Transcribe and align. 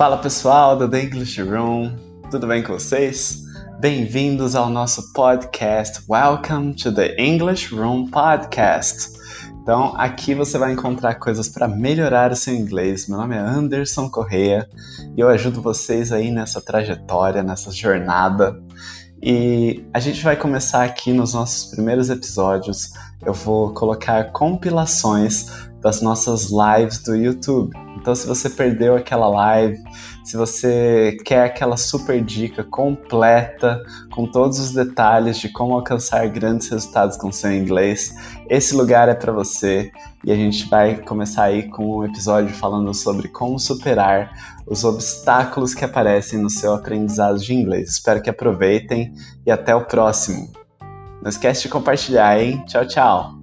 Fala 0.00 0.16
pessoal 0.16 0.78
do 0.78 0.88
The 0.88 1.02
English 1.02 1.42
Room, 1.42 1.94
tudo 2.30 2.46
bem 2.46 2.62
com 2.62 2.72
vocês? 2.72 3.42
Bem-vindos 3.80 4.54
ao 4.54 4.70
nosso 4.70 5.12
podcast. 5.12 6.02
Welcome 6.08 6.72
to 6.76 6.90
the 6.90 7.14
English 7.18 7.74
Room 7.74 8.06
Podcast. 8.06 9.12
Então, 9.60 9.94
aqui 9.98 10.34
você 10.34 10.56
vai 10.56 10.72
encontrar 10.72 11.16
coisas 11.16 11.50
para 11.50 11.68
melhorar 11.68 12.32
o 12.32 12.34
seu 12.34 12.54
inglês. 12.54 13.06
Meu 13.08 13.18
nome 13.18 13.36
é 13.36 13.40
Anderson 13.40 14.08
Correia 14.08 14.66
e 15.14 15.20
eu 15.20 15.28
ajudo 15.28 15.60
vocês 15.60 16.12
aí 16.12 16.30
nessa 16.30 16.62
trajetória, 16.62 17.42
nessa 17.42 17.70
jornada. 17.70 18.58
E 19.22 19.84
a 19.92 20.00
gente 20.00 20.24
vai 20.24 20.34
começar 20.34 20.82
aqui 20.82 21.12
nos 21.12 21.34
nossos 21.34 21.70
primeiros 21.72 22.08
episódios. 22.08 22.94
Eu 23.22 23.34
vou 23.34 23.74
colocar 23.74 24.32
compilações 24.32 25.68
das 25.80 26.00
nossas 26.02 26.50
lives 26.50 27.02
do 27.02 27.14
YouTube. 27.14 27.76
Então, 27.96 28.14
se 28.14 28.26
você 28.26 28.48
perdeu 28.48 28.96
aquela 28.96 29.28
live, 29.28 29.78
se 30.24 30.36
você 30.36 31.16
quer 31.24 31.44
aquela 31.44 31.76
super 31.76 32.22
dica 32.22 32.64
completa, 32.64 33.82
com 34.10 34.26
todos 34.26 34.58
os 34.58 34.72
detalhes 34.72 35.38
de 35.38 35.48
como 35.48 35.74
alcançar 35.74 36.28
grandes 36.28 36.68
resultados 36.68 37.16
com 37.16 37.32
seu 37.32 37.52
inglês, 37.52 38.14
esse 38.48 38.74
lugar 38.74 39.08
é 39.08 39.14
para 39.14 39.32
você. 39.32 39.90
E 40.24 40.30
a 40.30 40.36
gente 40.36 40.68
vai 40.68 40.96
começar 40.96 41.44
aí 41.44 41.68
com 41.70 41.98
um 41.98 42.04
episódio 42.04 42.54
falando 42.54 42.92
sobre 42.92 43.28
como 43.28 43.58
superar 43.58 44.30
os 44.66 44.84
obstáculos 44.84 45.74
que 45.74 45.84
aparecem 45.84 46.38
no 46.38 46.50
seu 46.50 46.74
aprendizado 46.74 47.38
de 47.38 47.54
inglês. 47.54 47.90
Espero 47.90 48.22
que 48.22 48.30
aproveitem 48.30 49.12
e 49.46 49.50
até 49.50 49.74
o 49.74 49.86
próximo. 49.86 50.50
Não 51.22 51.28
esquece 51.28 51.62
de 51.62 51.68
compartilhar, 51.68 52.40
hein? 52.40 52.62
Tchau, 52.66 52.86
tchau! 52.86 53.39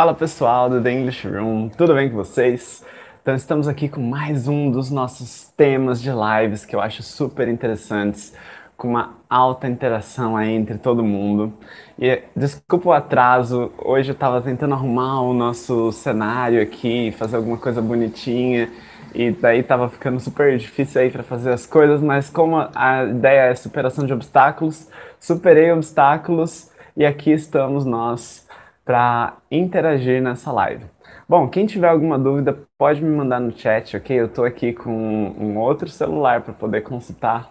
Fala 0.00 0.14
pessoal 0.14 0.70
do 0.70 0.82
The 0.82 0.90
English 0.90 1.28
Room, 1.28 1.68
tudo 1.68 1.94
bem 1.94 2.08
com 2.08 2.16
vocês? 2.16 2.82
Então 3.20 3.34
estamos 3.34 3.68
aqui 3.68 3.86
com 3.86 4.00
mais 4.00 4.48
um 4.48 4.70
dos 4.70 4.90
nossos 4.90 5.52
temas 5.54 6.00
de 6.00 6.08
lives 6.10 6.64
que 6.64 6.74
eu 6.74 6.80
acho 6.80 7.02
super 7.02 7.46
interessantes, 7.48 8.34
com 8.78 8.88
uma 8.88 9.16
alta 9.28 9.68
interação 9.68 10.38
aí 10.38 10.54
entre 10.54 10.78
todo 10.78 11.04
mundo. 11.04 11.52
E 11.98 12.22
desculpa 12.34 12.88
o 12.88 12.92
atraso, 12.94 13.70
hoje 13.76 14.08
eu 14.08 14.14
estava 14.14 14.40
tentando 14.40 14.72
arrumar 14.72 15.20
o 15.20 15.34
nosso 15.34 15.92
cenário 15.92 16.62
aqui, 16.62 17.12
fazer 17.18 17.36
alguma 17.36 17.58
coisa 17.58 17.82
bonitinha, 17.82 18.70
e 19.14 19.30
daí 19.30 19.60
estava 19.60 19.86
ficando 19.90 20.18
super 20.18 20.56
difícil 20.56 21.02
aí 21.02 21.10
para 21.10 21.22
fazer 21.22 21.52
as 21.52 21.66
coisas, 21.66 22.00
mas 22.00 22.30
como 22.30 22.56
a 22.74 23.04
ideia 23.04 23.50
é 23.50 23.54
superação 23.54 24.06
de 24.06 24.14
obstáculos, 24.14 24.88
superei 25.20 25.70
obstáculos 25.70 26.70
e 26.96 27.04
aqui 27.04 27.32
estamos 27.32 27.84
nós 27.84 28.48
para 28.84 29.36
interagir 29.50 30.22
nessa 30.22 30.50
live. 30.50 30.84
Bom, 31.28 31.48
quem 31.48 31.66
tiver 31.66 31.88
alguma 31.88 32.18
dúvida 32.18 32.58
pode 32.76 33.02
me 33.02 33.10
mandar 33.10 33.40
no 33.40 33.56
chat, 33.56 33.96
ok? 33.96 34.20
Eu 34.20 34.26
estou 34.26 34.44
aqui 34.44 34.72
com 34.72 34.90
um 34.90 35.58
outro 35.58 35.88
celular 35.88 36.42
para 36.42 36.52
poder 36.52 36.80
consultar 36.82 37.50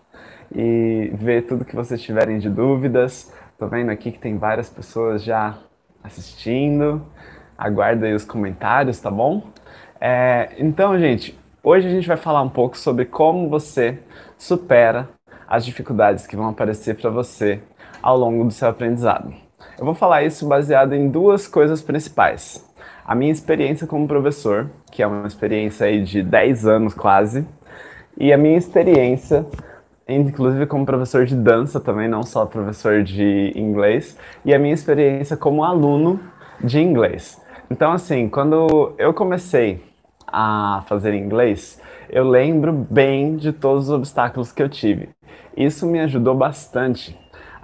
e 0.53 1.11
ver 1.13 1.43
tudo 1.43 1.63
que 1.63 1.75
vocês 1.75 2.01
tiverem 2.01 2.39
de 2.39 2.49
dúvidas. 2.49 3.31
Estou 3.53 3.67
vendo 3.67 3.89
aqui 3.89 4.11
que 4.11 4.19
tem 4.19 4.37
várias 4.37 4.69
pessoas 4.69 5.23
já 5.23 5.57
assistindo. 6.03 7.05
Aguardo 7.57 8.05
aí 8.05 8.13
os 8.13 8.25
comentários, 8.25 8.99
tá 8.99 9.11
bom? 9.11 9.43
É, 9.99 10.49
então, 10.57 10.97
gente, 10.97 11.37
hoje 11.63 11.87
a 11.87 11.91
gente 11.91 12.07
vai 12.07 12.17
falar 12.17 12.41
um 12.41 12.49
pouco 12.49 12.77
sobre 12.77 13.05
como 13.05 13.49
você 13.49 13.99
supera 14.37 15.09
as 15.47 15.65
dificuldades 15.65 16.25
que 16.25 16.35
vão 16.35 16.49
aparecer 16.49 16.95
para 16.95 17.09
você 17.09 17.61
ao 18.01 18.17
longo 18.17 18.43
do 18.45 18.51
seu 18.51 18.69
aprendizado. 18.69 19.48
Eu 19.79 19.85
vou 19.85 19.93
falar 19.93 20.23
isso 20.23 20.45
baseado 20.45 20.93
em 20.93 21.07
duas 21.07 21.47
coisas 21.47 21.81
principais. 21.81 22.61
A 23.05 23.15
minha 23.15 23.31
experiência 23.31 23.87
como 23.87 24.05
professor, 24.09 24.69
que 24.91 25.01
é 25.01 25.07
uma 25.07 25.25
experiência 25.25 25.85
aí 25.85 26.03
de 26.03 26.21
10 26.21 26.67
anos 26.67 26.93
quase, 26.93 27.47
e 28.17 28.33
a 28.33 28.37
minha 28.37 28.57
experiência, 28.57 29.45
inclusive 30.05 30.65
como 30.65 30.85
professor 30.85 31.25
de 31.25 31.33
dança 31.33 31.79
também, 31.79 32.09
não 32.09 32.23
só 32.23 32.45
professor 32.45 33.03
de 33.03 33.53
inglês, 33.55 34.17
e 34.43 34.53
a 34.53 34.59
minha 34.59 34.73
experiência 34.73 35.37
como 35.37 35.63
aluno 35.63 36.19
de 36.61 36.81
inglês. 36.81 37.41
Então, 37.71 37.93
assim, 37.93 38.27
quando 38.27 38.93
eu 38.97 39.13
comecei 39.13 39.81
a 40.27 40.83
fazer 40.87 41.13
inglês, 41.13 41.81
eu 42.09 42.27
lembro 42.27 42.73
bem 42.73 43.37
de 43.37 43.53
todos 43.53 43.85
os 43.85 43.95
obstáculos 43.95 44.51
que 44.51 44.61
eu 44.61 44.67
tive. 44.67 45.07
Isso 45.55 45.87
me 45.87 46.01
ajudou 46.01 46.35
bastante 46.35 47.17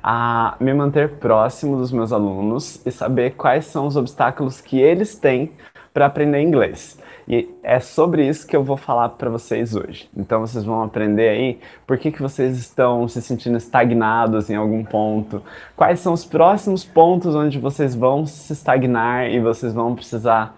a 0.08 0.56
me 0.60 0.72
manter 0.72 1.14
próximo 1.14 1.78
dos 1.78 1.92
meus 1.92 2.14
alunos 2.14 2.80
e 2.86 2.92
saber 2.92 3.32
quais 3.32 3.66
são 3.66 3.88
os 3.88 3.96
obstáculos 3.96 4.62
que 4.62 4.80
eles 4.80 5.16
têm 5.16 5.50
para 5.92 6.06
aprender 6.06 6.44
inglês. 6.44 7.00
E 7.28 7.50
é 7.64 7.80
sobre 7.80 8.24
isso 8.28 8.46
que 8.46 8.56
eu 8.56 8.64
vou 8.64 8.78
falar 8.78 9.10
para 9.10 9.32
vocês 9.32 9.76
hoje. 9.76 10.08
Então 10.16 10.42
vocês 10.42 10.64
vão 10.64 10.84
aprender 10.84 11.30
aí 11.30 11.60
por 11.88 11.98
que, 11.98 12.12
que 12.12 12.22
vocês 12.22 12.56
estão 12.56 13.08
se 13.08 13.20
sentindo 13.20 13.58
estagnados 13.58 14.48
em 14.52 14.56
algum 14.56 14.84
ponto, 14.84 15.42
quais 15.76 16.02
são 16.02 16.14
os 16.14 16.24
próximos 16.24 16.86
pontos 16.86 17.34
onde 17.34 17.58
vocês 17.58 17.96
vão 17.96 18.28
se 18.28 18.54
estagnar 18.54 19.32
e 19.32 19.40
vocês 19.40 19.74
vão 19.74 19.96
precisar 19.96 20.56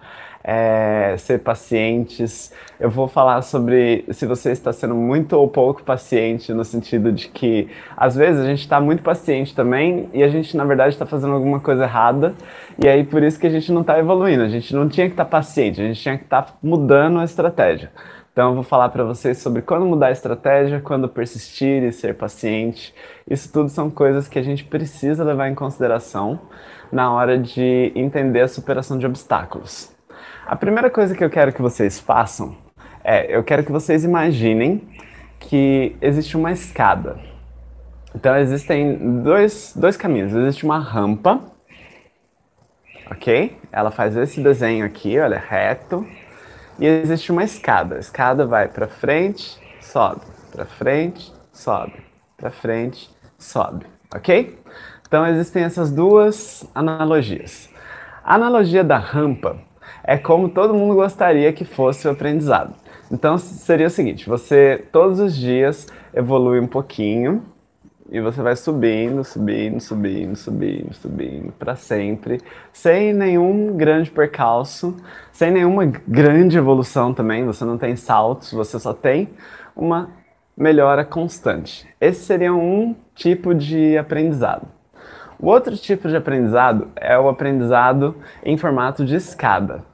é, 0.50 1.14
ser 1.18 1.40
pacientes. 1.40 2.50
Eu 2.80 2.88
vou 2.88 3.06
falar 3.06 3.42
sobre 3.42 4.06
se 4.10 4.24
você 4.24 4.50
está 4.50 4.72
sendo 4.72 4.94
muito 4.94 5.34
ou 5.34 5.46
pouco 5.46 5.82
paciente, 5.82 6.54
no 6.54 6.64
sentido 6.64 7.12
de 7.12 7.28
que 7.28 7.68
às 7.94 8.16
vezes 8.16 8.40
a 8.40 8.46
gente 8.46 8.60
está 8.60 8.80
muito 8.80 9.02
paciente 9.02 9.54
também 9.54 10.08
e 10.14 10.22
a 10.22 10.28
gente 10.28 10.56
na 10.56 10.64
verdade 10.64 10.94
está 10.94 11.04
fazendo 11.04 11.34
alguma 11.34 11.60
coisa 11.60 11.84
errada 11.84 12.34
e 12.82 12.88
aí 12.88 13.04
por 13.04 13.22
isso 13.22 13.38
que 13.38 13.46
a 13.46 13.50
gente 13.50 13.70
não 13.70 13.82
está 13.82 13.98
evoluindo. 13.98 14.42
A 14.42 14.48
gente 14.48 14.74
não 14.74 14.88
tinha 14.88 15.06
que 15.06 15.12
estar 15.12 15.26
tá 15.26 15.30
paciente, 15.30 15.82
a 15.82 15.84
gente 15.84 16.00
tinha 16.00 16.16
que 16.16 16.24
estar 16.24 16.42
tá 16.42 16.54
mudando 16.62 17.18
a 17.18 17.24
estratégia. 17.24 17.92
Então 18.32 18.48
eu 18.48 18.54
vou 18.54 18.64
falar 18.64 18.88
para 18.88 19.04
vocês 19.04 19.36
sobre 19.36 19.60
quando 19.60 19.84
mudar 19.84 20.06
a 20.06 20.12
estratégia, 20.12 20.80
quando 20.80 21.10
persistir 21.10 21.82
e 21.82 21.92
ser 21.92 22.14
paciente. 22.14 22.94
Isso 23.28 23.52
tudo 23.52 23.68
são 23.68 23.90
coisas 23.90 24.26
que 24.28 24.38
a 24.38 24.42
gente 24.42 24.64
precisa 24.64 25.22
levar 25.22 25.50
em 25.50 25.54
consideração 25.54 26.40
na 26.90 27.12
hora 27.12 27.36
de 27.36 27.92
entender 27.94 28.40
a 28.40 28.48
superação 28.48 28.96
de 28.96 29.04
obstáculos. 29.04 29.97
A 30.48 30.56
primeira 30.56 30.88
coisa 30.88 31.14
que 31.14 31.22
eu 31.22 31.28
quero 31.28 31.52
que 31.52 31.60
vocês 31.60 32.00
façam 32.00 32.56
é, 33.04 33.36
eu 33.36 33.44
quero 33.44 33.62
que 33.62 33.70
vocês 33.70 34.02
imaginem 34.02 34.88
que 35.38 35.94
existe 36.00 36.38
uma 36.38 36.50
escada. 36.50 37.20
Então 38.14 38.34
existem 38.34 39.20
dois, 39.22 39.74
dois 39.76 39.94
caminhos. 39.94 40.32
Existe 40.32 40.64
uma 40.64 40.78
rampa, 40.78 41.38
ok? 43.10 43.58
Ela 43.70 43.90
faz 43.90 44.16
esse 44.16 44.40
desenho 44.40 44.86
aqui, 44.86 45.18
olha, 45.18 45.38
reto. 45.38 46.06
E 46.78 46.86
existe 46.86 47.30
uma 47.30 47.44
escada. 47.44 47.96
A 47.96 47.98
escada 47.98 48.46
vai 48.46 48.68
para 48.68 48.88
frente, 48.88 49.60
sobe, 49.82 50.22
para 50.50 50.64
frente, 50.64 51.30
sobe, 51.52 52.02
para 52.38 52.50
frente, 52.50 53.10
sobe, 53.38 53.84
ok? 54.14 54.58
Então 55.06 55.26
existem 55.26 55.64
essas 55.64 55.90
duas 55.90 56.66
analogias. 56.74 57.68
A 58.24 58.36
analogia 58.36 58.82
da 58.82 58.96
rampa 58.96 59.67
é 60.08 60.16
como 60.16 60.48
todo 60.48 60.72
mundo 60.72 60.94
gostaria 60.94 61.52
que 61.52 61.66
fosse 61.66 62.08
o 62.08 62.10
aprendizado. 62.10 62.72
Então 63.12 63.36
seria 63.36 63.88
o 63.88 63.90
seguinte: 63.90 64.26
você 64.26 64.82
todos 64.90 65.20
os 65.20 65.36
dias 65.36 65.86
evolui 66.14 66.58
um 66.58 66.66
pouquinho 66.66 67.42
e 68.10 68.18
você 68.18 68.40
vai 68.40 68.56
subindo, 68.56 69.22
subindo, 69.22 69.78
subindo, 69.78 70.34
subindo, 70.34 70.94
subindo 70.94 71.52
para 71.52 71.76
sempre, 71.76 72.40
sem 72.72 73.12
nenhum 73.12 73.76
grande 73.76 74.10
percalço, 74.10 74.96
sem 75.30 75.50
nenhuma 75.50 75.84
grande 75.84 76.56
evolução 76.56 77.12
também. 77.12 77.44
Você 77.44 77.66
não 77.66 77.76
tem 77.76 77.94
saltos, 77.94 78.50
você 78.50 78.78
só 78.78 78.94
tem 78.94 79.28
uma 79.76 80.08
melhora 80.56 81.04
constante. 81.04 81.86
Esse 82.00 82.24
seria 82.24 82.54
um 82.54 82.96
tipo 83.14 83.54
de 83.54 83.98
aprendizado. 83.98 84.66
O 85.38 85.48
outro 85.48 85.76
tipo 85.76 86.08
de 86.08 86.16
aprendizado 86.16 86.88
é 86.96 87.18
o 87.18 87.28
aprendizado 87.28 88.16
em 88.42 88.56
formato 88.56 89.04
de 89.04 89.14
escada. 89.14 89.84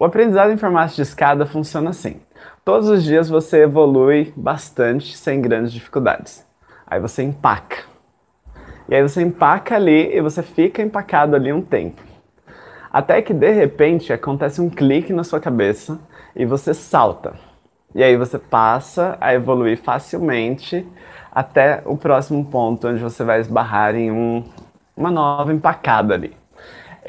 O 0.00 0.04
aprendizado 0.06 0.50
em 0.50 0.56
formato 0.56 0.94
de 0.94 1.02
escada 1.02 1.44
funciona 1.44 1.90
assim. 1.90 2.22
Todos 2.64 2.88
os 2.88 3.04
dias 3.04 3.28
você 3.28 3.64
evolui 3.64 4.32
bastante 4.34 5.14
sem 5.14 5.42
grandes 5.42 5.70
dificuldades. 5.70 6.42
Aí 6.86 6.98
você 6.98 7.22
empaca. 7.22 7.84
E 8.88 8.94
aí 8.94 9.02
você 9.02 9.20
empaca 9.20 9.76
ali 9.76 10.16
e 10.16 10.22
você 10.22 10.42
fica 10.42 10.80
empacado 10.80 11.36
ali 11.36 11.52
um 11.52 11.60
tempo. 11.60 12.00
Até 12.90 13.20
que 13.20 13.34
de 13.34 13.50
repente 13.50 14.10
acontece 14.10 14.58
um 14.62 14.70
clique 14.70 15.12
na 15.12 15.22
sua 15.22 15.38
cabeça 15.38 16.00
e 16.34 16.46
você 16.46 16.72
salta. 16.72 17.34
E 17.94 18.02
aí 18.02 18.16
você 18.16 18.38
passa 18.38 19.18
a 19.20 19.34
evoluir 19.34 19.76
facilmente 19.76 20.88
até 21.30 21.82
o 21.84 21.94
próximo 21.94 22.42
ponto 22.46 22.88
onde 22.88 23.02
você 23.02 23.22
vai 23.22 23.38
esbarrar 23.38 23.94
em 23.94 24.10
um, 24.10 24.44
uma 24.96 25.10
nova 25.10 25.52
empacada 25.52 26.14
ali. 26.14 26.39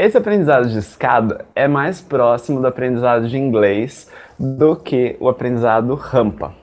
Esse 0.02 0.18
aprendizado 0.18 0.68
de 0.68 0.80
escada 0.80 1.46
é 1.54 1.68
mais 1.68 2.02
próximo 2.02 2.60
do 2.60 2.66
aprendizado 2.66 3.28
de 3.28 3.38
inglês 3.38 4.10
do 4.40 4.76
que 4.76 5.16
o 5.20 5.30
aprendizado 5.30 5.94
rampa. 5.94 6.56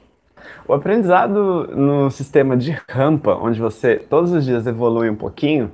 O 0.66 0.74
aprendizado 0.74 1.68
no 1.68 2.10
sistema 2.10 2.56
de 2.56 2.76
rampa, 2.90 3.38
onde 3.40 3.60
você 3.60 3.94
todos 3.94 4.32
os 4.32 4.44
dias 4.44 4.66
evolui 4.66 5.08
um 5.08 5.14
pouquinho, 5.14 5.70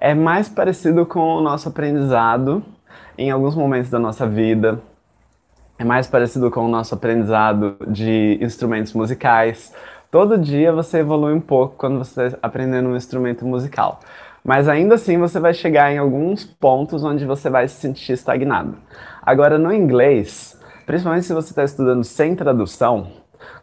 é 0.00 0.14
mais 0.14 0.48
parecido 0.48 1.04
com 1.04 1.18
o 1.18 1.40
nosso 1.40 1.68
aprendizado 1.68 2.62
em 3.18 3.28
alguns 3.28 3.56
momentos 3.56 3.90
da 3.90 3.98
nossa 3.98 4.24
vida. 4.24 4.80
É 5.80 5.84
mais 5.84 6.06
parecido 6.06 6.48
com 6.48 6.64
o 6.64 6.68
nosso 6.68 6.94
aprendizado 6.94 7.74
de 7.88 8.38
instrumentos 8.40 8.92
musicais. 8.92 9.74
Todo 10.12 10.38
dia 10.38 10.72
você 10.72 10.98
evolui 10.98 11.32
um 11.32 11.40
pouco 11.40 11.74
quando 11.76 11.98
você 11.98 12.26
está 12.26 12.38
aprendendo 12.40 12.88
um 12.88 12.94
instrumento 12.94 13.44
musical. 13.44 13.98
Mas 14.44 14.68
ainda 14.68 14.94
assim 14.94 15.18
você 15.18 15.38
vai 15.38 15.52
chegar 15.52 15.92
em 15.92 15.98
alguns 15.98 16.44
pontos 16.44 17.04
onde 17.04 17.24
você 17.24 17.50
vai 17.50 17.68
se 17.68 17.74
sentir 17.76 18.12
estagnado. 18.12 18.76
Agora, 19.22 19.58
no 19.58 19.72
inglês, 19.72 20.58
principalmente 20.86 21.26
se 21.26 21.34
você 21.34 21.50
está 21.50 21.62
estudando 21.62 22.04
sem 22.04 22.34
tradução, 22.34 23.08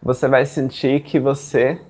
você 0.02 0.28
vai 0.28 0.46
sentir 0.46 1.02
que 1.02 1.20
você 1.20 1.82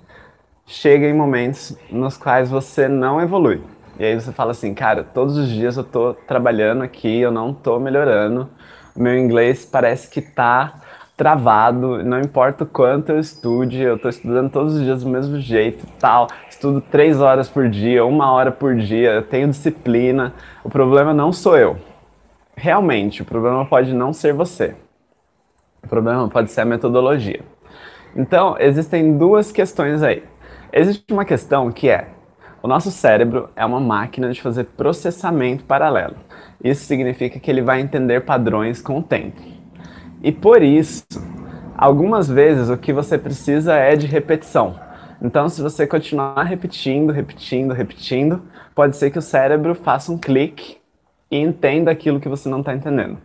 chega 0.65 1.05
em 1.07 1.13
momentos 1.13 1.77
nos 1.89 2.17
quais 2.17 2.49
você 2.49 2.87
não 2.87 3.21
evolui. 3.21 3.61
E 3.99 4.05
aí 4.05 4.15
você 4.19 4.31
fala 4.31 4.51
assim, 4.51 4.73
cara, 4.73 5.03
todos 5.03 5.37
os 5.37 5.49
dias 5.49 5.75
eu 5.75 5.83
tô 5.83 6.13
trabalhando 6.13 6.83
aqui, 6.83 7.19
eu 7.19 7.31
não 7.31 7.53
tô 7.53 7.79
melhorando. 7.79 8.49
Meu 8.95 9.17
inglês 9.17 9.65
parece 9.65 10.09
que 10.09 10.21
tá 10.21 10.81
travado, 11.15 12.03
não 12.03 12.19
importa 12.19 12.63
o 12.63 12.67
quanto 12.67 13.11
eu 13.11 13.19
estude, 13.19 13.81
eu 13.81 13.97
tô 13.97 14.07
estudando 14.07 14.51
todos 14.51 14.75
os 14.75 14.83
dias 14.83 15.03
do 15.03 15.09
mesmo 15.09 15.39
jeito, 15.39 15.83
tal. 15.99 16.27
Estudo 16.57 16.81
três 16.81 17.21
horas 17.21 17.47
por 17.47 17.69
dia, 17.69 18.03
uma 18.03 18.31
hora 18.31 18.51
por 18.51 18.75
dia, 18.75 19.11
eu 19.11 19.21
tenho 19.21 19.47
disciplina. 19.47 20.33
O 20.63 20.69
problema 20.71 21.13
não 21.13 21.31
sou 21.31 21.55
eu. 21.55 21.77
Realmente, 22.55 23.21
o 23.21 23.25
problema 23.25 23.63
pode 23.63 23.93
não 23.93 24.11
ser 24.11 24.33
você. 24.33 24.73
O 25.83 25.87
problema 25.87 26.27
pode 26.27 26.49
ser 26.49 26.61
a 26.61 26.65
metodologia. 26.65 27.41
Então, 28.15 28.55
existem 28.59 29.19
duas 29.19 29.51
questões 29.51 30.01
aí. 30.01 30.23
Existe 30.73 31.05
uma 31.13 31.25
questão 31.25 31.71
que 31.71 31.91
é 31.91 32.07
o 32.63 32.67
nosso 32.67 32.89
cérebro 32.89 33.51
é 33.55 33.63
uma 33.63 33.79
máquina 33.79 34.33
de 34.33 34.41
fazer 34.41 34.63
processamento 34.63 35.63
paralelo. 35.63 36.15
Isso 36.63 36.85
significa 36.85 37.39
que 37.39 37.51
ele 37.51 37.61
vai 37.61 37.81
entender 37.81 38.21
padrões 38.21 38.81
com 38.81 38.97
o 38.97 39.03
tempo. 39.03 39.39
E 40.23 40.31
por 40.31 40.63
isso, 40.63 41.05
algumas 41.77 42.27
vezes 42.27 42.67
o 42.67 42.77
que 42.77 42.91
você 42.91 43.15
precisa 43.15 43.75
é 43.75 43.95
de 43.95 44.07
repetição. 44.07 44.86
Então, 45.21 45.49
se 45.49 45.61
você 45.61 45.87
continuar 45.87 46.43
repetindo, 46.43 47.11
repetindo, 47.11 47.73
repetindo, 47.73 48.41
pode 48.75 48.95
ser 48.95 49.09
que 49.09 49.17
o 49.17 49.21
cérebro 49.21 49.73
faça 49.73 50.11
um 50.11 50.17
clique 50.17 50.77
e 51.31 51.37
entenda 51.37 51.89
aquilo 51.91 52.19
que 52.19 52.29
você 52.29 52.47
não 52.47 52.59
está 52.59 52.73
entendendo. 52.73 53.17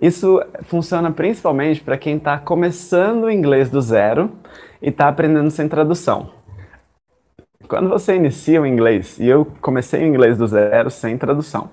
Isso 0.00 0.42
funciona 0.64 1.10
principalmente 1.10 1.80
para 1.80 1.96
quem 1.96 2.16
está 2.16 2.38
começando 2.38 3.24
o 3.24 3.30
inglês 3.30 3.70
do 3.70 3.80
zero 3.80 4.30
e 4.82 4.90
está 4.90 5.08
aprendendo 5.08 5.50
sem 5.50 5.68
tradução. 5.68 6.30
Quando 7.66 7.88
você 7.88 8.14
inicia 8.14 8.60
o 8.60 8.66
inglês, 8.66 9.18
e 9.18 9.26
eu 9.26 9.46
comecei 9.60 10.02
o 10.02 10.06
inglês 10.06 10.36
do 10.36 10.46
zero 10.46 10.90
sem 10.90 11.16
tradução. 11.16 11.70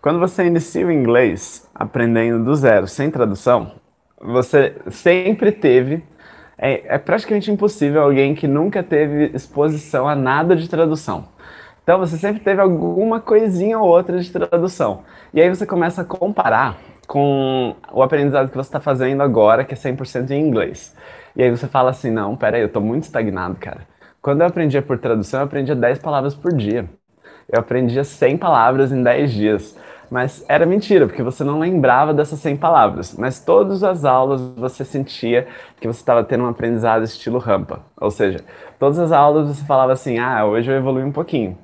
Quando 0.00 0.18
você 0.18 0.44
inicia 0.44 0.86
o 0.86 0.92
inglês 0.92 1.68
aprendendo 1.74 2.44
do 2.44 2.54
zero 2.54 2.86
sem 2.86 3.10
tradução, 3.10 3.72
você 4.20 4.76
sempre 4.90 5.50
teve. 5.50 6.04
É, 6.58 6.94
é 6.94 6.98
praticamente 6.98 7.50
impossível 7.50 8.02
alguém 8.02 8.34
que 8.34 8.46
nunca 8.46 8.82
teve 8.82 9.30
exposição 9.34 10.08
a 10.08 10.14
nada 10.14 10.54
de 10.54 10.68
tradução. 10.68 11.28
Então 11.82 11.98
você 11.98 12.16
sempre 12.16 12.40
teve 12.40 12.60
alguma 12.60 13.20
coisinha 13.20 13.78
ou 13.78 13.88
outra 13.88 14.18
de 14.20 14.30
tradução. 14.30 15.02
E 15.34 15.40
aí 15.40 15.48
você 15.48 15.66
começa 15.66 16.02
a 16.02 16.04
comparar 16.04 16.78
com 17.06 17.74
o 17.92 18.02
aprendizado 18.02 18.48
que 18.48 18.56
você 18.56 18.68
está 18.68 18.80
fazendo 18.80 19.22
agora, 19.22 19.64
que 19.64 19.74
é 19.74 19.76
100% 19.76 20.30
em 20.30 20.40
inglês. 20.40 20.94
E 21.34 21.42
aí 21.42 21.50
você 21.50 21.66
fala 21.66 21.90
assim: 21.90 22.10
não, 22.10 22.36
peraí, 22.36 22.60
eu 22.60 22.66
estou 22.68 22.82
muito 22.82 23.04
estagnado, 23.04 23.56
cara. 23.56 23.80
Quando 24.20 24.42
eu 24.42 24.46
aprendia 24.46 24.80
por 24.80 24.98
tradução, 24.98 25.40
eu 25.40 25.46
aprendia 25.46 25.74
10 25.74 25.98
palavras 25.98 26.34
por 26.34 26.52
dia. 26.54 26.88
Eu 27.48 27.60
aprendia 27.60 28.04
100 28.04 28.38
palavras 28.38 28.92
em 28.92 29.02
10 29.02 29.32
dias. 29.32 29.76
Mas 30.12 30.44
era 30.46 30.66
mentira, 30.66 31.06
porque 31.06 31.22
você 31.22 31.42
não 31.42 31.58
lembrava 31.58 32.12
dessas 32.12 32.38
100 32.40 32.58
palavras. 32.58 33.16
Mas 33.16 33.40
todas 33.40 33.82
as 33.82 34.04
aulas 34.04 34.42
você 34.54 34.84
sentia 34.84 35.46
que 35.80 35.88
você 35.88 36.00
estava 36.00 36.22
tendo 36.22 36.44
um 36.44 36.48
aprendizado 36.48 37.02
estilo 37.02 37.38
rampa. 37.38 37.80
Ou 37.98 38.10
seja, 38.10 38.40
todas 38.78 38.98
as 38.98 39.10
aulas 39.10 39.48
você 39.48 39.64
falava 39.64 39.94
assim: 39.94 40.18
ah, 40.18 40.44
hoje 40.44 40.70
eu 40.70 40.76
evolui 40.76 41.02
um 41.02 41.10
pouquinho. 41.10 41.56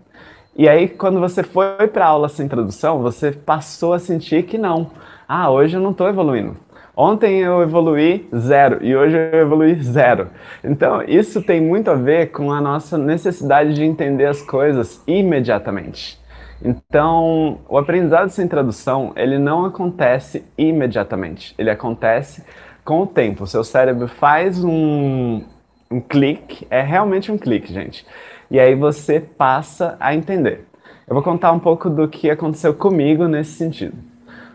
E 0.56 0.66
aí, 0.66 0.88
quando 0.88 1.20
você 1.20 1.42
foi 1.42 1.88
para 1.88 2.06
aula 2.06 2.26
sem 2.30 2.48
tradução, 2.48 3.02
você 3.02 3.32
passou 3.32 3.92
a 3.92 3.98
sentir 3.98 4.44
que 4.44 4.56
não. 4.56 4.92
Ah, 5.28 5.50
hoje 5.50 5.76
eu 5.76 5.82
não 5.82 5.90
estou 5.90 6.08
evoluindo. 6.08 6.56
Ontem 6.96 7.40
eu 7.40 7.62
evoluí 7.62 8.30
zero 8.34 8.82
e 8.82 8.96
hoje 8.96 9.14
eu 9.14 9.40
evoluí 9.40 9.74
zero. 9.82 10.28
Então, 10.64 11.02
isso 11.02 11.42
tem 11.42 11.60
muito 11.60 11.90
a 11.90 11.94
ver 11.94 12.30
com 12.30 12.50
a 12.50 12.62
nossa 12.62 12.96
necessidade 12.96 13.74
de 13.74 13.84
entender 13.84 14.24
as 14.24 14.40
coisas 14.40 15.02
imediatamente. 15.06 16.18
Então, 16.62 17.60
o 17.68 17.78
aprendizado 17.78 18.30
sem 18.30 18.48
tradução, 18.48 19.12
ele 19.16 19.38
não 19.38 19.64
acontece 19.64 20.44
imediatamente. 20.56 21.54
Ele 21.56 21.70
acontece 21.70 22.44
com 22.84 23.02
o 23.02 23.06
tempo. 23.06 23.44
O 23.44 23.46
seu 23.46 23.62
cérebro 23.62 24.08
faz 24.08 24.62
um, 24.64 25.42
um 25.90 26.00
clique, 26.00 26.66
é 26.68 26.82
realmente 26.82 27.30
um 27.30 27.38
clique, 27.38 27.72
gente. 27.72 28.04
E 28.50 28.58
aí 28.58 28.74
você 28.74 29.20
passa 29.20 29.96
a 30.00 30.14
entender. 30.14 30.66
Eu 31.06 31.14
vou 31.14 31.22
contar 31.22 31.52
um 31.52 31.58
pouco 31.58 31.88
do 31.88 32.08
que 32.08 32.28
aconteceu 32.28 32.74
comigo 32.74 33.28
nesse 33.28 33.52
sentido. 33.52 33.96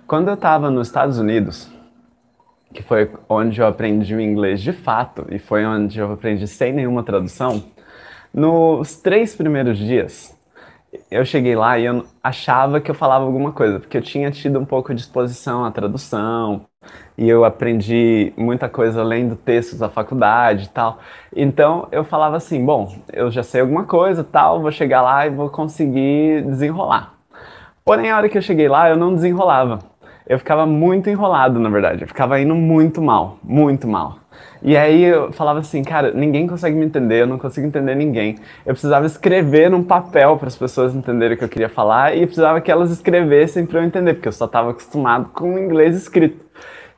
Quando 0.06 0.28
eu 0.28 0.34
estava 0.34 0.70
nos 0.70 0.88
Estados 0.88 1.18
Unidos, 1.18 1.72
que 2.74 2.84
foi 2.84 3.10
onde 3.30 3.62
eu 3.62 3.68
aprendi 3.68 4.14
o 4.14 4.20
inglês 4.20 4.62
de 4.62 4.74
fato 4.74 5.26
e 5.30 5.40
foi 5.40 5.66
onde 5.66 6.00
eu 6.00 6.12
aprendi 6.12 6.48
sem 6.48 6.74
nenhuma 6.74 7.04
tradução, 7.04 7.64
nos 8.34 8.98
três 8.98 9.36
primeiros 9.36 9.78
dias 9.78 10.33
eu 11.10 11.26
cheguei 11.26 11.56
lá 11.56 11.78
e 11.80 11.86
eu 11.86 12.06
achava 12.24 12.80
que 12.82 12.90
eu 12.92 12.96
falava 12.96 13.26
alguma 13.26 13.52
coisa, 13.52 13.80
porque 13.80 13.98
eu 13.98 14.02
tinha 14.02 14.32
tido 14.32 14.60
um 14.60 14.66
pouco 14.66 14.94
de 14.94 15.02
exposição 15.02 15.66
à 15.66 15.72
tradução 15.72 16.66
e 17.18 17.28
eu 17.30 17.46
aprendi 17.46 18.34
muita 18.38 18.70
coisa 18.70 19.04
lendo 19.04 19.36
textos 19.36 19.80
da 19.80 19.90
faculdade 19.90 20.66
e 20.66 20.70
tal. 20.70 21.00
Então 21.36 21.88
eu 21.92 22.04
falava 22.04 22.38
assim: 22.38 22.64
bom, 22.66 22.96
eu 23.12 23.32
já 23.32 23.44
sei 23.44 23.62
alguma 23.62 23.86
coisa 23.86 24.24
tal, 24.24 24.62
vou 24.62 24.72
chegar 24.72 25.02
lá 25.02 25.26
e 25.26 25.30
vou 25.30 25.50
conseguir 25.50 26.44
desenrolar. 26.44 27.14
Porém, 27.86 28.12
a 28.12 28.18
hora 28.18 28.30
que 28.30 28.38
eu 28.38 28.42
cheguei 28.42 28.70
lá, 28.70 28.90
eu 28.90 28.96
não 28.96 29.14
desenrolava 29.14 29.80
eu 30.26 30.40
ficava 30.40 30.66
muito 30.66 31.10
enrolado, 31.10 31.60
na 31.60 31.70
verdade. 31.70 32.04
Eu 32.04 32.08
ficava 32.08 32.40
indo 32.40 32.56
muito 32.56 33.02
mal, 33.02 33.38
muito 33.44 33.88
mal. 33.88 34.20
E 34.62 34.78
aí 34.78 35.04
eu 35.04 35.32
falava 35.34 35.60
assim, 35.60 35.84
cara, 35.84 36.12
ninguém 36.12 36.48
consegue 36.48 36.76
me 36.76 36.86
entender, 36.86 37.22
eu 37.22 37.28
não 37.28 37.38
consigo 37.38 37.68
entender 37.68 37.96
ninguém. 37.96 38.36
Eu 38.66 38.74
precisava 38.74 39.06
escrever 39.06 39.70
num 39.70 39.84
papel 39.84 40.38
para 40.38 40.48
as 40.48 40.56
pessoas 40.56 40.96
entenderem 40.96 41.36
o 41.36 41.38
que 41.38 41.44
eu 41.44 41.50
queria 41.50 41.70
falar 41.70 42.16
e 42.16 42.26
precisava 42.26 42.62
que 42.62 42.72
elas 42.72 42.90
escrevessem 42.90 43.66
para 43.66 43.80
eu 43.80 43.84
entender, 43.84 44.14
porque 44.14 44.28
eu 44.28 44.34
só 44.34 44.46
estava 44.46 44.72
acostumado 44.72 45.30
com 45.34 45.56
o 45.56 45.60
inglês 45.60 45.96
escrito. 45.96 46.44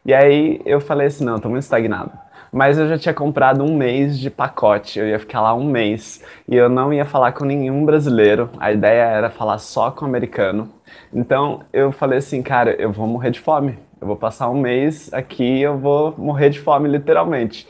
E 0.05 0.13
aí 0.13 0.61
eu 0.65 0.79
falei 0.79 1.07
assim, 1.07 1.25
não, 1.25 1.37
estou 1.37 1.49
muito 1.49 1.63
estagnado. 1.63 2.11
Mas 2.55 2.77
eu 2.77 2.87
já 2.87 2.97
tinha 2.97 3.13
comprado 3.13 3.63
um 3.63 3.75
mês 3.75 4.17
de 4.17 4.29
pacote, 4.29 4.97
eu 4.97 5.05
ia 5.05 5.19
ficar 5.19 5.41
lá 5.41 5.53
um 5.53 5.65
mês 5.65 6.23
e 6.47 6.55
eu 6.55 6.69
não 6.69 6.93
ia 6.93 7.03
falar 7.03 7.33
com 7.33 7.43
nenhum 7.43 7.83
brasileiro. 7.83 8.49
A 8.57 8.71
ideia 8.71 9.01
era 9.01 9.29
falar 9.29 9.57
só 9.57 9.91
com 9.91 10.05
americano. 10.05 10.69
Então 11.13 11.63
eu 11.73 11.91
falei 11.91 12.19
assim, 12.19 12.41
cara, 12.41 12.71
eu 12.79 12.93
vou 12.93 13.07
morrer 13.07 13.31
de 13.31 13.41
fome. 13.41 13.77
Eu 13.99 14.07
vou 14.07 14.15
passar 14.15 14.49
um 14.49 14.59
mês 14.59 15.13
aqui 15.13 15.43
e 15.43 15.61
eu 15.63 15.77
vou 15.77 16.13
morrer 16.17 16.49
de 16.49 16.59
fome, 16.59 16.89
literalmente. 16.89 17.67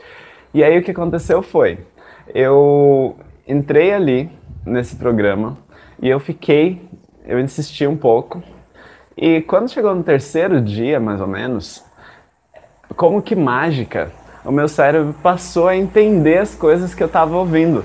E 0.52 0.64
aí 0.64 0.78
o 0.78 0.82
que 0.82 0.90
aconteceu 0.90 1.42
foi, 1.42 1.78
eu 2.34 3.16
entrei 3.46 3.92
ali 3.92 4.30
nesse 4.64 4.96
programa 4.96 5.56
e 6.00 6.08
eu 6.08 6.18
fiquei, 6.18 6.82
eu 7.24 7.38
insisti 7.38 7.86
um 7.86 7.96
pouco. 7.96 8.42
E 9.16 9.40
quando 9.42 9.70
chegou 9.70 9.94
no 9.94 10.02
terceiro 10.02 10.60
dia, 10.60 10.98
mais 11.00 11.20
ou 11.20 11.26
menos, 11.26 11.84
como 12.96 13.22
que 13.22 13.34
mágica, 13.34 14.12
o 14.44 14.52
meu 14.52 14.68
cérebro 14.68 15.14
passou 15.22 15.68
a 15.68 15.76
entender 15.76 16.38
as 16.38 16.54
coisas 16.54 16.94
que 16.94 17.02
eu 17.02 17.06
estava 17.06 17.36
ouvindo. 17.36 17.84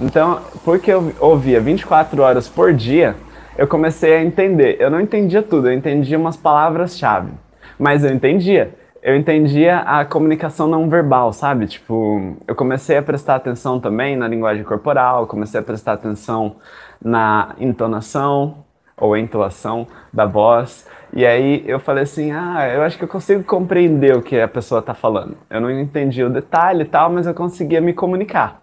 Então, 0.00 0.40
porque 0.64 0.92
eu 0.92 1.12
ouvia 1.20 1.60
24 1.60 2.22
horas 2.22 2.48
por 2.48 2.72
dia, 2.72 3.16
eu 3.56 3.66
comecei 3.66 4.14
a 4.14 4.22
entender. 4.22 4.76
Eu 4.78 4.90
não 4.90 5.00
entendia 5.00 5.42
tudo, 5.42 5.68
eu 5.68 5.72
entendia 5.72 6.16
umas 6.16 6.36
palavras-chave, 6.36 7.32
mas 7.78 8.04
eu 8.04 8.12
entendia. 8.12 8.74
Eu 9.00 9.16
entendia 9.16 9.78
a 9.78 10.04
comunicação 10.04 10.66
não 10.66 10.88
verbal, 10.88 11.32
sabe? 11.32 11.66
Tipo, 11.66 12.36
eu 12.46 12.54
comecei 12.54 12.96
a 12.98 13.02
prestar 13.02 13.36
atenção 13.36 13.78
também 13.78 14.16
na 14.16 14.26
linguagem 14.26 14.64
corporal, 14.64 15.26
comecei 15.26 15.60
a 15.60 15.62
prestar 15.62 15.92
atenção 15.92 16.56
na 17.02 17.54
entonação 17.60 18.64
ou 18.96 19.16
entoação 19.16 19.86
da 20.12 20.26
voz. 20.26 20.86
E 21.12 21.24
aí 21.24 21.62
eu 21.66 21.78
falei 21.78 22.02
assim: 22.02 22.32
ah, 22.32 22.68
eu 22.74 22.82
acho 22.82 22.98
que 22.98 23.04
eu 23.04 23.08
consigo 23.08 23.44
compreender 23.44 24.16
o 24.16 24.22
que 24.22 24.40
a 24.40 24.48
pessoa 24.48 24.80
está 24.80 24.94
falando. 24.94 25.36
Eu 25.48 25.60
não 25.60 25.70
entendi 25.70 26.24
o 26.24 26.30
detalhe 26.30 26.82
e 26.82 26.86
tal, 26.86 27.08
mas 27.10 27.26
eu 27.26 27.34
conseguia 27.34 27.80
me 27.80 27.92
comunicar. 27.92 28.62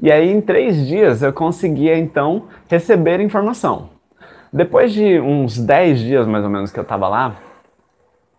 E 0.00 0.10
aí 0.10 0.30
em 0.30 0.40
três 0.40 0.86
dias 0.86 1.22
eu 1.22 1.32
conseguia 1.32 1.96
então 1.96 2.44
receber 2.68 3.20
informação. 3.20 3.90
Depois 4.52 4.92
de 4.92 5.20
uns 5.20 5.58
10 5.58 5.98
dias 6.00 6.26
mais 6.26 6.42
ou 6.42 6.50
menos 6.50 6.72
que 6.72 6.78
eu 6.78 6.82
estava 6.82 7.06
lá, 7.08 7.34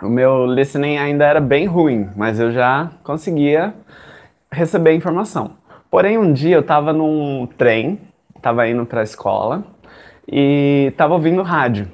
o 0.02 0.08
meu 0.08 0.46
listening 0.46 0.98
ainda 0.98 1.26
era 1.26 1.42
bem 1.42 1.66
ruim, 1.66 2.10
mas 2.16 2.40
eu 2.40 2.52
já 2.52 2.90
conseguia 3.04 3.74
receber 4.52 4.94
informação. 4.94 5.52
Porém, 5.92 6.18
um 6.18 6.32
dia 6.32 6.56
eu 6.56 6.62
estava 6.62 6.94
num 6.94 7.48
trem, 7.58 8.00
estava 8.36 8.68
indo 8.68 8.86
para 8.86 9.02
a 9.02 9.04
escola, 9.04 9.64
e 10.26 10.94
tava 10.96 11.16
ouvindo 11.16 11.42
rádio. 11.42 11.88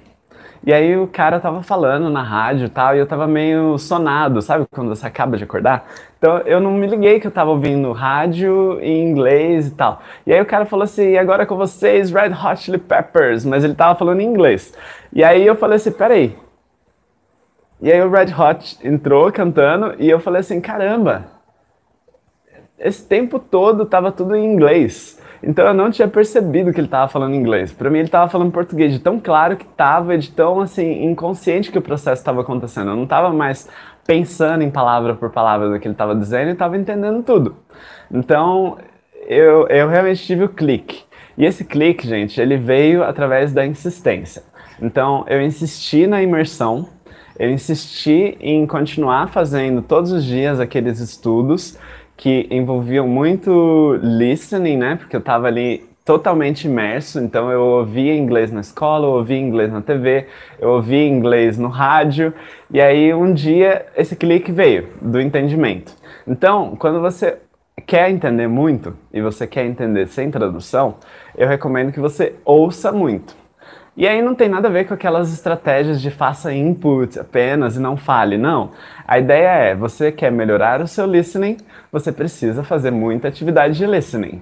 E 0.63 0.73
aí 0.73 0.97
o 0.97 1.07
cara 1.07 1.39
tava 1.39 1.61
falando 1.61 2.09
na 2.09 2.21
rádio 2.21 2.65
e 2.65 2.69
tal, 2.69 2.95
e 2.95 2.99
eu 2.99 3.07
tava 3.07 3.27
meio 3.27 3.77
sonado, 3.77 4.41
sabe 4.41 4.65
quando 4.71 4.89
você 4.89 5.05
acaba 5.07 5.37
de 5.37 5.43
acordar? 5.43 5.87
Então 6.17 6.39
eu 6.39 6.59
não 6.59 6.71
me 6.71 6.87
liguei 6.87 7.19
que 7.19 7.27
eu 7.27 7.31
tava 7.31 7.51
ouvindo 7.51 7.91
rádio 7.91 8.79
em 8.81 9.07
inglês 9.07 9.67
e 9.67 9.71
tal. 9.71 10.01
E 10.27 10.33
aí 10.33 10.41
o 10.41 10.45
cara 10.45 10.65
falou 10.65 10.83
assim, 10.83 11.17
agora 11.17 11.45
com 11.45 11.55
vocês, 11.55 12.11
Red 12.11 12.31
Hot 12.33 12.61
Chili 12.61 12.77
Peppers, 12.77 13.45
mas 13.45 13.63
ele 13.63 13.75
tava 13.75 13.97
falando 13.97 14.21
em 14.21 14.25
inglês. 14.25 14.73
E 15.13 15.23
aí 15.23 15.45
eu 15.45 15.55
falei 15.55 15.77
assim, 15.77 15.91
peraí. 15.91 16.44
E 17.81 17.91
aí 17.91 18.01
o 18.01 18.09
Red 18.09 18.33
Hot 18.33 18.77
entrou 18.83 19.31
cantando 19.31 19.95
e 19.99 20.09
eu 20.09 20.19
falei 20.19 20.41
assim, 20.41 20.61
caramba, 20.61 21.25
esse 22.79 23.05
tempo 23.05 23.39
todo 23.39 23.85
tava 23.85 24.11
tudo 24.11 24.35
em 24.35 24.45
inglês. 24.45 25.21
Então 25.43 25.65
eu 25.67 25.73
não 25.73 25.91
tinha 25.91 26.07
percebido 26.07 26.73
que 26.73 26.79
ele 26.79 26.87
estava 26.87 27.07
falando 27.07 27.35
inglês. 27.35 27.71
Para 27.71 27.89
mim 27.89 27.99
ele 27.99 28.07
estava 28.07 28.29
falando 28.29 28.51
português 28.51 28.91
de 28.91 28.99
tão 28.99 29.19
claro 29.19 29.55
que 29.55 29.65
estava, 29.65 30.17
de 30.17 30.31
tão 30.31 30.59
assim 30.61 31.05
inconsciente 31.05 31.71
que 31.71 31.77
o 31.77 31.81
processo 31.81 32.21
estava 32.21 32.41
acontecendo. 32.41 32.89
Eu 32.89 32.95
não 32.95 33.03
estava 33.03 33.31
mais 33.31 33.69
pensando 34.07 34.63
em 34.63 34.71
palavra 34.71 35.15
por 35.15 35.29
palavra 35.29 35.69
do 35.69 35.79
que 35.79 35.87
ele 35.87 35.93
estava 35.93 36.15
dizendo 36.15 36.49
e 36.49 36.53
estava 36.53 36.77
entendendo 36.77 37.23
tudo. 37.23 37.55
Então 38.11 38.77
eu, 39.27 39.67
eu 39.67 39.87
realmente 39.87 40.25
tive 40.25 40.45
o 40.45 40.49
clique. 40.49 41.03
E 41.37 41.45
esse 41.45 41.65
clique, 41.65 42.07
gente, 42.07 42.39
ele 42.39 42.57
veio 42.57 43.03
através 43.03 43.51
da 43.53 43.65
insistência. 43.65 44.43
Então 44.81 45.25
eu 45.27 45.41
insisti 45.41 46.07
na 46.07 46.21
imersão, 46.21 46.87
eu 47.37 47.49
insisti 47.51 48.37
em 48.39 48.65
continuar 48.65 49.27
fazendo 49.27 49.81
todos 49.81 50.11
os 50.11 50.23
dias 50.23 50.59
aqueles 50.59 50.99
estudos 50.99 51.77
que 52.15 52.47
envolviam 52.49 53.07
muito 53.07 53.99
listening, 54.01 54.77
né? 54.77 54.95
Porque 54.95 55.15
eu 55.15 55.19
estava 55.19 55.47
ali 55.47 55.83
totalmente 56.05 56.65
imerso, 56.65 57.19
então 57.19 57.51
eu 57.51 57.61
ouvia 57.61 58.15
inglês 58.15 58.51
na 58.51 58.61
escola, 58.61 59.07
eu 59.07 59.11
ouvia 59.11 59.39
inglês 59.39 59.71
na 59.71 59.81
TV, 59.81 60.27
eu 60.59 60.69
ouvia 60.69 61.07
inglês 61.07 61.57
no 61.57 61.67
rádio, 61.67 62.31
e 62.71 62.79
aí 62.79 63.11
um 63.11 63.33
dia 63.33 63.87
esse 63.97 64.15
clique 64.15 64.51
veio 64.51 64.87
do 65.01 65.19
entendimento. 65.19 65.95
Então, 66.27 66.75
quando 66.77 67.01
você 67.01 67.39
quer 67.87 68.11
entender 68.11 68.47
muito 68.47 68.95
e 69.11 69.19
você 69.19 69.47
quer 69.47 69.65
entender 69.65 70.07
sem 70.07 70.29
tradução, 70.29 70.95
eu 71.35 71.47
recomendo 71.47 71.91
que 71.91 71.99
você 71.99 72.35
ouça 72.45 72.91
muito. 72.91 73.35
E 73.97 74.05
aí 74.05 74.21
não 74.21 74.35
tem 74.35 74.49
nada 74.49 74.67
a 74.67 74.71
ver 74.71 74.85
com 74.85 74.93
aquelas 74.93 75.31
estratégias 75.31 76.01
de 76.01 76.11
faça 76.11 76.53
input 76.53 77.17
apenas 77.17 77.77
e 77.77 77.79
não 77.79 77.95
fale, 77.95 78.37
não. 78.37 78.71
A 79.07 79.17
ideia 79.17 79.47
é, 79.47 79.75
você 79.75 80.11
quer 80.11 80.29
melhorar 80.29 80.81
o 80.81 80.87
seu 80.87 81.05
listening, 81.05 81.55
você 81.89 82.11
precisa 82.11 82.61
fazer 82.61 82.91
muita 82.91 83.29
atividade 83.29 83.77
de 83.77 83.85
listening. 83.85 84.41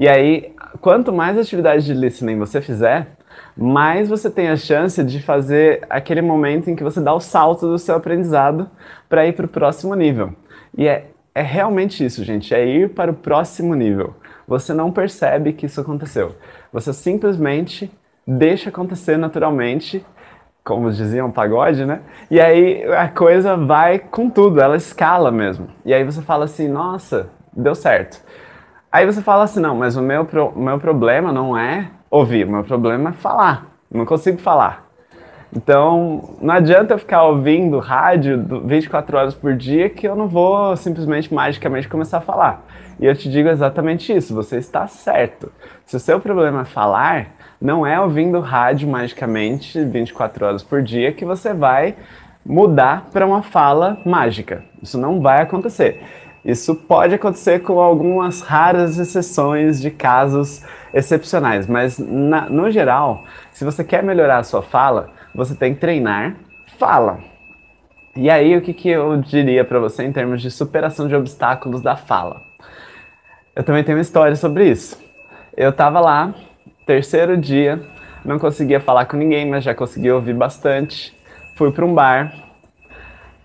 E 0.00 0.08
aí, 0.08 0.54
quanto 0.80 1.12
mais 1.12 1.36
atividade 1.36 1.84
de 1.84 1.92
listening 1.92 2.38
você 2.38 2.62
fizer, 2.62 3.08
mais 3.54 4.08
você 4.08 4.30
tem 4.30 4.48
a 4.48 4.56
chance 4.56 5.04
de 5.04 5.20
fazer 5.20 5.84
aquele 5.90 6.22
momento 6.22 6.70
em 6.70 6.74
que 6.74 6.82
você 6.82 6.98
dá 6.98 7.12
o 7.12 7.20
salto 7.20 7.68
do 7.68 7.78
seu 7.78 7.96
aprendizado 7.96 8.70
para 9.06 9.26
ir 9.26 9.34
para 9.34 9.44
o 9.44 9.48
próximo 9.48 9.94
nível. 9.94 10.32
E 10.76 10.88
é, 10.88 11.08
é 11.34 11.42
realmente 11.42 12.02
isso, 12.02 12.24
gente, 12.24 12.54
é 12.54 12.66
ir 12.66 12.88
para 12.90 13.10
o 13.10 13.14
próximo 13.14 13.74
nível. 13.74 14.14
Você 14.48 14.72
não 14.72 14.90
percebe 14.90 15.52
que 15.52 15.66
isso 15.66 15.80
aconteceu. 15.80 16.34
Você 16.72 16.92
simplesmente 16.94 17.90
deixa 18.26 18.70
acontecer 18.70 19.16
naturalmente, 19.16 20.04
como 20.64 20.90
diziam 20.90 21.30
pagode, 21.30 21.84
né? 21.84 22.00
E 22.30 22.40
aí 22.40 22.84
a 22.94 23.08
coisa 23.08 23.56
vai 23.56 23.98
com 23.98 24.30
tudo, 24.30 24.60
ela 24.60 24.76
escala 24.76 25.30
mesmo. 25.30 25.68
E 25.84 25.92
aí 25.92 26.04
você 26.04 26.22
fala 26.22 26.46
assim, 26.46 26.68
nossa, 26.68 27.28
deu 27.52 27.74
certo. 27.74 28.22
Aí 28.90 29.04
você 29.04 29.20
fala 29.20 29.44
assim, 29.44 29.60
não, 29.60 29.76
mas 29.76 29.96
o 29.96 30.02
meu, 30.02 30.24
pro, 30.24 30.56
meu 30.56 30.78
problema 30.78 31.32
não 31.32 31.56
é 31.56 31.90
ouvir, 32.10 32.46
o 32.46 32.50
meu 32.50 32.64
problema 32.64 33.10
é 33.10 33.12
falar. 33.12 33.66
Não 33.90 34.06
consigo 34.06 34.38
falar. 34.38 34.84
Então, 35.54 36.36
não 36.40 36.54
adianta 36.54 36.94
eu 36.94 36.98
ficar 36.98 37.22
ouvindo 37.22 37.78
rádio 37.78 38.44
24 38.64 39.16
horas 39.16 39.34
por 39.34 39.54
dia 39.54 39.88
que 39.88 40.06
eu 40.06 40.16
não 40.16 40.26
vou 40.26 40.76
simplesmente 40.76 41.32
magicamente 41.32 41.88
começar 41.88 42.18
a 42.18 42.20
falar. 42.20 42.64
E 42.98 43.06
eu 43.06 43.14
te 43.14 43.30
digo 43.30 43.48
exatamente 43.48 44.12
isso, 44.12 44.34
você 44.34 44.56
está 44.56 44.86
certo. 44.88 45.52
Se 45.84 45.96
o 45.96 46.00
seu 46.00 46.18
problema 46.18 46.62
é 46.62 46.64
falar, 46.64 47.28
não 47.64 47.86
é 47.86 47.98
ouvindo 47.98 48.40
rádio 48.40 48.86
magicamente 48.86 49.82
24 49.82 50.44
horas 50.44 50.62
por 50.62 50.82
dia 50.82 51.12
que 51.12 51.24
você 51.24 51.54
vai 51.54 51.96
mudar 52.44 53.08
para 53.10 53.26
uma 53.26 53.42
fala 53.42 53.96
mágica. 54.04 54.62
Isso 54.82 54.98
não 54.98 55.22
vai 55.22 55.40
acontecer. 55.40 56.02
Isso 56.44 56.74
pode 56.74 57.14
acontecer 57.14 57.60
com 57.60 57.80
algumas 57.80 58.42
raras 58.42 58.98
exceções 58.98 59.80
de 59.80 59.90
casos 59.90 60.62
excepcionais, 60.92 61.66
mas 61.66 61.98
na, 61.98 62.50
no 62.50 62.70
geral, 62.70 63.24
se 63.50 63.64
você 63.64 63.82
quer 63.82 64.02
melhorar 64.02 64.40
a 64.40 64.44
sua 64.44 64.60
fala, 64.60 65.08
você 65.34 65.54
tem 65.54 65.72
que 65.72 65.80
treinar 65.80 66.36
fala. 66.78 67.18
E 68.14 68.28
aí, 68.28 68.54
o 68.54 68.60
que, 68.60 68.74
que 68.74 68.90
eu 68.90 69.16
diria 69.16 69.64
para 69.64 69.78
você 69.80 70.04
em 70.04 70.12
termos 70.12 70.42
de 70.42 70.50
superação 70.50 71.08
de 71.08 71.16
obstáculos 71.16 71.80
da 71.80 71.96
fala? 71.96 72.42
Eu 73.56 73.64
também 73.64 73.82
tenho 73.82 73.96
uma 73.96 74.02
história 74.02 74.36
sobre 74.36 74.68
isso. 74.68 75.02
Eu 75.56 75.70
estava 75.70 75.98
lá 75.98 76.34
Terceiro 76.86 77.34
dia, 77.36 77.80
não 78.22 78.38
conseguia 78.38 78.78
falar 78.78 79.06
com 79.06 79.16
ninguém, 79.16 79.48
mas 79.48 79.64
já 79.64 79.74
conseguia 79.74 80.14
ouvir 80.14 80.34
bastante. 80.34 81.16
Fui 81.54 81.72
para 81.72 81.84
um 81.84 81.94
bar, 81.94 82.34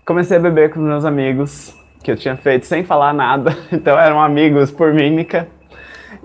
comecei 0.04 0.36
a 0.36 0.40
beber 0.40 0.70
com 0.70 0.80
meus 0.80 1.06
amigos, 1.06 1.74
que 2.02 2.10
eu 2.10 2.16
tinha 2.16 2.36
feito 2.36 2.66
sem 2.66 2.84
falar 2.84 3.14
nada, 3.14 3.56
então 3.72 3.98
eram 3.98 4.20
amigos 4.20 4.70
por 4.70 4.92
mímica. 4.92 5.48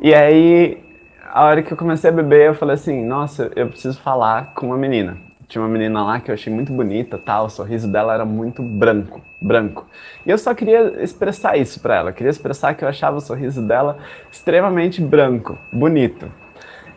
E 0.01 0.13
aí, 0.13 0.83
a 1.31 1.45
hora 1.45 1.63
que 1.63 1.71
eu 1.71 1.77
comecei 1.77 2.09
a 2.09 2.13
beber, 2.13 2.47
eu 2.47 2.53
falei 2.53 2.75
assim: 2.75 3.05
nossa, 3.05 3.49
eu 3.55 3.67
preciso 3.67 3.97
falar 4.01 4.53
com 4.53 4.67
uma 4.67 4.77
menina. 4.77 5.17
Tinha 5.47 5.61
uma 5.61 5.69
menina 5.69 6.03
lá 6.03 6.19
que 6.19 6.31
eu 6.31 6.33
achei 6.33 6.51
muito 6.51 6.73
bonita, 6.73 7.17
tal, 7.17 7.45
o 7.45 7.49
sorriso 7.49 7.87
dela 7.87 8.13
era 8.13 8.25
muito 8.25 8.61
branco, 8.61 9.21
branco. 9.39 9.85
E 10.25 10.31
eu 10.31 10.37
só 10.37 10.53
queria 10.53 11.01
expressar 11.01 11.55
isso 11.55 11.79
para 11.79 11.95
ela, 11.95 12.11
queria 12.11 12.31
expressar 12.31 12.73
que 12.73 12.83
eu 12.83 12.89
achava 12.89 13.17
o 13.17 13.21
sorriso 13.21 13.61
dela 13.61 13.99
extremamente 14.31 14.99
branco, 14.99 15.57
bonito. 15.71 16.29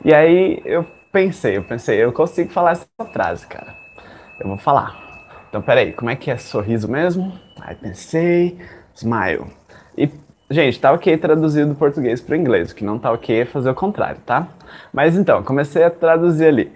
E 0.04 0.14
aí 0.14 0.62
eu 0.64 0.86
pensei, 1.12 1.56
eu 1.56 1.64
pensei, 1.64 2.02
eu 2.02 2.12
consigo 2.12 2.50
falar 2.50 2.72
essa 2.72 2.86
frase, 3.12 3.46
cara. 3.46 3.74
Eu 4.38 4.46
vou 4.48 4.56
falar. 4.56 4.96
Então, 5.48 5.60
peraí, 5.60 5.92
como 5.92 6.10
é 6.10 6.16
que 6.16 6.30
é 6.30 6.36
sorriso 6.36 6.88
mesmo? 6.88 7.32
Aí 7.60 7.74
pensei, 7.74 8.58
smile. 8.94 9.46
E, 9.96 10.08
gente, 10.50 10.78
tá 10.78 10.92
ok 10.92 11.16
traduzir 11.16 11.66
do 11.66 11.74
português 11.74 12.20
para 12.20 12.34
o 12.34 12.36
inglês, 12.36 12.70
o 12.70 12.74
que 12.74 12.84
não 12.84 12.98
tá 12.98 13.10
ok 13.10 13.40
é 13.40 13.44
fazer 13.44 13.70
o 13.70 13.74
contrário, 13.74 14.20
tá? 14.24 14.46
Mas 14.92 15.16
então, 15.16 15.42
comecei 15.42 15.82
a 15.82 15.90
traduzir 15.90 16.46
ali. 16.46 16.72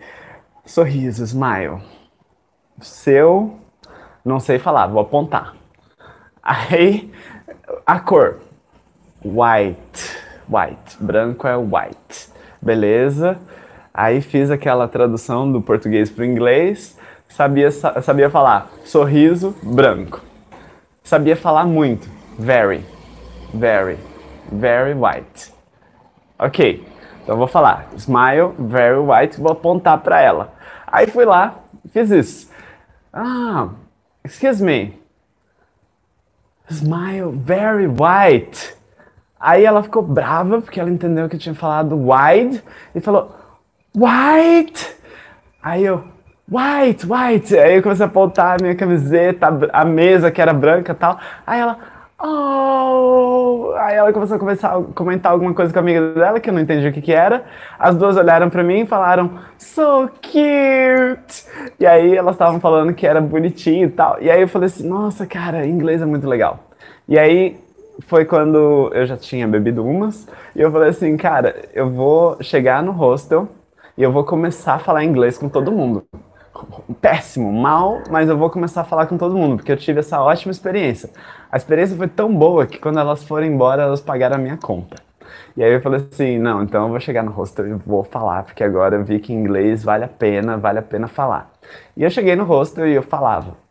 Sorriso, 0.64 1.22
smile. 1.22 1.80
Seu, 2.80 3.56
não 4.24 4.40
sei 4.40 4.58
falar, 4.58 4.88
vou 4.88 5.00
apontar. 5.00 5.54
Aí, 6.42 7.12
a 7.86 8.00
cor. 8.00 8.40
White. 9.24 10.18
White. 10.48 10.96
Branco 10.98 11.46
é 11.46 11.56
white 11.56 12.31
beleza. 12.62 13.38
Aí 13.92 14.22
fiz 14.22 14.50
aquela 14.50 14.88
tradução 14.88 15.50
do 15.50 15.60
português 15.60 16.08
para 16.08 16.22
o 16.22 16.24
inglês, 16.24 16.96
sabia, 17.28 17.70
sabia 17.70 18.30
falar 18.30 18.70
sorriso 18.84 19.54
branco. 19.62 20.22
Sabia 21.04 21.36
falar 21.36 21.66
muito, 21.66 22.08
very, 22.38 22.84
very, 23.52 23.98
very 24.50 24.94
white. 24.94 25.52
Ok, 26.38 26.86
então 27.22 27.36
vou 27.36 27.46
falar 27.46 27.88
smile, 27.96 28.52
very 28.58 28.98
white, 28.98 29.38
vou 29.38 29.52
apontar 29.52 29.98
para 29.98 30.20
ela. 30.20 30.54
Aí 30.86 31.06
fui 31.06 31.24
lá, 31.24 31.56
fiz 31.92 32.10
isso. 32.10 32.50
Ah, 33.12 33.68
excuse 34.24 34.62
me. 34.62 34.98
Smile, 36.70 37.32
very 37.32 37.86
white. 37.86 38.74
Aí 39.42 39.64
ela 39.64 39.82
ficou 39.82 40.02
brava 40.02 40.62
porque 40.62 40.78
ela 40.78 40.88
entendeu 40.88 41.28
que 41.28 41.34
eu 41.34 41.40
tinha 41.40 41.54
falado 41.54 41.96
wide 41.96 42.62
e 42.94 43.00
falou 43.00 43.34
white. 43.92 44.88
Aí 45.60 45.84
eu 45.84 46.04
white, 46.48 47.04
white. 47.04 47.58
Aí 47.58 47.74
eu 47.74 47.82
comecei 47.82 48.06
a 48.06 48.08
apontar 48.08 48.60
a 48.60 48.62
minha 48.62 48.76
camiseta, 48.76 49.48
a 49.72 49.84
mesa 49.84 50.30
que 50.30 50.40
era 50.40 50.54
branca 50.54 50.92
e 50.92 50.94
tal. 50.94 51.18
Aí 51.44 51.58
ela 51.58 51.76
oh. 52.22 53.74
Aí 53.78 53.96
ela 53.96 54.12
começou 54.12 54.36
a 54.36 54.38
começar 54.38 54.76
a 54.76 54.82
comentar 54.94 55.32
alguma 55.32 55.52
coisa 55.52 55.72
com 55.72 55.78
a 55.80 55.82
amiga 55.82 56.14
dela 56.14 56.38
que 56.38 56.48
eu 56.48 56.54
não 56.54 56.60
entendi 56.60 56.86
o 56.86 56.92
que 56.92 57.02
que 57.02 57.12
era. 57.12 57.44
As 57.76 57.96
duas 57.96 58.16
olharam 58.16 58.48
para 58.48 58.62
mim 58.62 58.82
e 58.82 58.86
falaram 58.86 59.38
so 59.58 60.08
cute. 60.22 61.46
E 61.80 61.84
aí 61.84 62.16
elas 62.16 62.36
estavam 62.36 62.60
falando 62.60 62.94
que 62.94 63.04
era 63.04 63.20
bonitinho 63.20 63.88
e 63.88 63.90
tal. 63.90 64.18
E 64.20 64.30
aí 64.30 64.40
eu 64.40 64.46
falei 64.46 64.66
assim, 64.66 64.88
nossa, 64.88 65.26
cara, 65.26 65.66
inglês 65.66 66.00
é 66.00 66.06
muito 66.06 66.28
legal. 66.28 66.60
E 67.08 67.18
aí 67.18 67.60
foi 68.00 68.24
quando 68.24 68.90
eu 68.92 69.06
já 69.06 69.16
tinha 69.16 69.46
bebido 69.46 69.84
umas 69.84 70.26
e 70.54 70.60
eu 70.60 70.70
falei 70.70 70.90
assim, 70.90 71.16
cara, 71.16 71.54
eu 71.74 71.90
vou 71.90 72.42
chegar 72.42 72.82
no 72.82 72.92
hostel 72.92 73.48
e 73.96 74.02
eu 74.02 74.10
vou 74.10 74.24
começar 74.24 74.74
a 74.74 74.78
falar 74.78 75.04
inglês 75.04 75.38
com 75.38 75.48
todo 75.48 75.72
mundo. 75.72 76.04
Péssimo, 77.00 77.52
mal, 77.52 78.00
mas 78.10 78.28
eu 78.28 78.36
vou 78.36 78.48
começar 78.50 78.82
a 78.82 78.84
falar 78.84 79.06
com 79.06 79.16
todo 79.16 79.36
mundo, 79.36 79.56
porque 79.56 79.72
eu 79.72 79.76
tive 79.76 80.00
essa 80.00 80.22
ótima 80.22 80.52
experiência. 80.52 81.10
A 81.50 81.56
experiência 81.56 81.96
foi 81.96 82.08
tão 82.08 82.34
boa 82.34 82.66
que 82.66 82.78
quando 82.78 82.98
elas 83.00 83.24
foram 83.24 83.46
embora, 83.46 83.82
elas 83.82 84.00
pagaram 84.00 84.36
a 84.36 84.38
minha 84.38 84.56
conta. 84.56 84.96
E 85.56 85.62
aí 85.62 85.72
eu 85.72 85.80
falei 85.80 86.00
assim, 86.10 86.38
não, 86.38 86.62
então 86.62 86.84
eu 86.84 86.88
vou 86.90 87.00
chegar 87.00 87.22
no 87.22 87.30
hostel 87.30 87.68
e 87.68 87.72
vou 87.74 88.04
falar, 88.04 88.44
porque 88.44 88.62
agora 88.62 88.96
eu 88.96 89.04
vi 89.04 89.18
que 89.18 89.32
inglês 89.32 89.82
vale 89.82 90.04
a 90.04 90.08
pena, 90.08 90.56
vale 90.56 90.78
a 90.78 90.82
pena 90.82 91.08
falar. 91.08 91.50
E 91.96 92.02
eu 92.02 92.10
cheguei 92.10 92.36
no 92.36 92.44
hostel 92.44 92.86
e 92.86 92.94
eu 92.94 93.02
falava. 93.02 93.61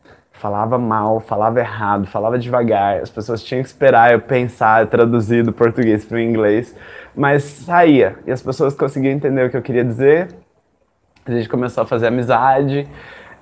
Falava 0.42 0.80
mal, 0.80 1.20
falava 1.20 1.60
errado, 1.60 2.08
falava 2.08 2.40
devagar. 2.40 3.00
As 3.00 3.12
pessoas 3.12 3.44
tinham 3.44 3.62
que 3.62 3.68
esperar 3.68 4.12
eu 4.12 4.20
pensar, 4.20 4.88
traduzir 4.88 5.44
do 5.44 5.54
português 5.54 6.04
para 6.04 6.16
o 6.16 6.20
inglês, 6.20 6.76
mas 7.16 7.44
saía. 7.44 8.16
E 8.26 8.32
as 8.32 8.42
pessoas 8.42 8.74
conseguiam 8.74 9.14
entender 9.14 9.46
o 9.46 9.52
que 9.52 9.58
eu 9.58 9.62
queria 9.62 9.86
dizer. 9.86 10.30
A 11.28 11.32
gente 11.32 11.48
começou 11.48 11.84
a 11.84 11.86
fazer 11.86 12.08
amizade. 12.08 12.88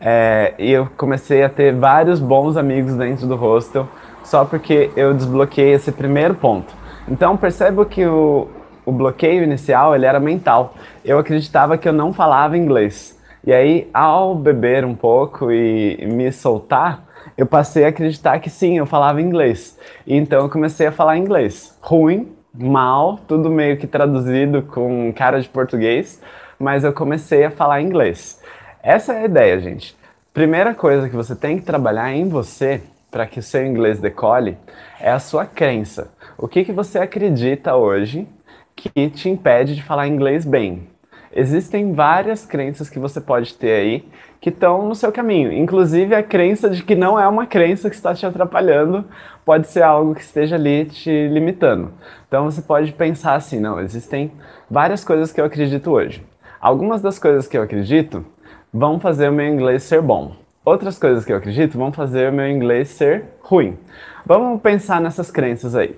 É, 0.01 0.53
e 0.59 0.69
eu 0.69 0.89
comecei 0.97 1.41
a 1.41 1.47
ter 1.47 1.73
vários 1.73 2.19
bons 2.19 2.57
amigos 2.57 2.93
dentro 2.95 3.25
do 3.27 3.37
hostel, 3.37 3.87
só 4.21 4.43
porque 4.43 4.91
eu 4.97 5.13
desbloqueei 5.13 5.71
esse 5.71 5.93
primeiro 5.93 6.35
ponto. 6.35 6.73
Então 7.07 7.37
percebo 7.37 7.85
que 7.85 8.05
o, 8.05 8.49
o 8.85 8.91
bloqueio 8.91 9.41
inicial 9.41 9.95
ele 9.95 10.05
era 10.05 10.19
mental. 10.19 10.73
Eu 11.05 11.17
acreditava 11.17 11.77
que 11.77 11.87
eu 11.87 11.93
não 11.93 12.11
falava 12.11 12.57
inglês. 12.57 13.17
E 13.46 13.53
aí, 13.53 13.89
ao 13.93 14.36
beber 14.36 14.84
um 14.84 14.96
pouco 14.96 15.51
e 15.51 16.05
me 16.05 16.31
soltar, 16.31 17.05
eu 17.38 17.46
passei 17.46 17.86
a 17.86 17.89
acreditar 17.89 18.39
que 18.39 18.50
sim, 18.50 18.77
eu 18.77 18.86
falava 18.86 19.22
inglês. 19.22 19.77
Então 20.05 20.41
eu 20.41 20.50
comecei 20.50 20.88
a 20.88 20.91
falar 20.91 21.17
inglês. 21.17 21.77
Ruim, 21.81 22.36
mal, 22.53 23.17
tudo 23.27 23.50
meio 23.50 23.77
que 23.77 23.88
traduzido 23.88 24.63
com 24.63 25.13
cara 25.13 25.41
de 25.41 25.48
português, 25.48 26.22
mas 26.60 26.84
eu 26.84 26.91
comecei 26.91 27.46
a 27.46 27.51
falar 27.51 27.81
inglês. 27.81 28.41
Essa 28.84 29.13
é 29.13 29.22
a 29.22 29.25
ideia, 29.25 29.60
gente. 29.60 29.96
Primeira 30.34 30.74
coisa 30.75 31.10
que 31.10 31.15
você 31.15 31.36
tem 31.36 31.58
que 31.58 31.65
trabalhar 31.65 32.12
em 32.12 32.27
você 32.27 32.81
para 33.10 33.25
que 33.25 33.39
o 33.39 33.43
seu 33.43 33.65
inglês 33.65 34.00
decole 34.00 34.58
é 35.00 35.10
a 35.10 35.19
sua 35.19 35.46
crença. 35.46 36.12
O 36.38 36.48
que, 36.48 36.63
que 36.63 36.72
você 36.72 37.00
acredita 37.00 37.75
hoje 37.75 38.27
que 38.75 39.10
te 39.10 39.29
impede 39.29 39.75
de 39.75 39.84
falar 39.84 40.08
inglês 40.08 40.46
bem? 40.46 40.88
Existem 41.31 41.93
várias 41.93 42.45
crenças 42.45 42.89
que 42.89 42.98
você 42.98 43.21
pode 43.21 43.53
ter 43.53 43.71
aí 43.71 44.09
que 44.41 44.50
estão 44.50 44.88
no 44.88 44.95
seu 44.95 45.12
caminho. 45.12 45.51
Inclusive 45.51 46.15
a 46.15 46.24
crença 46.24 46.69
de 46.69 46.83
que 46.83 46.95
não 46.95 47.19
é 47.19 47.27
uma 47.27 47.45
crença 47.45 47.89
que 47.89 47.95
está 47.95 48.15
te 48.15 48.25
atrapalhando, 48.25 49.05
pode 49.45 49.67
ser 49.67 49.83
algo 49.83 50.15
que 50.15 50.21
esteja 50.21 50.55
ali 50.55 50.86
te 50.86 51.27
limitando. 51.27 51.91
Então 52.27 52.45
você 52.45 52.62
pode 52.62 52.91
pensar 52.93 53.36
assim: 53.36 53.59
não, 53.59 53.79
existem 53.79 54.31
várias 54.69 55.03
coisas 55.03 55.31
que 55.31 55.39
eu 55.39 55.45
acredito 55.45 55.91
hoje. 55.91 56.24
Algumas 56.59 57.01
das 57.01 57.19
coisas 57.19 57.48
que 57.48 57.57
eu 57.57 57.62
acredito 57.62 58.25
vão 58.74 59.00
fazer 59.00 59.29
o 59.29 59.33
meu 59.33 59.48
inglês 59.48 59.83
ser 59.83 60.01
bom. 60.01 60.36
Outras 60.65 61.00
coisas 61.00 61.25
que 61.25 61.31
eu 61.31 61.38
acredito 61.38 61.77
vão 61.77 61.91
fazer 61.91 62.29
o 62.29 62.33
meu 62.33 62.48
inglês 62.48 62.89
ser 62.89 63.25
ruim. 63.41 63.77
Vamos 64.25 64.62
pensar 64.62 65.00
nessas 65.00 65.31
crenças 65.31 65.75
aí. 65.75 65.95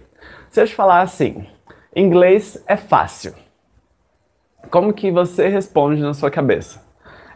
Se 0.50 0.62
eu 0.62 0.68
te 0.68 0.76
falar 0.76 1.02
assim, 1.02 1.46
inglês 1.96 2.62
é 2.68 2.78
fácil, 2.78 3.34
como 4.70 4.94
que 4.94 5.12
você 5.12 5.48
responde 5.48 6.02
na 6.02 6.14
sua 6.14 6.32
cabeça? 6.32 6.82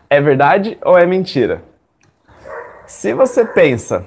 É 0.10 0.22
verdade 0.22 0.78
ou 0.84 0.98
é 0.98 1.06
mentira? 1.06 1.62
Se 2.86 3.14
você 3.14 3.44
pensa 3.44 4.06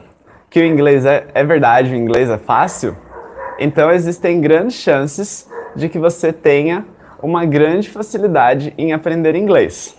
que 0.49 0.61
o 0.61 0.65
inglês 0.65 1.05
é, 1.05 1.27
é 1.35 1.45
verdade, 1.45 1.93
o 1.93 1.97
inglês 1.97 2.31
é 2.31 2.39
fácil, 2.39 2.97
então 3.59 3.91
existem 3.91 4.41
grandes 4.41 4.77
chances 4.77 5.51
de 5.75 5.89
que 5.89 5.99
você 5.99 6.33
tenha 6.33 6.87
uma 7.21 7.45
grande 7.45 7.91
facilidade 7.91 8.73
em 8.79 8.93
aprender 8.93 9.35
inglês. 9.35 9.97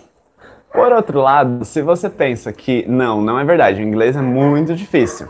Por 0.72 0.92
outro 0.92 1.20
lado, 1.20 1.64
se 1.64 1.82
você 1.82 2.08
pensa 2.08 2.52
que 2.52 2.86
não, 2.88 3.20
não 3.20 3.38
é 3.38 3.44
verdade, 3.44 3.82
o 3.82 3.84
inglês 3.84 4.16
é 4.16 4.22
muito 4.22 4.74
difícil, 4.74 5.28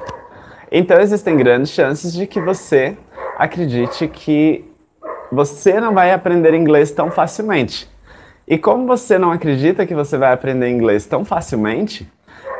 então 0.70 1.00
existem 1.00 1.36
grandes 1.36 1.72
chances 1.72 2.12
de 2.12 2.26
que 2.26 2.40
você 2.40 2.96
acredite 3.36 4.06
que 4.06 4.69
você 5.30 5.80
não 5.80 5.94
vai 5.94 6.12
aprender 6.12 6.54
inglês 6.54 6.90
tão 6.90 7.10
facilmente. 7.10 7.88
E 8.46 8.58
como 8.58 8.86
você 8.86 9.16
não 9.18 9.30
acredita 9.30 9.86
que 9.86 9.94
você 9.94 10.18
vai 10.18 10.32
aprender 10.32 10.68
inglês 10.68 11.06
tão 11.06 11.24
facilmente, 11.24 12.10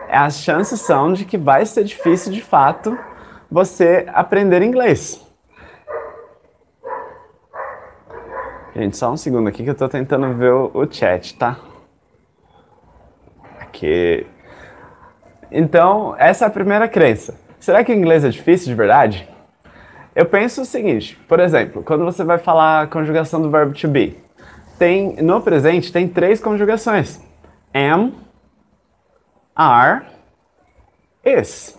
as 0.08 0.38
chances 0.40 0.80
são 0.80 1.12
de 1.12 1.24
que 1.24 1.36
vai 1.36 1.66
ser 1.66 1.84
difícil 1.84 2.32
de 2.32 2.40
fato 2.40 2.96
você 3.50 4.06
aprender 4.12 4.62
inglês. 4.62 5.20
Gente, 8.74 8.96
só 8.96 9.10
um 9.10 9.16
segundo 9.16 9.48
aqui 9.48 9.64
que 9.64 9.70
eu 9.70 9.74
tô 9.74 9.88
tentando 9.88 10.32
ver 10.34 10.52
o, 10.52 10.70
o 10.72 10.92
chat, 10.92 11.36
tá? 11.36 11.58
Aqui. 13.58 14.26
Então, 15.50 16.14
essa 16.18 16.44
é 16.44 16.48
a 16.48 16.50
primeira 16.50 16.86
crença. 16.86 17.34
Será 17.58 17.82
que 17.82 17.92
inglês 17.92 18.24
é 18.24 18.28
difícil 18.28 18.68
de 18.68 18.74
verdade? 18.74 19.28
Eu 20.14 20.26
penso 20.26 20.62
o 20.62 20.64
seguinte, 20.64 21.16
por 21.28 21.38
exemplo, 21.38 21.82
quando 21.84 22.04
você 22.04 22.24
vai 22.24 22.38
falar 22.38 22.82
a 22.82 22.86
conjugação 22.86 23.40
do 23.40 23.48
verbo 23.48 23.72
to 23.72 23.86
be, 23.86 24.16
tem 24.78 25.16
no 25.22 25.40
presente 25.40 25.92
tem 25.92 26.08
três 26.08 26.40
conjugações: 26.40 27.20
am, 27.74 28.12
are, 29.54 30.04
is. 31.24 31.78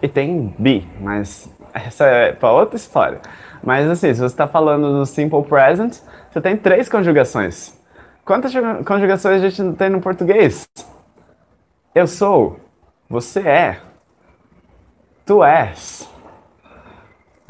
E 0.00 0.08
tem 0.08 0.54
be, 0.58 0.88
mas 1.00 1.50
essa 1.74 2.06
é 2.06 2.32
para 2.32 2.50
outra 2.50 2.76
história. 2.76 3.20
Mas 3.62 3.88
assim, 3.88 4.12
se 4.12 4.20
você 4.20 4.26
está 4.26 4.48
falando 4.48 4.90
no 4.90 5.06
simple 5.06 5.42
present, 5.42 5.98
você 6.30 6.40
tem 6.40 6.56
três 6.56 6.88
conjugações. 6.88 7.78
Quantas 8.24 8.52
conjugações 8.86 9.42
a 9.42 9.48
gente 9.50 9.76
tem 9.76 9.90
no 9.90 10.00
português? 10.00 10.66
Eu 11.94 12.06
sou, 12.06 12.58
você 13.08 13.40
é, 13.40 13.80
tu 15.26 15.44
és 15.44 16.11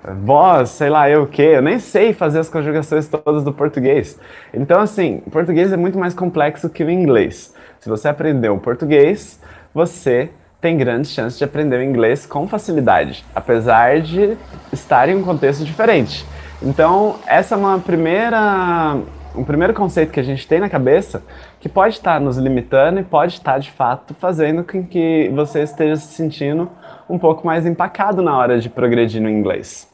vós, 0.05 0.71
sei 0.71 0.91
lá 0.91 1.09
eu 1.09 1.23
o 1.23 1.27
que, 1.27 1.43
eu 1.43 1.63
nem 1.63 1.79
sei 1.79 2.13
fazer 2.13 2.41
as 2.41 2.49
conjugações 2.49 3.09
todas 3.09 3.45
do 3.45 3.53
português. 3.53 4.19
Então, 4.53 4.81
assim, 4.81 5.23
o 5.27 5.31
português 5.31 5.73
é 5.73 5.77
muito 5.77 5.99
mais 5.99 6.15
complexo 6.15 6.69
que 6.69 6.83
o 6.83 6.91
inglês. 6.91 7.55
Se 7.79 7.89
você 7.89 8.09
aprendeu 8.09 8.55
o 8.55 8.61
português, 8.61 9.41
você 9.73 10.31
tem 10.61 10.77
grandes 10.77 11.11
chances 11.11 11.39
de 11.39 11.45
aprender 11.45 11.77
o 11.77 11.83
inglês 11.83 12.25
com 12.27 12.47
facilidade, 12.47 13.25
apesar 13.35 14.01
de 14.01 14.37
estar 14.73 15.09
em 15.09 15.17
um 15.17 15.23
contexto 15.23 15.65
diferente. 15.65 16.25
Então, 16.63 17.17
essa 17.27 17.55
é 17.55 17.59
uma 17.59 17.79
primeira 17.79 18.97
um 19.35 19.45
primeiro 19.45 19.73
conceito 19.73 20.13
que 20.13 20.21
a 20.21 20.23
gente 20.23 20.47
tem 20.47 20.61
na 20.61 20.69
cabeça 20.69 21.23
que 21.59 21.67
pode 21.67 21.95
estar 21.95 22.21
nos 22.21 22.37
limitando 22.37 23.01
e 23.01 23.03
pode 23.03 23.35
estar 23.35 23.59
de 23.59 23.71
fato 23.71 24.15
fazendo 24.15 24.63
com 24.63 24.85
que 24.85 25.31
você 25.35 25.63
esteja 25.63 25.97
se 25.97 26.13
sentindo 26.13 26.71
um 27.09 27.19
pouco 27.19 27.47
mais 27.47 27.65
empacado 27.65 28.21
na 28.21 28.37
hora 28.37 28.61
de 28.61 28.69
progredir 28.69 29.23
no 29.23 29.31
inglês. 29.31 29.92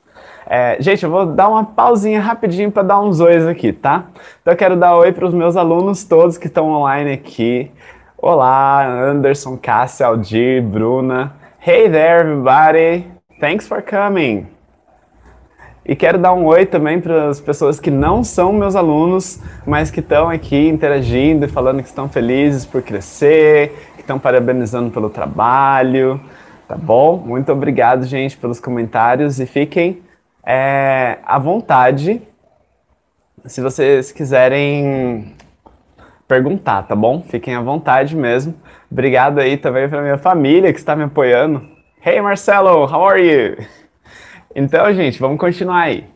É, 0.50 0.78
gente, 0.80 1.04
eu 1.04 1.10
vou 1.10 1.26
dar 1.26 1.46
uma 1.50 1.62
pausinha 1.62 2.22
rapidinho 2.22 2.72
para 2.72 2.82
dar 2.82 3.00
uns 3.00 3.20
ois 3.20 3.46
aqui, 3.46 3.70
tá? 3.70 4.06
Então 4.40 4.54
eu 4.54 4.56
quero 4.56 4.76
dar 4.76 4.96
oi 4.96 5.12
para 5.12 5.26
os 5.26 5.34
meus 5.34 5.58
alunos 5.58 6.04
todos 6.04 6.38
que 6.38 6.46
estão 6.46 6.70
online 6.70 7.12
aqui. 7.12 7.70
Olá, 8.16 8.82
Anderson, 8.86 9.58
Cássia, 9.58 10.06
Aldir, 10.06 10.62
Bruna. 10.62 11.34
Hey 11.60 11.90
there, 11.90 12.20
everybody! 12.20 13.06
Thanks 13.38 13.68
for 13.68 13.82
coming! 13.82 14.46
E 15.84 15.94
quero 15.94 16.16
dar 16.16 16.32
um 16.32 16.46
oi 16.46 16.64
também 16.64 16.98
para 16.98 17.28
as 17.28 17.38
pessoas 17.38 17.78
que 17.78 17.90
não 17.90 18.24
são 18.24 18.50
meus 18.50 18.74
alunos, 18.74 19.42
mas 19.66 19.90
que 19.90 20.00
estão 20.00 20.30
aqui 20.30 20.66
interagindo 20.66 21.44
e 21.44 21.48
falando 21.48 21.82
que 21.82 21.88
estão 21.88 22.08
felizes 22.08 22.64
por 22.64 22.80
crescer, 22.80 23.90
que 23.96 24.00
estão 24.00 24.18
parabenizando 24.18 24.90
pelo 24.90 25.10
trabalho. 25.10 26.18
Tá 26.66 26.74
bom? 26.74 27.18
Muito 27.18 27.52
obrigado, 27.52 28.06
gente, 28.06 28.34
pelos 28.34 28.58
comentários 28.58 29.38
e 29.40 29.44
fiquem 29.44 30.07
é, 30.50 31.18
à 31.26 31.38
vontade 31.38 32.22
se 33.44 33.60
vocês 33.60 34.10
quiserem 34.10 35.34
perguntar, 36.26 36.84
tá 36.84 36.96
bom? 36.96 37.22
Fiquem 37.22 37.54
à 37.54 37.60
vontade 37.60 38.16
mesmo. 38.16 38.54
Obrigado 38.90 39.40
aí 39.40 39.58
também 39.58 39.86
para 39.90 40.00
minha 40.00 40.16
família 40.16 40.72
que 40.72 40.78
está 40.78 40.96
me 40.96 41.02
apoiando. 41.02 41.68
Hey 42.04 42.22
Marcelo, 42.22 42.84
how 42.84 43.06
are 43.06 43.22
you? 43.22 43.58
Então, 44.56 44.90
gente, 44.94 45.20
vamos 45.20 45.38
continuar 45.38 45.82
aí. 45.82 46.06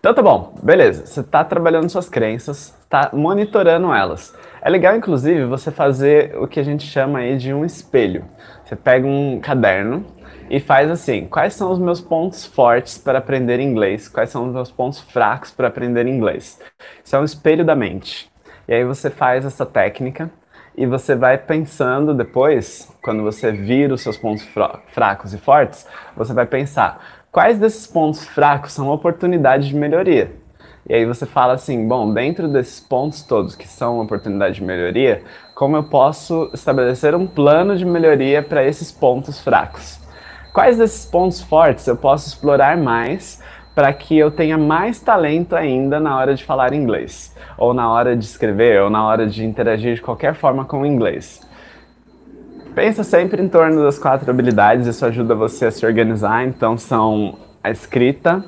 Então 0.00 0.14
tá 0.14 0.22
bom, 0.22 0.54
beleza. 0.62 1.04
Você 1.04 1.20
está 1.20 1.44
trabalhando 1.44 1.90
suas 1.90 2.08
crenças, 2.08 2.74
está 2.80 3.10
monitorando 3.12 3.92
elas. 3.92 4.34
É 4.62 4.70
legal, 4.70 4.96
inclusive, 4.96 5.44
você 5.44 5.70
fazer 5.70 6.34
o 6.38 6.48
que 6.48 6.58
a 6.58 6.62
gente 6.64 6.86
chama 6.86 7.18
aí 7.18 7.36
de 7.36 7.52
um 7.52 7.62
espelho. 7.62 8.24
Você 8.64 8.74
pega 8.74 9.06
um 9.06 9.38
caderno 9.38 10.06
e 10.52 10.60
faz 10.60 10.90
assim: 10.90 11.26
quais 11.26 11.54
são 11.54 11.72
os 11.72 11.78
meus 11.78 11.98
pontos 11.98 12.44
fortes 12.44 12.98
para 12.98 13.18
aprender 13.18 13.58
inglês? 13.58 14.06
Quais 14.06 14.28
são 14.28 14.46
os 14.46 14.52
meus 14.52 14.70
pontos 14.70 15.00
fracos 15.00 15.50
para 15.50 15.68
aprender 15.68 16.06
inglês? 16.06 16.60
Isso 17.02 17.16
é 17.16 17.18
um 17.18 17.24
espelho 17.24 17.64
da 17.64 17.74
mente. 17.74 18.30
E 18.68 18.74
aí 18.74 18.84
você 18.84 19.08
faz 19.08 19.46
essa 19.46 19.64
técnica 19.64 20.30
e 20.76 20.84
você 20.84 21.16
vai 21.16 21.38
pensando 21.38 22.12
depois, 22.12 22.94
quando 23.02 23.22
você 23.22 23.50
vira 23.50 23.94
os 23.94 24.02
seus 24.02 24.18
pontos 24.18 24.46
fracos 24.88 25.32
e 25.32 25.38
fortes, 25.38 25.86
você 26.14 26.34
vai 26.34 26.44
pensar 26.44 27.22
quais 27.32 27.58
desses 27.58 27.86
pontos 27.86 28.26
fracos 28.26 28.72
são 28.72 28.90
oportunidades 28.90 29.68
de 29.68 29.74
melhoria. 29.74 30.32
E 30.88 30.94
aí 30.94 31.06
você 31.06 31.24
fala 31.24 31.54
assim, 31.54 31.86
bom, 31.86 32.12
dentro 32.12 32.48
desses 32.48 32.80
pontos 32.80 33.22
todos 33.22 33.54
que 33.54 33.68
são 33.68 34.00
oportunidade 34.00 34.56
de 34.56 34.64
melhoria, 34.64 35.22
como 35.54 35.76
eu 35.76 35.84
posso 35.84 36.50
estabelecer 36.52 37.14
um 37.14 37.26
plano 37.26 37.76
de 37.76 37.84
melhoria 37.84 38.42
para 38.42 38.64
esses 38.64 38.90
pontos 38.90 39.40
fracos? 39.40 40.01
Quais 40.52 40.76
desses 40.76 41.06
pontos 41.06 41.40
fortes 41.40 41.86
eu 41.86 41.96
posso 41.96 42.28
explorar 42.28 42.76
mais 42.76 43.40
para 43.74 43.90
que 43.92 44.18
eu 44.18 44.30
tenha 44.30 44.58
mais 44.58 45.00
talento 45.00 45.56
ainda 45.56 45.98
na 45.98 46.14
hora 46.18 46.34
de 46.34 46.44
falar 46.44 46.74
inglês, 46.74 47.34
ou 47.56 47.72
na 47.72 47.90
hora 47.90 48.14
de 48.14 48.24
escrever, 48.24 48.82
ou 48.82 48.90
na 48.90 49.06
hora 49.06 49.26
de 49.26 49.46
interagir 49.46 49.94
de 49.94 50.02
qualquer 50.02 50.34
forma 50.34 50.66
com 50.66 50.82
o 50.82 50.86
inglês. 50.86 51.40
Pensa 52.74 53.02
sempre 53.02 53.42
em 53.42 53.48
torno 53.48 53.82
das 53.82 53.98
quatro 53.98 54.30
habilidades, 54.30 54.86
isso 54.86 55.06
ajuda 55.06 55.34
você 55.34 55.66
a 55.66 55.70
se 55.70 55.86
organizar. 55.86 56.44
Então 56.46 56.76
são 56.76 57.38
a 57.64 57.70
escrita, 57.70 58.44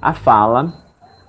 a 0.00 0.14
fala, 0.14 0.72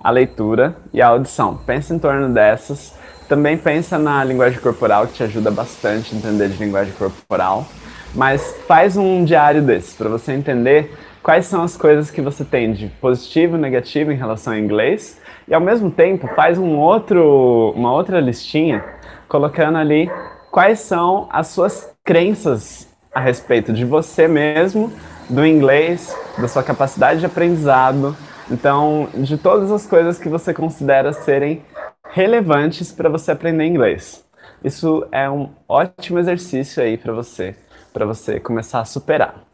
a 0.02 0.10
leitura 0.10 0.74
e 0.92 1.02
a 1.02 1.08
audição. 1.08 1.56
Pensa 1.66 1.94
em 1.94 1.98
torno 1.98 2.32
dessas. 2.32 2.94
Também 3.28 3.56
pensa 3.56 3.98
na 3.98 4.24
linguagem 4.24 4.60
corporal, 4.60 5.06
que 5.06 5.14
te 5.14 5.22
ajuda 5.22 5.50
bastante 5.50 6.14
a 6.14 6.18
entender 6.18 6.48
de 6.48 6.62
linguagem 6.62 6.92
corporal. 6.94 7.66
Mas 8.14 8.56
faz 8.66 8.96
um 8.96 9.24
diário 9.24 9.62
desses 9.62 9.94
para 9.94 10.08
você 10.08 10.32
entender 10.32 10.92
quais 11.22 11.46
são 11.46 11.62
as 11.62 11.76
coisas 11.76 12.10
que 12.10 12.20
você 12.20 12.44
tem 12.44 12.72
de 12.72 12.88
positivo 13.00 13.56
e 13.56 13.60
negativo 13.60 14.12
em 14.12 14.16
relação 14.16 14.52
ao 14.52 14.58
inglês. 14.58 15.20
E 15.48 15.54
ao 15.54 15.60
mesmo 15.60 15.90
tempo 15.90 16.28
faz 16.34 16.58
um 16.58 16.76
outro, 16.76 17.72
uma 17.76 17.92
outra 17.92 18.20
listinha 18.20 18.84
colocando 19.28 19.78
ali 19.78 20.10
quais 20.50 20.80
são 20.80 21.28
as 21.30 21.48
suas 21.48 21.90
crenças 22.04 22.86
a 23.14 23.20
respeito 23.20 23.72
de 23.72 23.84
você 23.84 24.28
mesmo, 24.28 24.92
do 25.28 25.44
inglês, 25.46 26.16
da 26.38 26.48
sua 26.48 26.62
capacidade 26.62 27.20
de 27.20 27.26
aprendizado, 27.26 28.16
então, 28.50 29.08
de 29.14 29.38
todas 29.38 29.70
as 29.70 29.86
coisas 29.86 30.18
que 30.18 30.28
você 30.28 30.52
considera 30.52 31.12
serem 31.12 31.62
relevantes 32.10 32.92
para 32.92 33.08
você 33.08 33.32
aprender 33.32 33.64
inglês. 33.64 34.24
Isso 34.62 35.06
é 35.10 35.28
um 35.30 35.50
ótimo 35.68 36.18
exercício 36.18 36.82
aí 36.82 36.96
para 36.96 37.12
você, 37.12 37.56
para 37.92 38.06
você 38.06 38.40
começar 38.40 38.80
a 38.80 38.84
superar. 38.84 39.44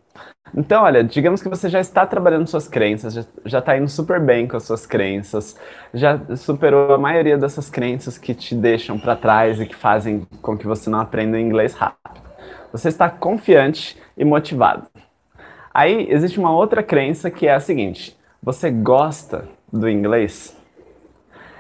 Então, 0.57 0.83
olha, 0.83 1.05
digamos 1.05 1.42
que 1.42 1.48
você 1.48 1.68
já 1.68 1.81
está 1.81 2.07
trabalhando 2.07 2.46
suas 2.46 2.66
crenças, 2.66 3.29
já 3.44 3.59
está 3.59 3.77
indo 3.77 3.88
super 3.88 4.18
bem 4.18 4.46
com 4.46 4.57
as 4.57 4.62
suas 4.62 4.87
crenças, 4.87 5.57
já 5.92 6.18
superou 6.37 6.94
a 6.94 6.98
maioria 6.98 7.37
dessas 7.37 7.68
crenças 7.68 8.16
que 8.16 8.35
te 8.35 8.55
deixam 8.55 8.98
para 8.98 9.14
trás 9.14 9.61
e 9.61 9.66
que 9.66 9.77
fazem 9.77 10.27
com 10.40 10.57
que 10.57 10.66
você 10.66 10.88
não 10.88 11.01
aprenda 11.01 11.38
inglês 11.38 11.74
rápido. 11.74 12.20
Você 12.72 12.88
está 12.88 13.09
confiante 13.09 13.96
e 14.16 14.24
motivado. 14.24 14.87
Aí 15.72 16.07
existe 16.11 16.38
uma 16.38 16.53
outra 16.53 16.83
crença 16.83 17.31
que 17.31 17.46
é 17.46 17.55
a 17.55 17.61
seguinte: 17.61 18.18
você 18.42 18.70
gosta 18.70 19.44
do 19.72 19.88
inglês? 19.88 20.57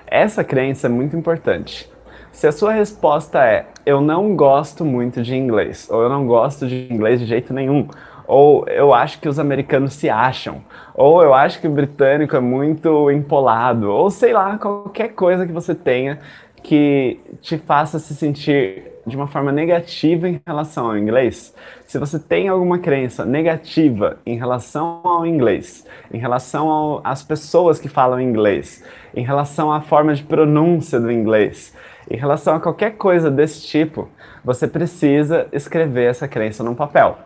Essa 0.06 0.42
crença 0.42 0.86
é 0.86 0.90
muito 0.90 1.16
importante. 1.16 1.90
Se 2.38 2.46
a 2.46 2.52
sua 2.52 2.70
resposta 2.70 3.44
é 3.44 3.66
eu 3.84 4.00
não 4.00 4.36
gosto 4.36 4.84
muito 4.84 5.24
de 5.24 5.34
inglês, 5.34 5.88
ou 5.90 6.02
eu 6.02 6.08
não 6.08 6.24
gosto 6.24 6.68
de 6.68 6.86
inglês 6.88 7.18
de 7.18 7.26
jeito 7.26 7.52
nenhum, 7.52 7.88
ou 8.28 8.64
eu 8.68 8.94
acho 8.94 9.20
que 9.20 9.28
os 9.28 9.40
americanos 9.40 9.94
se 9.94 10.08
acham, 10.08 10.62
ou 10.94 11.20
eu 11.20 11.34
acho 11.34 11.60
que 11.60 11.66
o 11.66 11.70
britânico 11.72 12.36
é 12.36 12.40
muito 12.40 13.10
empolado, 13.10 13.90
ou 13.90 14.08
sei 14.08 14.32
lá, 14.32 14.56
qualquer 14.56 15.08
coisa 15.14 15.48
que 15.48 15.52
você 15.52 15.74
tenha 15.74 16.20
que 16.62 17.18
te 17.42 17.58
faça 17.58 17.98
se 17.98 18.14
sentir 18.14 18.84
de 19.04 19.16
uma 19.16 19.26
forma 19.26 19.50
negativa 19.50 20.28
em 20.28 20.40
relação 20.46 20.86
ao 20.86 20.96
inglês. 20.96 21.52
Se 21.86 21.98
você 21.98 22.20
tem 22.20 22.46
alguma 22.46 22.78
crença 22.78 23.24
negativa 23.24 24.18
em 24.24 24.38
relação 24.38 25.00
ao 25.02 25.26
inglês, 25.26 25.84
em 26.12 26.18
relação 26.18 27.00
às 27.02 27.20
pessoas 27.20 27.80
que 27.80 27.88
falam 27.88 28.20
inglês, 28.20 28.84
em 29.12 29.24
relação 29.24 29.72
à 29.72 29.80
forma 29.80 30.14
de 30.14 30.22
pronúncia 30.22 31.00
do 31.00 31.10
inglês, 31.10 31.74
em 32.10 32.16
relação 32.16 32.56
a 32.56 32.60
qualquer 32.60 32.96
coisa 32.96 33.30
desse 33.30 33.62
tipo, 33.62 34.08
você 34.44 34.66
precisa 34.66 35.46
escrever 35.52 36.10
essa 36.10 36.26
crença 36.26 36.64
num 36.64 36.74
papel. 36.74 37.18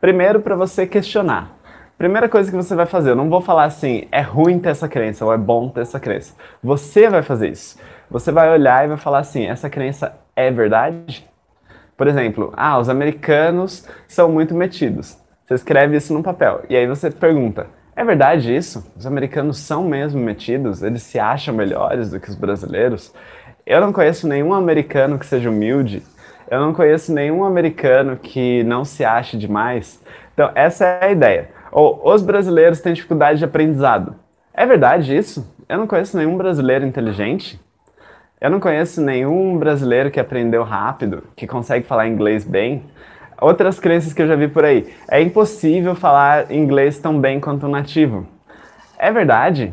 Primeiro, 0.00 0.40
para 0.40 0.56
você 0.56 0.86
questionar. 0.86 1.58
Primeira 1.98 2.28
coisa 2.28 2.50
que 2.50 2.56
você 2.56 2.74
vai 2.74 2.86
fazer, 2.86 3.10
eu 3.10 3.16
não 3.16 3.30
vou 3.30 3.40
falar 3.40 3.64
assim, 3.64 4.08
é 4.10 4.20
ruim 4.20 4.58
ter 4.58 4.70
essa 4.70 4.88
crença 4.88 5.24
ou 5.24 5.32
é 5.32 5.38
bom 5.38 5.68
ter 5.68 5.82
essa 5.82 6.00
crença. 6.00 6.34
Você 6.62 7.08
vai 7.08 7.22
fazer 7.22 7.50
isso. 7.50 7.78
Você 8.10 8.32
vai 8.32 8.50
olhar 8.50 8.84
e 8.84 8.88
vai 8.88 8.96
falar 8.96 9.20
assim, 9.20 9.46
essa 9.46 9.70
crença 9.70 10.18
é 10.34 10.50
verdade? 10.50 11.24
Por 11.96 12.08
exemplo, 12.08 12.52
ah, 12.56 12.78
os 12.78 12.88
americanos 12.88 13.86
são 14.08 14.30
muito 14.32 14.54
metidos. 14.54 15.16
Você 15.44 15.54
escreve 15.54 15.96
isso 15.96 16.12
num 16.12 16.22
papel 16.22 16.62
e 16.68 16.76
aí 16.76 16.86
você 16.86 17.10
pergunta, 17.10 17.66
é 17.94 18.04
verdade 18.04 18.54
isso? 18.54 18.90
Os 18.96 19.06
americanos 19.06 19.58
são 19.58 19.84
mesmo 19.84 20.20
metidos? 20.20 20.82
Eles 20.82 21.02
se 21.02 21.18
acham 21.18 21.54
melhores 21.54 22.10
do 22.10 22.18
que 22.18 22.30
os 22.30 22.34
brasileiros? 22.34 23.12
Eu 23.64 23.80
não 23.80 23.92
conheço 23.92 24.26
nenhum 24.26 24.52
americano 24.52 25.18
que 25.18 25.26
seja 25.26 25.48
humilde. 25.48 26.02
Eu 26.50 26.60
não 26.60 26.74
conheço 26.74 27.12
nenhum 27.12 27.44
americano 27.44 28.16
que 28.16 28.64
não 28.64 28.84
se 28.84 29.04
ache 29.04 29.36
demais. 29.36 30.02
Então, 30.34 30.50
essa 30.54 30.84
é 30.84 31.06
a 31.06 31.12
ideia. 31.12 31.50
Ou 31.70 32.12
os 32.12 32.22
brasileiros 32.22 32.80
têm 32.80 32.92
dificuldade 32.92 33.38
de 33.38 33.44
aprendizado. 33.44 34.16
É 34.52 34.66
verdade 34.66 35.16
isso? 35.16 35.46
Eu 35.68 35.78
não 35.78 35.86
conheço 35.86 36.16
nenhum 36.16 36.36
brasileiro 36.36 36.84
inteligente. 36.84 37.58
Eu 38.40 38.50
não 38.50 38.58
conheço 38.58 39.00
nenhum 39.00 39.56
brasileiro 39.56 40.10
que 40.10 40.18
aprendeu 40.18 40.64
rápido, 40.64 41.22
que 41.36 41.46
consegue 41.46 41.86
falar 41.86 42.08
inglês 42.08 42.44
bem. 42.44 42.82
Outras 43.40 43.78
crenças 43.78 44.12
que 44.12 44.20
eu 44.20 44.26
já 44.26 44.34
vi 44.34 44.48
por 44.48 44.64
aí. 44.64 44.92
É 45.08 45.22
impossível 45.22 45.94
falar 45.94 46.50
inglês 46.50 46.98
tão 46.98 47.18
bem 47.20 47.38
quanto 47.38 47.66
um 47.66 47.70
nativo. 47.70 48.26
É 48.98 49.12
verdade? 49.12 49.72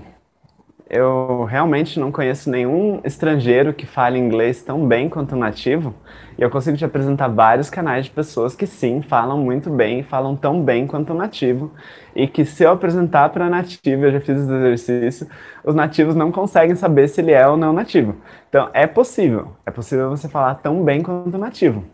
Eu 0.89 1.43
realmente 1.43 1.99
não 1.99 2.11
conheço 2.11 2.49
nenhum 2.49 2.99
estrangeiro 3.03 3.71
que 3.73 3.85
fale 3.85 4.17
inglês 4.17 4.63
tão 4.63 4.87
bem 4.87 5.07
quanto 5.07 5.35
um 5.35 5.37
nativo. 5.37 5.93
E 6.35 6.41
eu 6.41 6.49
consigo 6.49 6.75
te 6.75 6.83
apresentar 6.83 7.27
vários 7.27 7.69
canais 7.69 8.05
de 8.05 8.11
pessoas 8.11 8.55
que 8.55 8.65
sim, 8.65 8.99
falam 9.03 9.37
muito 9.37 9.69
bem, 9.69 10.01
falam 10.01 10.35
tão 10.35 10.63
bem 10.63 10.87
quanto 10.87 11.13
um 11.13 11.17
nativo. 11.17 11.71
E 12.15 12.27
que 12.27 12.43
se 12.43 12.63
eu 12.63 12.71
apresentar 12.71 13.29
para 13.29 13.47
nativo, 13.47 14.05
eu 14.05 14.11
já 14.13 14.19
fiz 14.19 14.39
esse 14.39 14.51
exercício, 14.51 15.27
os 15.63 15.75
nativos 15.75 16.15
não 16.15 16.31
conseguem 16.31 16.75
saber 16.75 17.07
se 17.07 17.21
ele 17.21 17.33
é 17.33 17.47
ou 17.47 17.55
não 17.55 17.71
nativo. 17.71 18.15
Então 18.49 18.71
é 18.73 18.87
possível, 18.87 19.49
é 19.67 19.69
possível 19.69 20.09
você 20.09 20.27
falar 20.27 20.55
tão 20.55 20.83
bem 20.83 21.03
quanto 21.03 21.37
um 21.37 21.39
nativo. 21.39 21.85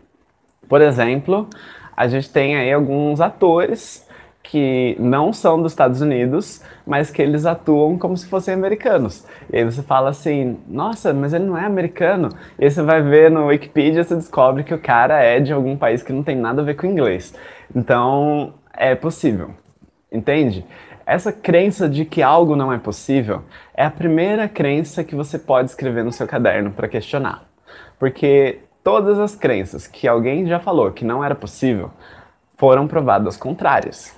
Por 0.66 0.80
exemplo, 0.80 1.50
a 1.94 2.08
gente 2.08 2.30
tem 2.30 2.56
aí 2.56 2.72
alguns 2.72 3.20
atores 3.20 4.05
que 4.50 4.96
não 4.98 5.32
são 5.32 5.60
dos 5.60 5.72
Estados 5.72 6.00
Unidos, 6.00 6.62
mas 6.86 7.10
que 7.10 7.20
eles 7.20 7.44
atuam 7.44 7.98
como 7.98 8.16
se 8.16 8.26
fossem 8.26 8.54
americanos. 8.54 9.24
E 9.52 9.56
aí 9.56 9.64
você 9.64 9.82
fala 9.82 10.10
assim, 10.10 10.58
nossa, 10.68 11.12
mas 11.12 11.32
ele 11.32 11.44
não 11.44 11.58
é 11.58 11.64
americano. 11.64 12.28
E 12.58 12.64
aí 12.64 12.70
você 12.70 12.82
vai 12.82 13.02
ver 13.02 13.30
no 13.30 13.46
Wikipedia 13.46 14.04
você 14.04 14.14
descobre 14.14 14.62
que 14.62 14.72
o 14.74 14.78
cara 14.78 15.20
é 15.20 15.40
de 15.40 15.52
algum 15.52 15.76
país 15.76 16.02
que 16.02 16.12
não 16.12 16.22
tem 16.22 16.36
nada 16.36 16.62
a 16.62 16.64
ver 16.64 16.74
com 16.74 16.86
inglês. 16.86 17.34
Então, 17.74 18.54
é 18.72 18.94
possível. 18.94 19.50
Entende? 20.10 20.64
Essa 21.04 21.32
crença 21.32 21.88
de 21.88 22.04
que 22.04 22.22
algo 22.22 22.56
não 22.56 22.72
é 22.72 22.78
possível 22.78 23.42
é 23.74 23.84
a 23.84 23.90
primeira 23.90 24.48
crença 24.48 25.04
que 25.04 25.14
você 25.14 25.38
pode 25.38 25.70
escrever 25.70 26.04
no 26.04 26.12
seu 26.12 26.26
caderno 26.26 26.70
para 26.70 26.88
questionar. 26.88 27.44
Porque 27.98 28.60
todas 28.82 29.18
as 29.18 29.34
crenças 29.34 29.86
que 29.86 30.06
alguém 30.06 30.46
já 30.46 30.60
falou 30.60 30.92
que 30.92 31.04
não 31.04 31.22
era 31.22 31.34
possível 31.34 31.90
foram 32.56 32.86
provadas 32.86 33.36
contrárias. 33.36 34.15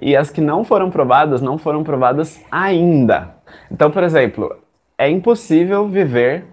E 0.00 0.16
as 0.16 0.30
que 0.30 0.40
não 0.40 0.64
foram 0.64 0.90
provadas, 0.90 1.42
não 1.42 1.58
foram 1.58 1.82
provadas 1.82 2.40
ainda. 2.50 3.34
Então, 3.70 3.90
por 3.90 4.02
exemplo, 4.02 4.56
é 4.96 5.08
impossível 5.10 5.88
viver 5.88 6.44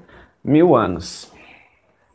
mil 0.44 0.76
anos. 0.76 1.32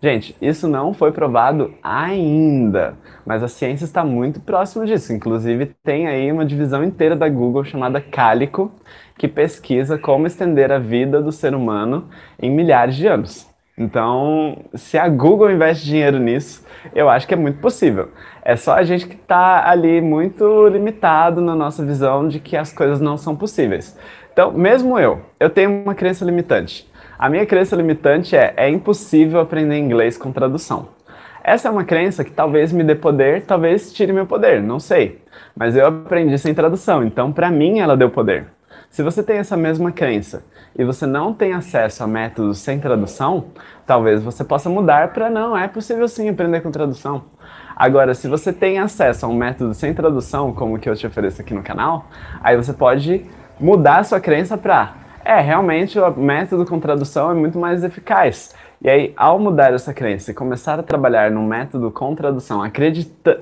Gente, 0.03 0.35
isso 0.40 0.66
não 0.66 0.95
foi 0.95 1.12
provado 1.12 1.75
ainda, 1.83 2.95
mas 3.27 3.43
a 3.43 3.49
ciência 3.49 3.85
está 3.85 4.03
muito 4.03 4.40
próxima 4.40 4.87
disso. 4.87 5.12
Inclusive, 5.12 5.75
tem 5.85 6.07
aí 6.07 6.33
uma 6.33 6.47
divisão 6.47 6.83
inteira 6.83 7.14
da 7.14 7.29
Google 7.29 7.64
chamada 7.64 8.01
Cálico, 8.01 8.73
que 9.19 9.29
pesquisa 9.29 9.99
como 9.99 10.27
estender 10.27 10.73
a 10.73 10.79
vida 10.79 11.21
do 11.21 11.31
ser 11.31 11.55
humano 11.55 12.09
em 12.40 12.51
milhares 12.51 12.97
de 12.97 13.07
anos. 13.07 13.47
Então, 13.77 14.57
se 14.75 14.97
a 14.97 15.07
Google 15.07 15.51
investe 15.51 15.85
dinheiro 15.85 16.19
nisso, 16.19 16.64
eu 16.95 17.09
acho 17.09 17.27
que 17.29 17.35
é 17.35 17.37
muito 17.37 17.61
possível. 17.61 18.09
É 18.51 18.57
só 18.57 18.75
a 18.75 18.83
gente 18.83 19.07
que 19.07 19.15
está 19.15 19.71
ali 19.71 20.01
muito 20.01 20.67
limitado 20.67 21.41
na 21.41 21.55
nossa 21.55 21.85
visão 21.85 22.27
de 22.27 22.41
que 22.41 22.57
as 22.57 22.73
coisas 22.73 23.01
não 23.01 23.17
são 23.17 23.37
possíveis. 23.37 23.97
Então, 24.33 24.51
mesmo 24.51 24.99
eu, 24.99 25.21
eu 25.39 25.49
tenho 25.49 25.71
uma 25.71 25.95
crença 25.95 26.25
limitante. 26.25 26.91
A 27.17 27.29
minha 27.29 27.47
crença 27.47 27.77
limitante 27.77 28.35
é: 28.35 28.53
é 28.57 28.69
impossível 28.69 29.39
aprender 29.39 29.79
inglês 29.79 30.19
com 30.19 30.33
tradução. 30.33 30.89
Essa 31.45 31.69
é 31.69 31.71
uma 31.71 31.85
crença 31.85 32.25
que 32.25 32.33
talvez 32.33 32.73
me 32.73 32.83
dê 32.83 32.97
poder, 32.97 33.43
talvez 33.43 33.93
tire 33.93 34.13
meu 34.13 34.27
poder, 34.27 34.61
não 34.61 34.81
sei. 34.81 35.23
Mas 35.57 35.77
eu 35.77 35.87
aprendi 35.87 36.37
sem 36.37 36.53
tradução, 36.53 37.05
então 37.05 37.31
para 37.31 37.53
mim 37.53 37.79
ela 37.79 37.97
deu 37.97 38.11
poder. 38.11 38.47
Se 38.90 39.05
você 39.05 39.22
tem 39.22 39.38
essa 39.38 39.57
mesma 39.57 39.92
crença 39.92 40.42
e 40.76 40.85
você 40.85 41.07
não 41.07 41.33
tem 41.33 41.53
acesso 41.53 42.03
a 42.03 42.09
métodos 42.09 42.59
sem 42.59 42.81
tradução, 42.81 43.44
talvez 43.87 44.20
você 44.20 44.42
possa 44.42 44.68
mudar 44.68 45.12
para 45.12 45.31
não, 45.31 45.57
é 45.57 45.68
possível 45.68 46.09
sim 46.09 46.29
aprender 46.29 46.61
com 46.61 46.72
tradução. 46.72 47.22
Agora, 47.76 48.14
se 48.14 48.26
você 48.26 48.53
tem 48.53 48.81
acesso 48.81 49.24
a 49.24 49.29
um 49.29 49.35
método 49.35 49.74
sem 49.74 49.94
tradução, 49.94 50.53
como 50.53 50.74
o 50.74 50.79
que 50.79 50.90
eu 50.90 50.96
te 50.96 51.07
ofereço 51.07 51.40
aqui 51.40 51.55
no 51.55 51.62
canal, 51.62 52.07
aí 52.42 52.57
você 52.57 52.72
pode 52.72 53.24
mudar 53.61 54.05
sua 54.05 54.18
crença 54.18 54.59
para 54.59 54.96
é, 55.24 55.38
realmente 55.40 55.98
o 55.98 56.11
método 56.12 56.64
com 56.64 56.81
tradução 56.81 57.31
é 57.31 57.35
muito 57.35 57.59
mais 57.59 57.85
eficaz. 57.85 58.55
E 58.83 58.88
aí, 58.88 59.12
ao 59.14 59.38
mudar 59.38 59.74
essa 59.74 59.92
crença 59.92 60.31
e 60.31 60.35
começar 60.35 60.79
a 60.81 60.83
trabalhar 60.83 61.31
num 61.31 61.46
método 61.46 61.90
com 61.90 62.14
tradução, 62.14 62.62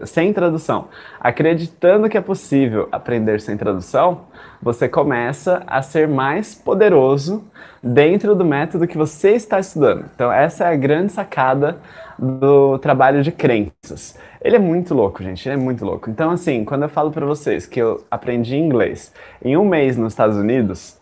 sem 0.05 0.33
tradução, 0.33 0.89
acreditando 1.21 2.09
que 2.09 2.19
é 2.19 2.21
possível 2.21 2.89
aprender 2.91 3.41
sem 3.41 3.57
tradução, 3.57 4.23
você 4.61 4.89
começa 4.89 5.63
a 5.67 5.83
ser 5.83 6.09
mais 6.09 6.55
poderoso 6.55 7.45
dentro 7.83 8.35
do 8.35 8.45
método 8.45 8.87
que 8.87 8.99
você 8.99 9.31
está 9.31 9.61
estudando. 9.61 10.07
Então, 10.15 10.33
essa 10.33 10.65
é 10.65 10.73
a 10.73 10.77
grande 10.77 11.13
sacada 11.13 11.79
do 12.19 12.79
trabalho 12.79 13.23
de 13.23 13.31
crenças. 13.31 14.19
Ele 14.43 14.57
é 14.57 14.59
muito 14.59 14.95
louco, 14.95 15.23
gente, 15.23 15.49
ele 15.49 15.55
é 15.55 15.59
muito 15.59 15.85
louco. 15.85 16.11
Então, 16.11 16.31
assim, 16.31 16.65
quando 16.65 16.83
eu 16.83 16.89
falo 16.89 17.11
para 17.11 17.25
vocês 17.25 17.67
que 17.67 17.81
eu 17.81 18.05
aprendi 18.11 18.57
inglês 18.57 19.13
em 19.45 19.57
um 19.57 19.65
mês 19.65 19.97
nos 19.97 20.13
Estados 20.13 20.37
Unidos, 20.37 20.99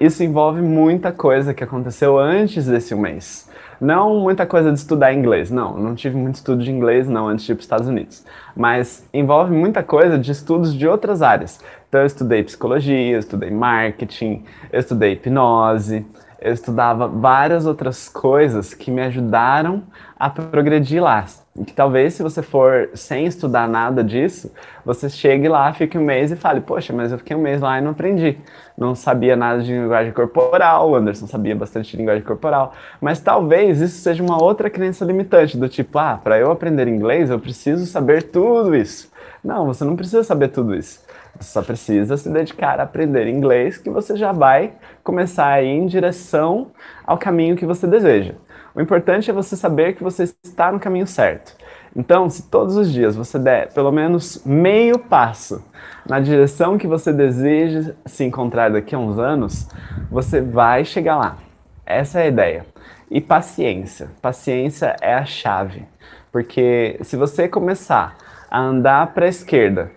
isso 0.00 0.24
envolve 0.24 0.60
muita 0.60 1.12
coisa 1.12 1.54
que 1.54 1.62
aconteceu 1.62 2.18
antes 2.18 2.66
desse 2.66 2.94
mês. 2.94 3.48
Não 3.80 4.18
muita 4.18 4.44
coisa 4.44 4.72
de 4.72 4.78
estudar 4.78 5.12
inglês, 5.12 5.52
não. 5.52 5.78
Não 5.78 5.94
tive 5.94 6.16
muito 6.16 6.36
estudo 6.36 6.64
de 6.64 6.70
inglês, 6.70 7.08
não, 7.08 7.28
antes 7.28 7.44
de 7.44 7.52
ir 7.52 7.54
para 7.54 7.60
os 7.60 7.64
Estados 7.64 7.86
Unidos. 7.86 8.24
Mas 8.56 9.06
envolve 9.14 9.52
muita 9.52 9.84
coisa 9.84 10.18
de 10.18 10.32
estudos 10.32 10.74
de 10.74 10.88
outras 10.88 11.22
áreas. 11.22 11.60
Então, 11.88 12.00
eu 12.00 12.06
estudei 12.06 12.42
psicologia, 12.42 13.14
eu 13.14 13.18
estudei 13.18 13.50
marketing, 13.50 14.44
eu 14.70 14.78
estudei 14.78 15.12
hipnose, 15.12 16.04
eu 16.38 16.52
estudava 16.52 17.08
várias 17.08 17.64
outras 17.64 18.10
coisas 18.10 18.74
que 18.74 18.90
me 18.90 19.00
ajudaram 19.00 19.82
a 20.18 20.28
progredir 20.28 21.02
lá. 21.02 21.24
E 21.56 21.64
que 21.64 21.72
talvez 21.72 22.12
se 22.12 22.22
você 22.22 22.42
for 22.42 22.90
sem 22.92 23.24
estudar 23.24 23.66
nada 23.66 24.04
disso, 24.04 24.52
você 24.84 25.08
chegue 25.08 25.48
lá, 25.48 25.72
fique 25.72 25.96
um 25.96 26.04
mês 26.04 26.30
e 26.30 26.36
fale, 26.36 26.60
poxa, 26.60 26.92
mas 26.92 27.10
eu 27.10 27.16
fiquei 27.16 27.34
um 27.34 27.40
mês 27.40 27.60
lá 27.60 27.78
e 27.78 27.80
não 27.80 27.92
aprendi. 27.92 28.38
Não 28.76 28.94
sabia 28.94 29.34
nada 29.34 29.62
de 29.62 29.72
linguagem 29.72 30.12
corporal, 30.12 30.90
o 30.90 30.94
Anderson 30.94 31.26
sabia 31.26 31.56
bastante 31.56 31.90
de 31.90 31.96
linguagem 31.96 32.22
corporal. 32.22 32.74
Mas 33.00 33.18
talvez 33.18 33.80
isso 33.80 34.02
seja 34.02 34.22
uma 34.22 34.40
outra 34.40 34.68
crença 34.68 35.06
limitante, 35.06 35.56
do 35.56 35.70
tipo, 35.70 35.98
ah, 35.98 36.20
para 36.22 36.38
eu 36.38 36.52
aprender 36.52 36.86
inglês 36.86 37.30
eu 37.30 37.40
preciso 37.40 37.86
saber 37.86 38.24
tudo 38.24 38.76
isso. 38.76 39.10
Não, 39.42 39.66
você 39.66 39.84
não 39.84 39.96
precisa 39.96 40.22
saber 40.22 40.48
tudo 40.48 40.74
isso. 40.74 41.07
Você 41.38 41.52
só 41.52 41.62
precisa 41.62 42.16
se 42.16 42.28
dedicar 42.28 42.80
a 42.80 42.82
aprender 42.82 43.28
inglês, 43.28 43.78
que 43.78 43.88
você 43.88 44.16
já 44.16 44.32
vai 44.32 44.72
começar 45.04 45.46
a 45.46 45.62
ir 45.62 45.68
em 45.68 45.86
direção 45.86 46.72
ao 47.06 47.16
caminho 47.16 47.56
que 47.56 47.66
você 47.66 47.86
deseja. 47.86 48.34
O 48.74 48.80
importante 48.80 49.30
é 49.30 49.32
você 49.32 49.56
saber 49.56 49.94
que 49.94 50.02
você 50.02 50.24
está 50.44 50.70
no 50.72 50.80
caminho 50.80 51.06
certo. 51.06 51.56
Então, 51.96 52.28
se 52.28 52.44
todos 52.44 52.76
os 52.76 52.92
dias 52.92 53.16
você 53.16 53.38
der 53.38 53.72
pelo 53.72 53.90
menos 53.90 54.42
meio 54.44 54.98
passo 54.98 55.64
na 56.06 56.20
direção 56.20 56.78
que 56.78 56.86
você 56.86 57.12
deseja 57.12 57.94
se 58.06 58.24
encontrar 58.24 58.70
daqui 58.70 58.94
a 58.94 58.98
uns 58.98 59.18
anos, 59.18 59.68
você 60.10 60.40
vai 60.40 60.84
chegar 60.84 61.16
lá. 61.16 61.38
Essa 61.84 62.20
é 62.20 62.22
a 62.24 62.28
ideia. 62.28 62.66
E 63.10 63.20
paciência. 63.20 64.10
Paciência 64.20 64.94
é 65.00 65.14
a 65.14 65.24
chave. 65.24 65.86
Porque 66.30 66.98
se 67.02 67.16
você 67.16 67.48
começar 67.48 68.16
a 68.50 68.60
andar 68.60 69.14
para 69.14 69.26
a 69.26 69.28
esquerda 69.28 69.90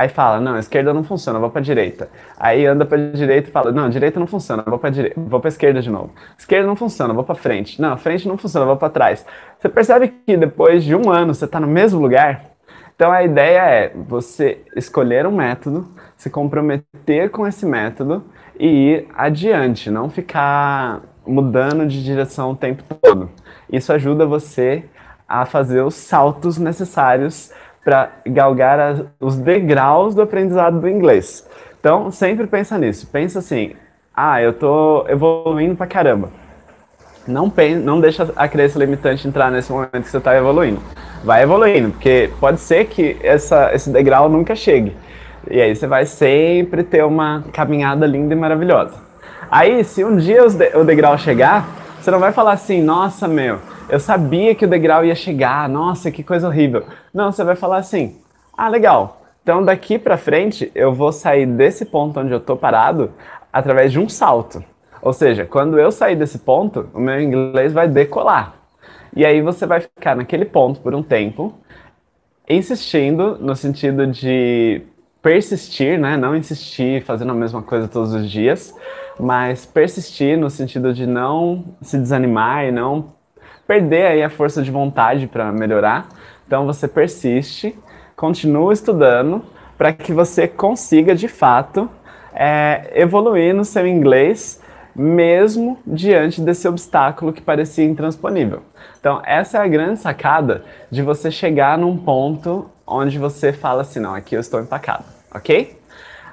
Aí 0.00 0.08
fala, 0.08 0.40
não, 0.40 0.56
esquerda 0.58 0.94
não 0.94 1.04
funciona, 1.04 1.38
vou 1.38 1.50
para 1.50 1.60
direita. 1.60 2.08
Aí 2.38 2.64
anda 2.64 2.86
para 2.86 2.96
direita 2.96 3.50
e 3.50 3.52
fala, 3.52 3.70
não, 3.70 3.90
direita 3.90 4.18
não 4.18 4.26
funciona, 4.26 4.62
vou 4.66 4.78
para 4.78 4.88
direita, 4.88 5.20
vou 5.20 5.38
para 5.38 5.48
esquerda 5.48 5.82
de 5.82 5.90
novo. 5.90 6.08
Esquerda 6.38 6.66
não 6.66 6.74
funciona, 6.74 7.12
vou 7.12 7.22
para 7.22 7.34
frente. 7.34 7.78
Não, 7.82 7.94
frente 7.98 8.26
não 8.26 8.38
funciona, 8.38 8.64
vou 8.64 8.78
para 8.78 8.88
trás. 8.88 9.26
Você 9.58 9.68
percebe 9.68 10.08
que 10.26 10.38
depois 10.38 10.84
de 10.84 10.96
um 10.96 11.10
ano 11.10 11.34
você 11.34 11.44
está 11.44 11.60
no 11.60 11.66
mesmo 11.66 12.00
lugar? 12.00 12.46
Então 12.96 13.12
a 13.12 13.22
ideia 13.22 13.58
é 13.58 13.92
você 13.94 14.62
escolher 14.74 15.26
um 15.26 15.32
método, 15.32 15.86
se 16.16 16.30
comprometer 16.30 17.28
com 17.28 17.46
esse 17.46 17.66
método 17.66 18.24
e 18.58 18.66
ir 18.66 19.08
adiante, 19.14 19.90
não 19.90 20.08
ficar 20.08 21.02
mudando 21.26 21.86
de 21.86 22.02
direção 22.02 22.52
o 22.52 22.56
tempo 22.56 22.82
todo. 23.02 23.28
Isso 23.70 23.92
ajuda 23.92 24.24
você 24.24 24.82
a 25.28 25.44
fazer 25.44 25.82
os 25.82 25.94
saltos 25.94 26.56
necessários 26.56 27.52
para 27.84 28.10
galgar 28.26 28.78
as, 28.78 29.02
os 29.20 29.36
degraus 29.36 30.14
do 30.14 30.22
aprendizado 30.22 30.80
do 30.80 30.88
inglês. 30.88 31.46
Então, 31.78 32.10
sempre 32.10 32.46
pensa 32.46 32.76
nisso. 32.76 33.06
Pensa 33.06 33.38
assim: 33.38 33.72
ah, 34.14 34.40
eu 34.42 34.52
tô 34.52 35.06
evoluindo 35.08 35.74
pra 35.74 35.86
caramba. 35.86 36.30
Não, 37.26 37.48
pensa, 37.48 37.80
não 37.80 38.00
deixa 38.00 38.30
a 38.34 38.48
crença 38.48 38.78
limitante 38.78 39.26
entrar 39.26 39.50
nesse 39.50 39.70
momento 39.70 40.02
que 40.02 40.10
você 40.10 40.18
está 40.18 40.36
evoluindo. 40.36 40.80
Vai 41.22 41.42
evoluindo, 41.42 41.90
porque 41.90 42.30
pode 42.40 42.60
ser 42.60 42.86
que 42.86 43.16
essa, 43.22 43.74
esse 43.74 43.90
degrau 43.90 44.28
nunca 44.28 44.54
chegue. 44.54 44.96
E 45.50 45.60
aí 45.60 45.74
você 45.74 45.86
vai 45.86 46.06
sempre 46.06 46.82
ter 46.82 47.04
uma 47.04 47.44
caminhada 47.52 48.06
linda 48.06 48.34
e 48.34 48.36
maravilhosa. 48.36 48.94
Aí, 49.50 49.82
se 49.84 50.04
um 50.04 50.16
dia 50.16 50.44
o 50.74 50.84
degrau 50.84 51.16
chegar, 51.18 51.68
você 52.00 52.10
não 52.10 52.18
vai 52.18 52.32
falar 52.32 52.52
assim, 52.52 52.82
nossa, 52.82 53.26
meu, 53.26 53.58
eu 53.90 54.00
sabia 54.00 54.54
que 54.54 54.64
o 54.64 54.68
degrau 54.68 55.04
ia 55.04 55.14
chegar, 55.14 55.68
nossa, 55.68 56.10
que 56.10 56.22
coisa 56.22 56.48
horrível. 56.48 56.84
Não, 57.12 57.32
você 57.32 57.42
vai 57.42 57.56
falar 57.56 57.78
assim: 57.78 58.16
ah, 58.56 58.68
legal. 58.68 59.22
Então 59.42 59.64
daqui 59.64 59.98
para 59.98 60.16
frente 60.16 60.70
eu 60.74 60.92
vou 60.92 61.12
sair 61.12 61.46
desse 61.46 61.84
ponto 61.84 62.20
onde 62.20 62.32
eu 62.32 62.40
tô 62.40 62.56
parado 62.56 63.10
através 63.52 63.90
de 63.90 63.98
um 63.98 64.08
salto. 64.08 64.62
Ou 65.02 65.12
seja, 65.12 65.46
quando 65.46 65.78
eu 65.78 65.90
sair 65.90 66.14
desse 66.14 66.38
ponto, 66.38 66.88
o 66.92 67.00
meu 67.00 67.20
inglês 67.20 67.72
vai 67.72 67.88
decolar. 67.88 68.54
E 69.16 69.24
aí 69.24 69.40
você 69.40 69.66
vai 69.66 69.80
ficar 69.80 70.14
naquele 70.14 70.44
ponto 70.44 70.80
por 70.80 70.94
um 70.94 71.02
tempo, 71.02 71.54
insistindo 72.48 73.38
no 73.40 73.56
sentido 73.56 74.06
de 74.06 74.82
persistir, 75.22 75.98
né? 75.98 76.16
Não 76.16 76.36
insistir 76.36 77.02
fazendo 77.02 77.32
a 77.32 77.34
mesma 77.34 77.62
coisa 77.62 77.88
todos 77.88 78.12
os 78.12 78.30
dias, 78.30 78.74
mas 79.18 79.66
persistir 79.66 80.38
no 80.38 80.48
sentido 80.48 80.92
de 80.92 81.06
não 81.06 81.64
se 81.82 81.98
desanimar 81.98 82.66
e 82.66 82.70
não 82.70 83.18
perder 83.70 84.06
aí 84.06 84.22
a 84.24 84.28
força 84.28 84.64
de 84.64 84.68
vontade 84.68 85.28
para 85.28 85.52
melhorar. 85.52 86.08
Então 86.44 86.66
você 86.66 86.88
persiste, 86.88 87.78
continua 88.16 88.72
estudando 88.72 89.44
para 89.78 89.92
que 89.92 90.12
você 90.12 90.48
consiga 90.48 91.14
de 91.14 91.28
fato 91.28 91.88
é, 92.34 92.90
evoluir 92.96 93.54
no 93.54 93.64
seu 93.64 93.86
inglês, 93.86 94.60
mesmo 94.92 95.78
diante 95.86 96.40
desse 96.40 96.66
obstáculo 96.66 97.32
que 97.32 97.40
parecia 97.40 97.84
intransponível. 97.84 98.62
Então, 98.98 99.22
essa 99.24 99.58
é 99.58 99.60
a 99.60 99.68
grande 99.68 100.00
sacada 100.00 100.64
de 100.90 101.00
você 101.00 101.30
chegar 101.30 101.78
num 101.78 101.96
ponto 101.96 102.68
onde 102.84 103.20
você 103.20 103.52
fala 103.52 103.82
assim: 103.82 104.00
não, 104.00 104.16
aqui 104.16 104.34
eu 104.34 104.40
estou 104.40 104.60
empacado, 104.60 105.04
ok? 105.32 105.79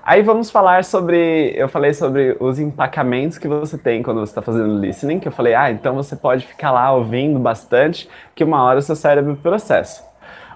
Aí 0.08 0.22
vamos 0.22 0.50
falar 0.50 0.86
sobre. 0.86 1.52
Eu 1.54 1.67
falei 1.67 1.93
sobre 1.93 2.38
os 2.39 2.60
empacamentos 2.60 3.38
que 3.38 3.46
você 3.46 3.78
tem 3.78 4.02
quando 4.02 4.22
você 4.22 4.32
está 4.32 4.41
fazendo 4.41 4.80
listening, 4.80 5.20
que 5.20 5.28
eu 5.28 5.34
falei, 5.34 5.54
ah, 5.54 5.70
então 5.70 5.93
você 5.96 6.15
pode 6.15 6.48
ficar 6.48 6.72
lá 6.72 6.93
ouvindo 6.93 7.38
bastante, 7.38 8.10
que 8.34 8.41
uma 8.41 8.63
hora 8.63 8.80
o 8.80 8.82
seu 8.82 8.96
cérebro 8.96 9.36
processa. 9.36 10.02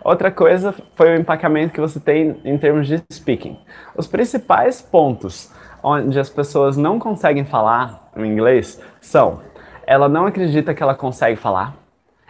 Outra 0.06 0.32
coisa 0.32 0.74
foi 0.96 1.12
o 1.12 1.20
empacamento 1.20 1.74
que 1.74 1.82
você 1.82 2.00
tem 2.00 2.40
em 2.46 2.58
termos 2.58 2.88
de 2.88 3.04
speaking. 3.12 3.60
Os 3.94 4.08
principais 4.08 4.82
pontos 4.82 5.52
onde 5.84 6.18
as 6.18 6.30
pessoas 6.30 6.78
não 6.78 6.98
conseguem 6.98 7.44
falar 7.44 8.10
o 8.16 8.24
inglês 8.24 8.82
são: 9.02 9.42
ela 9.86 10.08
não 10.08 10.28
acredita 10.28 10.74
que 10.74 10.82
ela 10.82 10.96
consegue 10.96 11.36
falar, 11.36 11.76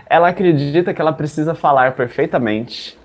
ela 0.10 0.30
acredita 0.30 0.92
que 0.92 1.00
ela 1.00 1.14
precisa 1.14 1.54
falar 1.54 1.92
perfeitamente, 1.92 2.98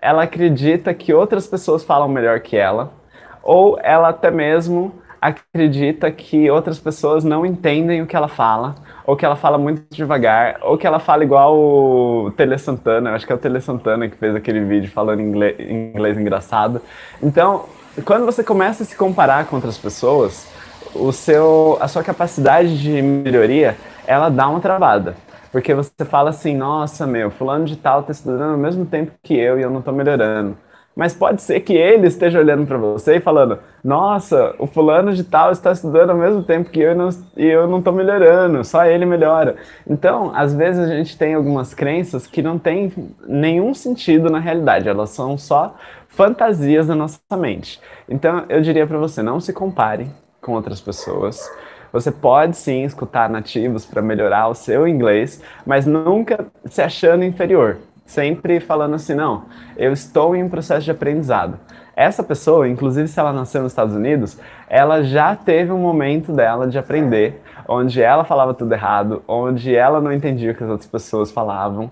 ela 0.00 0.22
acredita 0.22 0.94
que 0.94 1.12
outras 1.12 1.48
pessoas 1.48 1.82
falam 1.82 2.06
melhor 2.06 2.38
que 2.38 2.56
ela 2.56 3.02
ou 3.44 3.78
ela 3.82 4.08
até 4.08 4.30
mesmo 4.30 4.92
acredita 5.20 6.10
que 6.10 6.50
outras 6.50 6.78
pessoas 6.78 7.24
não 7.24 7.46
entendem 7.46 8.02
o 8.02 8.06
que 8.06 8.16
ela 8.16 8.28
fala, 8.28 8.74
ou 9.06 9.16
que 9.16 9.24
ela 9.24 9.36
fala 9.36 9.56
muito 9.56 9.84
devagar, 9.90 10.58
ou 10.62 10.76
que 10.76 10.86
ela 10.86 10.98
fala 10.98 11.24
igual 11.24 11.56
o 11.56 12.32
Tele 12.36 12.58
Santana, 12.58 13.14
acho 13.14 13.26
que 13.26 13.32
é 13.32 13.34
o 13.34 13.38
Tele 13.38 13.60
Santana 13.60 14.08
que 14.08 14.16
fez 14.16 14.34
aquele 14.34 14.60
vídeo 14.60 14.90
falando 14.90 15.20
inglês, 15.20 15.56
inglês 15.60 16.18
engraçado. 16.18 16.80
Então, 17.22 17.66
quando 18.04 18.26
você 18.26 18.42
começa 18.42 18.82
a 18.82 18.86
se 18.86 18.96
comparar 18.96 19.46
com 19.46 19.56
outras 19.56 19.78
pessoas, 19.78 20.46
o 20.94 21.12
seu, 21.12 21.78
a 21.80 21.88
sua 21.88 22.02
capacidade 22.02 22.78
de 22.80 23.00
melhoria, 23.00 23.76
ela 24.06 24.28
dá 24.28 24.48
uma 24.48 24.60
travada. 24.60 25.14
Porque 25.50 25.72
você 25.72 26.04
fala 26.04 26.30
assim, 26.30 26.56
nossa, 26.56 27.06
meu, 27.06 27.30
fulano 27.30 27.64
de 27.64 27.76
tal 27.76 28.02
tá 28.02 28.12
estudando 28.12 28.52
ao 28.52 28.58
mesmo 28.58 28.84
tempo 28.84 29.12
que 29.22 29.34
eu 29.34 29.58
e 29.58 29.62
eu 29.62 29.70
não 29.70 29.80
tô 29.80 29.92
melhorando. 29.92 30.56
Mas 30.94 31.12
pode 31.12 31.42
ser 31.42 31.60
que 31.60 31.72
ele 31.72 32.06
esteja 32.06 32.38
olhando 32.38 32.66
para 32.66 32.78
você 32.78 33.16
e 33.16 33.20
falando: 33.20 33.58
Nossa, 33.82 34.54
o 34.58 34.66
fulano 34.66 35.12
de 35.12 35.24
tal 35.24 35.50
está 35.50 35.72
estudando 35.72 36.10
ao 36.10 36.16
mesmo 36.16 36.42
tempo 36.44 36.70
que 36.70 36.80
eu 36.80 36.92
e, 36.92 36.94
não, 36.94 37.08
e 37.36 37.46
eu 37.46 37.66
não 37.66 37.78
estou 37.78 37.92
melhorando, 37.92 38.64
só 38.64 38.84
ele 38.84 39.04
melhora. 39.04 39.56
Então, 39.88 40.30
às 40.34 40.54
vezes 40.54 40.88
a 40.88 40.94
gente 40.94 41.18
tem 41.18 41.34
algumas 41.34 41.74
crenças 41.74 42.26
que 42.26 42.40
não 42.40 42.58
têm 42.58 42.92
nenhum 43.26 43.74
sentido 43.74 44.30
na 44.30 44.38
realidade, 44.38 44.88
elas 44.88 45.10
são 45.10 45.36
só 45.36 45.74
fantasias 46.06 46.86
da 46.86 46.94
nossa 46.94 47.18
mente. 47.36 47.80
Então, 48.08 48.44
eu 48.48 48.60
diria 48.60 48.86
para 48.86 48.98
você: 48.98 49.20
não 49.20 49.40
se 49.40 49.52
compare 49.52 50.08
com 50.40 50.52
outras 50.52 50.80
pessoas. 50.80 51.50
Você 51.92 52.10
pode 52.10 52.56
sim 52.56 52.84
escutar 52.84 53.30
nativos 53.30 53.84
para 53.84 54.02
melhorar 54.02 54.48
o 54.48 54.54
seu 54.54 54.86
inglês, 54.86 55.40
mas 55.64 55.86
nunca 55.86 56.46
se 56.66 56.82
achando 56.82 57.24
inferior 57.24 57.78
sempre 58.04 58.60
falando 58.60 58.94
assim, 58.94 59.14
não, 59.14 59.44
eu 59.76 59.92
estou 59.92 60.36
em 60.36 60.42
um 60.42 60.48
processo 60.48 60.84
de 60.84 60.90
aprendizado. 60.90 61.58
essa 61.96 62.22
pessoa, 62.22 62.68
inclusive 62.68 63.06
se 63.06 63.18
ela 63.20 63.32
nasceu 63.32 63.62
nos 63.62 63.72
Estados 63.72 63.94
Unidos, 63.94 64.38
ela 64.68 65.02
já 65.02 65.36
teve 65.36 65.70
um 65.70 65.78
momento 65.78 66.32
dela 66.32 66.66
de 66.66 66.76
aprender, 66.78 67.40
onde 67.68 68.02
ela 68.02 68.24
falava 68.24 68.52
tudo 68.52 68.72
errado, 68.72 69.22
onde 69.28 69.74
ela 69.74 70.00
não 70.00 70.12
entendia 70.12 70.52
o 70.52 70.54
que 70.54 70.64
as 70.64 70.70
outras 70.70 70.90
pessoas 70.90 71.30
falavam. 71.30 71.90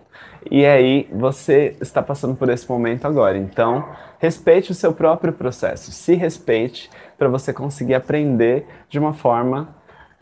E 0.51 0.67
aí 0.67 1.09
você 1.13 1.77
está 1.81 2.03
passando 2.03 2.35
por 2.35 2.49
esse 2.49 2.69
momento 2.69 3.07
agora. 3.07 3.39
Então, 3.39 3.85
respeite 4.19 4.73
o 4.73 4.75
seu 4.75 4.93
próprio 4.93 5.33
processo, 5.33 5.93
se 5.93 6.15
respeite 6.15 6.91
para 7.17 7.29
você 7.29 7.53
conseguir 7.53 7.95
aprender 7.95 8.67
de 8.89 8.99
uma 8.99 9.13
forma 9.13 9.69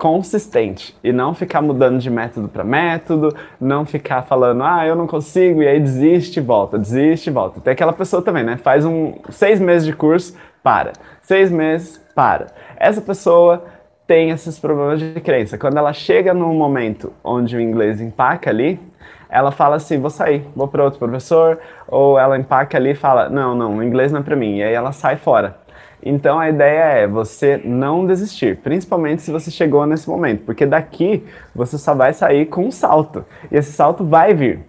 consistente 0.00 0.96
e 1.04 1.12
não 1.12 1.34
ficar 1.34 1.60
mudando 1.60 1.98
de 1.98 2.08
método 2.08 2.48
para 2.48 2.64
método, 2.64 3.36
não 3.60 3.84
ficar 3.84 4.22
falando, 4.22 4.64
ah, 4.64 4.86
eu 4.86 4.96
não 4.96 5.06
consigo, 5.06 5.62
e 5.62 5.68
aí 5.68 5.78
desiste 5.78 6.40
e 6.40 6.42
volta, 6.42 6.78
desiste 6.78 7.28
e 7.28 7.32
volta. 7.32 7.60
Tem 7.60 7.74
aquela 7.74 7.92
pessoa 7.92 8.22
também, 8.22 8.42
né? 8.42 8.56
Faz 8.56 8.86
um 8.86 9.12
seis 9.28 9.60
meses 9.60 9.86
de 9.86 9.92
curso, 9.92 10.34
para. 10.62 10.94
Seis 11.20 11.50
meses, 11.50 12.00
para. 12.14 12.46
Essa 12.78 13.02
pessoa 13.02 13.62
tem 14.06 14.30
esses 14.30 14.58
problemas 14.58 14.98
de 15.00 15.20
crença. 15.20 15.58
Quando 15.58 15.76
ela 15.76 15.92
chega 15.92 16.32
num 16.32 16.54
momento 16.54 17.12
onde 17.22 17.54
o 17.54 17.60
inglês 17.60 18.00
empaca 18.00 18.48
ali, 18.48 18.80
ela 19.28 19.52
fala 19.52 19.76
assim, 19.76 20.00
vou 20.00 20.10
sair, 20.10 20.46
vou 20.56 20.66
para 20.66 20.82
outro 20.82 20.98
professor, 20.98 21.60
ou 21.86 22.18
ela 22.18 22.38
empaca 22.38 22.78
ali 22.78 22.92
e 22.92 22.94
fala, 22.94 23.28
não, 23.28 23.54
não, 23.54 23.76
o 23.76 23.82
inglês 23.82 24.10
não 24.10 24.20
é 24.20 24.22
para 24.22 24.34
mim, 24.34 24.56
e 24.56 24.62
aí 24.62 24.72
ela 24.72 24.92
sai 24.92 25.16
fora. 25.16 25.58
Então 26.02 26.38
a 26.38 26.48
ideia 26.48 27.02
é 27.02 27.06
você 27.06 27.60
não 27.62 28.06
desistir, 28.06 28.56
principalmente 28.58 29.22
se 29.22 29.30
você 29.30 29.50
chegou 29.50 29.84
nesse 29.86 30.08
momento, 30.08 30.44
porque 30.44 30.64
daqui 30.64 31.24
você 31.54 31.76
só 31.76 31.94
vai 31.94 32.14
sair 32.14 32.46
com 32.46 32.66
um 32.66 32.70
salto 32.70 33.24
e 33.50 33.56
esse 33.56 33.72
salto 33.72 34.04
vai 34.04 34.32
vir. 34.32 34.60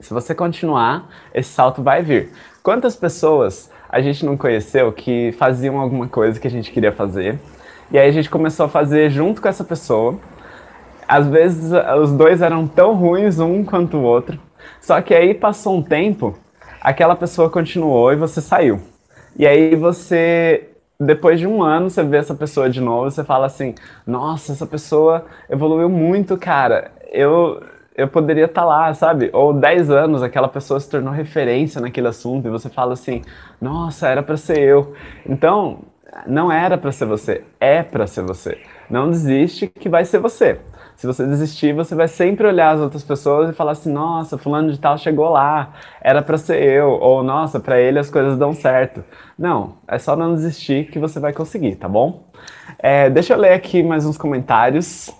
Se 0.00 0.12
você 0.12 0.34
continuar, 0.34 1.08
esse 1.32 1.50
salto 1.50 1.82
vai 1.82 2.02
vir. 2.02 2.30
Quantas 2.62 2.96
pessoas 2.96 3.70
a 3.88 4.00
gente 4.00 4.26
não 4.26 4.36
conheceu 4.36 4.92
que 4.92 5.32
faziam 5.38 5.78
alguma 5.78 6.08
coisa 6.08 6.38
que 6.40 6.46
a 6.46 6.50
gente 6.50 6.72
queria 6.72 6.92
fazer 6.92 7.38
e 7.90 7.98
aí 7.98 8.08
a 8.08 8.12
gente 8.12 8.28
começou 8.28 8.66
a 8.66 8.68
fazer 8.68 9.10
junto 9.10 9.40
com 9.40 9.48
essa 9.48 9.64
pessoa. 9.64 10.18
Às 11.06 11.26
vezes 11.28 11.70
os 12.02 12.12
dois 12.12 12.42
eram 12.42 12.66
tão 12.66 12.94
ruins 12.94 13.38
um 13.38 13.64
quanto 13.64 13.96
o 13.96 14.02
outro, 14.02 14.38
só 14.80 15.00
que 15.00 15.14
aí 15.14 15.32
passou 15.34 15.76
um 15.78 15.82
tempo, 15.82 16.36
aquela 16.80 17.16
pessoa 17.16 17.48
continuou 17.48 18.12
e 18.12 18.16
você 18.16 18.40
saiu. 18.40 18.97
E 19.38 19.46
aí 19.46 19.76
você, 19.76 20.68
depois 20.98 21.38
de 21.38 21.46
um 21.46 21.62
ano, 21.62 21.88
você 21.88 22.02
vê 22.02 22.16
essa 22.16 22.34
pessoa 22.34 22.68
de 22.68 22.80
novo 22.80 23.08
você 23.08 23.22
fala 23.22 23.46
assim: 23.46 23.74
Nossa, 24.04 24.52
essa 24.52 24.66
pessoa 24.66 25.26
evoluiu 25.48 25.88
muito, 25.88 26.36
cara. 26.36 26.90
Eu, 27.12 27.62
eu 27.96 28.08
poderia 28.08 28.46
estar 28.46 28.62
tá 28.62 28.66
lá, 28.66 28.92
sabe? 28.94 29.30
Ou 29.32 29.52
10 29.52 29.90
anos, 29.90 30.22
aquela 30.24 30.48
pessoa 30.48 30.80
se 30.80 30.90
tornou 30.90 31.12
referência 31.12 31.80
naquele 31.80 32.08
assunto 32.08 32.48
e 32.48 32.50
você 32.50 32.68
fala 32.68 32.94
assim: 32.94 33.22
Nossa, 33.60 34.08
era 34.08 34.24
para 34.24 34.36
ser 34.36 34.58
eu. 34.58 34.94
Então, 35.24 35.84
não 36.26 36.50
era 36.50 36.76
para 36.76 36.90
ser 36.90 37.06
você, 37.06 37.44
é 37.60 37.82
para 37.82 38.08
ser 38.08 38.22
você. 38.22 38.58
Não 38.90 39.08
desiste 39.08 39.68
que 39.68 39.88
vai 39.88 40.04
ser 40.04 40.18
você. 40.18 40.58
Se 40.98 41.06
você 41.06 41.24
desistir, 41.24 41.72
você 41.72 41.94
vai 41.94 42.08
sempre 42.08 42.44
olhar 42.44 42.74
as 42.74 42.80
outras 42.80 43.04
pessoas 43.04 43.48
e 43.48 43.52
falar 43.52 43.70
assim: 43.70 43.92
nossa, 43.92 44.36
fulano 44.36 44.72
de 44.72 44.80
tal 44.80 44.98
chegou 44.98 45.30
lá, 45.30 45.72
era 46.00 46.20
para 46.20 46.36
ser 46.36 46.60
eu, 46.60 46.88
ou 46.88 47.22
nossa, 47.22 47.60
para 47.60 47.80
ele 47.80 48.00
as 48.00 48.10
coisas 48.10 48.36
dão 48.36 48.52
certo. 48.52 49.04
Não, 49.38 49.76
é 49.86 49.96
só 49.96 50.16
não 50.16 50.34
desistir 50.34 50.90
que 50.90 50.98
você 50.98 51.20
vai 51.20 51.32
conseguir, 51.32 51.76
tá 51.76 51.88
bom? 51.88 52.24
É, 52.80 53.08
deixa 53.08 53.34
eu 53.34 53.38
ler 53.38 53.52
aqui 53.52 53.80
mais 53.80 54.04
uns 54.04 54.18
comentários. 54.18 55.14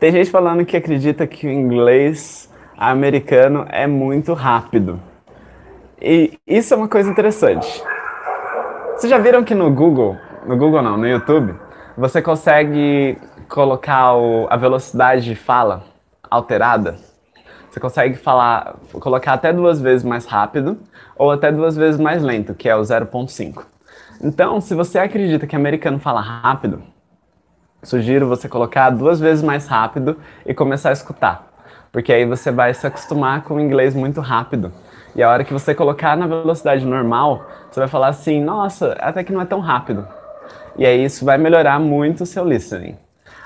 Tem 0.00 0.10
gente 0.10 0.30
falando 0.30 0.64
que 0.64 0.74
acredita 0.74 1.26
que 1.26 1.46
o 1.46 1.50
inglês 1.50 2.50
americano 2.78 3.66
é 3.68 3.86
muito 3.86 4.32
rápido. 4.32 4.98
E 6.00 6.38
isso 6.46 6.72
é 6.72 6.76
uma 6.76 6.88
coisa 6.88 7.10
interessante. 7.10 7.82
Vocês 8.96 9.10
já 9.10 9.18
viram 9.18 9.42
que 9.42 9.54
no 9.54 9.70
Google, 9.70 10.16
no 10.46 10.56
Google 10.56 10.82
não, 10.82 10.96
no 10.96 11.06
YouTube, 11.06 11.54
você 11.96 12.22
consegue 12.22 13.18
colocar 13.48 14.14
o, 14.14 14.46
a 14.48 14.56
velocidade 14.56 15.24
de 15.24 15.34
fala 15.34 15.84
alterada? 16.30 16.96
Você 17.70 17.80
consegue 17.80 18.16
falar, 18.16 18.76
colocar 18.92 19.34
até 19.34 19.52
duas 19.52 19.80
vezes 19.80 20.04
mais 20.04 20.24
rápido 20.24 20.78
ou 21.16 21.30
até 21.30 21.50
duas 21.50 21.76
vezes 21.76 22.00
mais 22.00 22.22
lento, 22.22 22.54
que 22.54 22.68
é 22.68 22.76
o 22.76 22.80
0.5. 22.80 23.64
Então, 24.22 24.60
se 24.60 24.74
você 24.74 24.98
acredita 24.98 25.46
que 25.46 25.54
americano 25.54 25.98
fala 25.98 26.20
rápido, 26.20 26.82
sugiro 27.82 28.26
você 28.26 28.48
colocar 28.48 28.90
duas 28.90 29.20
vezes 29.20 29.42
mais 29.42 29.66
rápido 29.66 30.16
e 30.46 30.54
começar 30.54 30.90
a 30.90 30.92
escutar, 30.92 31.46
porque 31.92 32.12
aí 32.12 32.24
você 32.24 32.50
vai 32.50 32.72
se 32.74 32.86
acostumar 32.86 33.42
com 33.42 33.54
o 33.54 33.60
inglês 33.60 33.94
muito 33.94 34.20
rápido. 34.20 34.72
E 35.14 35.22
a 35.22 35.30
hora 35.30 35.44
que 35.44 35.52
você 35.52 35.74
colocar 35.74 36.16
na 36.16 36.26
velocidade 36.26 36.84
normal, 36.84 37.46
você 37.70 37.80
vai 37.80 37.88
falar 37.88 38.08
assim: 38.08 38.42
nossa, 38.42 38.92
até 39.00 39.24
que 39.24 39.32
não 39.32 39.40
é 39.40 39.44
tão 39.44 39.60
rápido. 39.60 40.06
E 40.76 40.86
aí 40.86 41.04
isso 41.04 41.24
vai 41.24 41.38
melhorar 41.38 41.78
muito 41.78 42.22
o 42.22 42.26
seu 42.26 42.44
listening. 42.44 42.96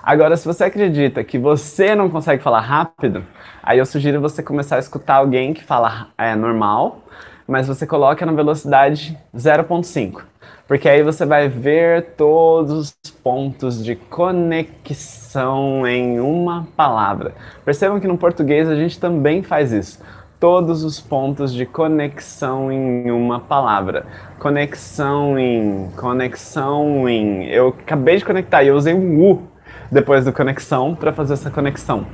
Agora, 0.03 0.37
se 0.37 0.45
você 0.45 0.65
acredita 0.65 1.23
que 1.23 1.39
você 1.39 1.95
não 1.95 2.11
consegue 2.11 2.43
falar 2.43 2.61
rápido, 2.61 3.25
aí 3.63 3.79
eu 3.79 3.87
sugiro 3.87 4.21
você 4.21 4.43
começar 4.43 4.77
a 4.77 4.81
escutar 4.81 5.17
alguém 5.17 5.55
que 5.55 5.63
fala 5.63 6.09
é, 6.19 6.35
normal, 6.35 6.99
mas 7.47 7.69
você 7.69 7.87
coloca 7.87 8.27
na 8.27 8.33
velocidade 8.33 9.17
0.5. 9.35 10.23
Porque 10.67 10.89
aí 10.89 11.03
você 11.03 11.25
vai 11.25 11.49
ver 11.49 12.15
todos 12.17 12.97
os 13.05 13.11
pontos 13.11 13.85
de 13.85 13.95
conexão 13.95 15.87
em 15.87 16.19
uma 16.19 16.67
palavra. 16.77 17.33
Percebam 17.65 18.01
que 18.01 18.09
no 18.09 18.19
português 18.19 18.69
a 18.69 18.75
gente 18.75 18.99
também 18.99 19.43
faz 19.43 19.73
isso 19.73 20.01
todos 20.43 20.83
os 20.83 20.99
pontos 20.99 21.55
de 21.55 21.65
conexão 21.65 22.73
em 22.73 23.13
uma 23.13 23.39
palavra. 23.39 24.07
Conexão 24.41 25.39
em, 25.39 25.89
conexão 25.97 27.09
em. 27.09 27.45
Eu 27.45 27.69
acabei 27.69 28.17
de 28.17 28.25
conectar 28.25 28.65
e 28.65 28.67
eu 28.67 28.75
usei 28.75 28.93
um 28.93 29.21
U 29.21 29.43
depois 29.89 30.25
do 30.25 30.33
conexão 30.33 30.97
para 30.97 31.13
fazer 31.13 31.35
essa 31.35 31.49
conexão. 31.49 32.05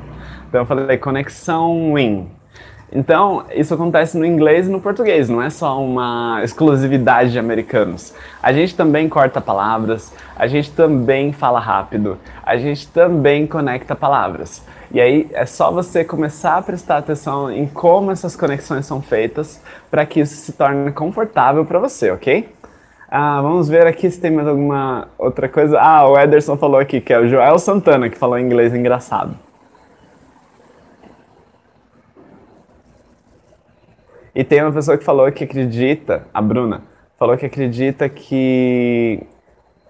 Então 0.47 0.61
eu 0.61 0.67
falei 0.67 0.99
conexão 0.99 1.99
em. 1.99 2.29
Então, 2.93 3.45
isso 3.55 3.73
acontece 3.73 4.19
no 4.19 4.27
inglês 4.27 4.67
e 4.67 4.71
no 4.71 4.81
português, 4.81 5.31
não 5.31 5.41
é 5.41 5.49
só 5.49 5.83
uma 5.83 6.41
exclusividade 6.43 7.33
de 7.33 7.39
americanos. 7.39 8.15
A 8.43 8.53
gente 8.53 8.75
também 8.75 9.09
corta 9.09 9.41
palavras, 9.41 10.13
a 10.37 10.47
gente 10.47 10.71
também 10.73 11.33
fala 11.33 11.61
rápido, 11.61 12.19
a 12.43 12.59
gente 12.59 12.89
também 12.89 13.47
conecta 13.47 13.95
palavras. 13.95 14.63
E 14.91 15.01
aí 15.01 15.29
é 15.33 15.45
só 15.45 15.71
você 15.71 16.03
começar 16.03 16.57
a 16.57 16.63
prestar 16.63 16.97
atenção 16.97 17.51
em 17.51 17.67
como 17.67 18.11
essas 18.11 18.35
conexões 18.35 18.87
são 18.87 19.03
feitas 19.03 19.61
para 19.91 20.07
que 20.07 20.21
isso 20.21 20.35
se 20.37 20.53
torne 20.53 20.91
confortável 20.93 21.65
para 21.65 21.79
você, 21.79 22.11
ok? 22.11 22.49
Ah, 23.11 23.41
vamos 23.43 23.69
ver 23.69 23.87
aqui 23.87 24.11
se 24.11 24.21
tem 24.21 24.31
mais 24.31 24.49
alguma 24.49 25.09
outra 25.19 25.49
coisa. 25.49 25.79
Ah, 25.79 26.09
o 26.09 26.19
Ederson 26.19 26.57
falou 26.57 26.81
aqui 26.81 27.01
que 27.01 27.13
é 27.13 27.19
o 27.19 27.29
Joel 27.29 27.59
Santana 27.59 28.09
que 28.09 28.17
falou 28.17 28.39
inglês 28.39 28.75
engraçado. 28.75 29.35
E 34.35 34.45
tem 34.45 34.63
uma 34.63 34.73
pessoa 34.73 34.97
que 34.97 35.05
falou 35.05 35.31
que 35.33 35.45
acredita, 35.45 36.27
a 36.33 36.41
Bruna, 36.41 36.83
falou 37.19 37.37
que 37.37 37.45
acredita 37.45 38.09
que 38.09 39.21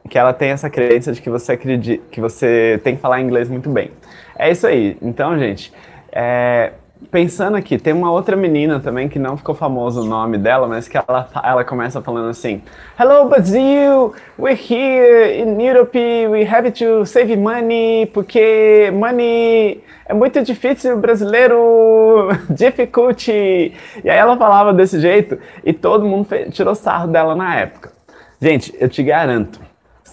que 0.08 0.18
ela 0.18 0.32
tem 0.32 0.50
essa 0.50 0.68
crença 0.70 1.12
de 1.12 1.20
que 1.20 1.30
você 1.30 1.52
acredita, 1.52 2.02
que 2.10 2.20
você 2.20 2.80
tem 2.82 2.96
que 2.96 3.00
falar 3.00 3.20
inglês 3.20 3.48
muito 3.48 3.68
bem. 3.70 3.90
É 4.36 4.50
isso 4.50 4.66
aí. 4.66 4.96
Então, 5.02 5.38
gente, 5.38 5.72
é, 6.10 6.72
pensando 7.10 7.56
aqui, 7.56 7.78
tem 7.78 7.92
uma 7.92 8.10
outra 8.10 8.36
menina 8.36 8.80
também 8.80 9.08
que 9.08 9.18
não 9.18 9.36
ficou 9.36 9.54
famoso 9.54 10.02
o 10.02 10.04
nome 10.04 10.38
dela, 10.38 10.66
mas 10.66 10.88
que 10.88 10.96
ela, 10.96 11.28
ela 11.42 11.64
começa 11.64 12.02
falando 12.02 12.28
assim: 12.28 12.62
Hello, 12.98 13.28
Brazil! 13.28 14.14
We're 14.38 14.58
here 14.58 15.40
in 15.40 15.60
Europe. 15.60 15.96
We 15.96 16.44
have 16.44 16.70
to 16.72 17.06
save 17.06 17.36
money 17.36 18.06
porque 18.12 18.90
money 18.92 19.82
é 20.06 20.14
muito 20.14 20.42
difícil 20.42 20.96
brasileiro, 20.98 22.28
difficulty. 22.50 23.74
E 24.02 24.10
aí 24.10 24.18
ela 24.18 24.36
falava 24.36 24.72
desse 24.72 25.00
jeito 25.00 25.38
e 25.64 25.72
todo 25.72 26.04
mundo 26.04 26.28
tirou 26.50 26.74
sarro 26.74 27.08
dela 27.08 27.34
na 27.34 27.56
época. 27.56 27.92
Gente, 28.40 28.72
eu 28.78 28.88
te 28.88 29.02
garanto, 29.02 29.60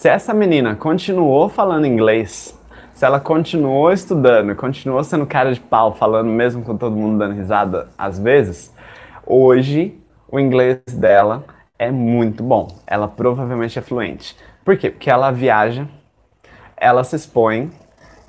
se 0.05 0.09
essa 0.09 0.35
menina 0.35 0.75
continuou 0.75 1.49
falando 1.49 1.87
inglês, 1.87 2.55
se 2.93 3.03
ela 3.03 3.19
continuou 3.19 3.91
estudando, 3.91 4.55
continuou 4.55 5.03
sendo 5.03 5.25
cara 5.25 5.51
de 5.51 5.59
pau, 5.59 5.95
falando 5.95 6.27
mesmo 6.27 6.61
com 6.61 6.77
todo 6.77 6.95
mundo 6.95 7.17
dando 7.17 7.33
risada 7.33 7.87
às 7.97 8.19
vezes, 8.19 8.71
hoje 9.25 9.99
o 10.31 10.39
inglês 10.39 10.77
dela 10.93 11.43
é 11.79 11.89
muito 11.89 12.43
bom. 12.43 12.67
Ela 12.85 13.07
provavelmente 13.07 13.79
é 13.79 13.81
fluente. 13.81 14.37
Por 14.63 14.77
quê? 14.77 14.91
Porque 14.91 15.09
ela 15.09 15.31
viaja, 15.31 15.87
ela 16.77 17.03
se 17.03 17.15
expõe 17.15 17.71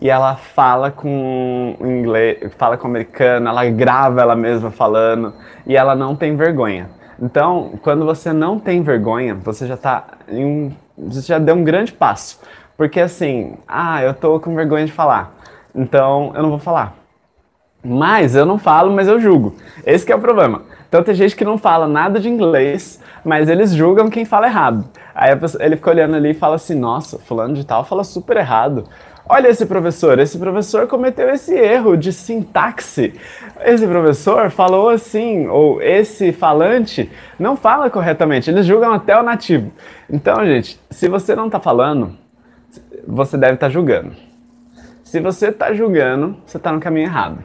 e 0.01 0.09
ela 0.09 0.34
fala 0.34 0.90
com 0.90 1.76
inglês, 1.78 2.55
fala 2.57 2.78
com 2.78 2.88
americano, 2.88 3.51
ela 3.51 3.68
grava 3.68 4.22
ela 4.22 4.34
mesma 4.34 4.70
falando 4.70 5.34
e 5.66 5.76
ela 5.76 5.94
não 5.94 6.16
tem 6.16 6.36
vergonha. 6.36 6.88
Então, 7.20 7.78
quando 7.82 8.07
você 8.07 8.32
não 8.32 8.59
tem 8.59 8.82
vergonha, 8.82 9.34
você 9.34 9.66
já 9.66 9.74
está 9.74 10.07
em 10.26 10.42
um 10.42 10.86
você 10.97 11.20
já 11.20 11.38
deu 11.38 11.55
um 11.55 11.64
grande 11.64 11.92
passo. 11.92 12.40
Porque 12.76 13.01
assim, 13.01 13.55
ah, 13.66 14.03
eu 14.03 14.12
tô 14.14 14.38
com 14.38 14.55
vergonha 14.55 14.84
de 14.84 14.92
falar, 14.92 15.34
então 15.74 16.32
eu 16.34 16.42
não 16.42 16.51
vou 16.51 16.59
falar. 16.59 16.94
Mas 17.82 18.34
eu 18.34 18.44
não 18.44 18.59
falo, 18.59 18.92
mas 18.92 19.07
eu 19.07 19.20
julgo. 19.20 19.55
Esse 19.84 20.11
é 20.11 20.16
o 20.16 20.20
problema. 20.20 20.62
Então 20.88 21.03
tem 21.03 21.14
gente 21.14 21.36
que 21.36 21.44
não 21.44 21.57
fala 21.57 21.86
nada 21.86 22.18
de 22.18 22.28
inglês, 22.28 23.01
mas 23.24 23.49
eles 23.49 23.72
julgam 23.72 24.11
quem 24.11 24.24
fala 24.24 24.47
errado. 24.47 24.84
Aí 25.14 25.34
pessoa, 25.36 25.64
ele 25.64 25.76
fica 25.76 25.90
olhando 25.90 26.16
ali 26.16 26.30
e 26.30 26.34
fala 26.34 26.57
assim: 26.57 26.74
Nossa, 26.74 27.18
fulano 27.18 27.55
de 27.55 27.64
tal 27.64 27.84
fala 27.84 28.03
super 28.03 28.36
errado. 28.36 28.84
Olha 29.29 29.49
esse 29.49 29.66
professor, 29.66 30.20
esse 30.20 30.39
professor 30.39 30.87
cometeu 30.87 31.29
esse 31.31 31.53
erro 31.53 31.97
de 31.97 32.12
sintaxe. 32.12 33.12
Esse 33.64 33.85
professor 33.85 34.51
falou 34.51 34.89
assim, 34.89 35.49
ou 35.49 35.83
esse 35.83 36.33
falante 36.33 37.11
não 37.37 37.57
fala 37.57 37.91
corretamente. 37.91 38.49
Eles 38.49 38.64
julgam 38.64 38.93
até 38.93 39.18
o 39.18 39.24
nativo. 39.24 39.72
Então, 40.09 40.47
gente, 40.47 40.81
se 40.91 41.09
você 41.09 41.35
não 41.35 41.47
está 41.47 41.59
falando, 41.59 42.16
você 43.05 43.37
deve 43.37 43.55
estar 43.55 43.66
tá 43.66 43.72
julgando. 43.72 44.12
Se 45.03 45.18
você 45.18 45.49
está 45.49 45.74
julgando, 45.74 46.37
você 46.47 46.57
está 46.57 46.70
no 46.70 46.79
caminho 46.79 47.07
errado. 47.07 47.43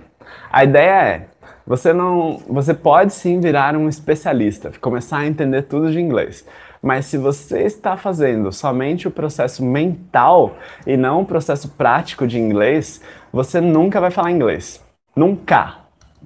A 0.51 0.63
ideia 0.63 1.03
é, 1.03 1.25
você 1.65 1.93
não, 1.93 2.41
você 2.47 2.75
pode 2.75 3.13
sim 3.13 3.39
virar 3.39 3.75
um 3.75 3.89
especialista, 3.89 4.71
começar 4.79 5.19
a 5.19 5.27
entender 5.27 5.63
tudo 5.63 5.91
de 5.91 5.99
inglês. 5.99 6.45
Mas 6.81 7.05
se 7.05 7.17
você 7.17 7.61
está 7.61 7.95
fazendo 7.95 8.51
somente 8.51 9.07
o 9.07 9.11
processo 9.11 9.63
mental 9.63 10.55
e 10.85 10.97
não 10.97 11.21
o 11.21 11.25
processo 11.25 11.69
prático 11.69 12.25
de 12.25 12.39
inglês, 12.39 13.01
você 13.31 13.61
nunca 13.61 14.01
vai 14.01 14.09
falar 14.09 14.31
inglês. 14.31 14.83
Nunca. 15.15 15.75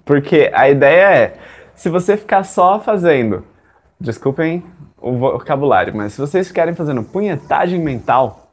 Porque 0.06 0.50
a 0.54 0.70
ideia 0.70 1.10
é, 1.10 1.38
se 1.74 1.90
você 1.90 2.16
ficar 2.16 2.44
só 2.44 2.80
fazendo, 2.80 3.44
desculpem 4.00 4.64
o 4.98 5.18
vocabulário, 5.18 5.96
mas 5.96 6.14
se 6.14 6.22
vocês 6.22 6.48
ficarem 6.48 6.74
fazendo 6.74 7.04
punhetagem 7.04 7.80
mental, 7.80 8.52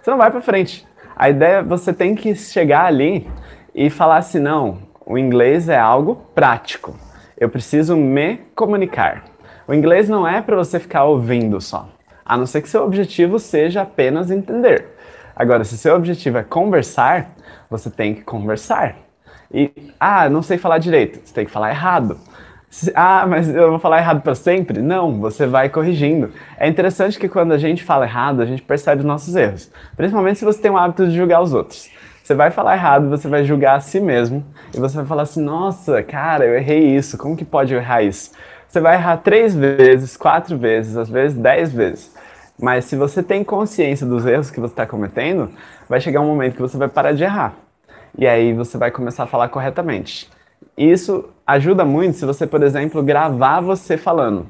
você 0.00 0.10
não 0.10 0.18
vai 0.18 0.30
para 0.30 0.40
frente. 0.40 0.86
A 1.14 1.28
ideia 1.28 1.56
é 1.58 1.62
você 1.62 1.92
tem 1.92 2.14
que 2.14 2.34
chegar 2.34 2.86
ali 2.86 3.30
e 3.74 3.90
falar 3.90 4.16
assim, 4.16 4.38
não, 4.38 4.78
o 5.04 5.18
inglês 5.18 5.68
é 5.68 5.78
algo 5.78 6.16
prático. 6.34 6.96
Eu 7.36 7.48
preciso 7.48 7.96
me 7.96 8.38
comunicar. 8.54 9.31
O 9.66 9.74
inglês 9.74 10.08
não 10.08 10.26
é 10.26 10.42
para 10.42 10.56
você 10.56 10.80
ficar 10.80 11.04
ouvindo 11.04 11.60
só, 11.60 11.88
a 12.24 12.36
não 12.36 12.46
ser 12.46 12.62
que 12.62 12.68
seu 12.68 12.84
objetivo 12.84 13.38
seja 13.38 13.82
apenas 13.82 14.30
entender. 14.30 14.86
Agora, 15.34 15.64
se 15.64 15.78
seu 15.78 15.94
objetivo 15.94 16.38
é 16.38 16.42
conversar, 16.42 17.30
você 17.70 17.90
tem 17.90 18.14
que 18.14 18.22
conversar. 18.22 18.96
E, 19.52 19.70
ah, 19.98 20.28
não 20.28 20.42
sei 20.42 20.58
falar 20.58 20.78
direito, 20.78 21.20
você 21.24 21.34
tem 21.34 21.44
que 21.44 21.50
falar 21.50 21.70
errado. 21.70 22.18
Ah, 22.94 23.26
mas 23.26 23.54
eu 23.54 23.70
vou 23.70 23.78
falar 23.78 23.98
errado 23.98 24.22
para 24.22 24.34
sempre? 24.34 24.80
Não, 24.80 25.20
você 25.20 25.46
vai 25.46 25.68
corrigindo. 25.68 26.30
É 26.56 26.66
interessante 26.66 27.18
que 27.18 27.28
quando 27.28 27.52
a 27.52 27.58
gente 27.58 27.84
fala 27.84 28.06
errado, 28.06 28.40
a 28.40 28.46
gente 28.46 28.62
percebe 28.62 29.00
os 29.00 29.06
nossos 29.06 29.36
erros. 29.36 29.70
Principalmente 29.94 30.38
se 30.38 30.44
você 30.44 30.58
tem 30.58 30.70
o 30.70 30.78
hábito 30.78 31.06
de 31.06 31.14
julgar 31.14 31.42
os 31.42 31.52
outros. 31.52 31.90
Você 32.22 32.34
vai 32.34 32.50
falar 32.50 32.74
errado, 32.74 33.10
você 33.10 33.28
vai 33.28 33.44
julgar 33.44 33.76
a 33.76 33.80
si 33.80 34.00
mesmo 34.00 34.44
e 34.72 34.78
você 34.78 34.96
vai 34.96 35.04
falar 35.04 35.22
assim: 35.22 35.42
nossa, 35.42 36.02
cara, 36.02 36.46
eu 36.46 36.54
errei 36.54 36.96
isso, 36.96 37.18
como 37.18 37.36
que 37.36 37.44
pode 37.44 37.74
eu 37.74 37.80
errar 37.80 38.02
isso? 38.02 38.30
Você 38.72 38.80
vai 38.80 38.94
errar 38.94 39.18
três 39.18 39.54
vezes, 39.54 40.16
quatro 40.16 40.56
vezes, 40.56 40.96
às 40.96 41.10
vezes 41.10 41.36
dez 41.36 41.70
vezes. 41.70 42.10
Mas 42.58 42.86
se 42.86 42.96
você 42.96 43.22
tem 43.22 43.44
consciência 43.44 44.06
dos 44.06 44.24
erros 44.24 44.50
que 44.50 44.58
você 44.58 44.72
está 44.72 44.86
cometendo, 44.86 45.50
vai 45.86 46.00
chegar 46.00 46.22
um 46.22 46.26
momento 46.26 46.54
que 46.54 46.62
você 46.62 46.78
vai 46.78 46.88
parar 46.88 47.12
de 47.12 47.22
errar. 47.22 47.52
E 48.16 48.26
aí 48.26 48.54
você 48.54 48.78
vai 48.78 48.90
começar 48.90 49.24
a 49.24 49.26
falar 49.26 49.50
corretamente. 49.50 50.30
Isso 50.74 51.28
ajuda 51.46 51.84
muito 51.84 52.16
se 52.16 52.24
você, 52.24 52.46
por 52.46 52.62
exemplo, 52.62 53.02
gravar 53.02 53.60
você 53.60 53.98
falando. 53.98 54.46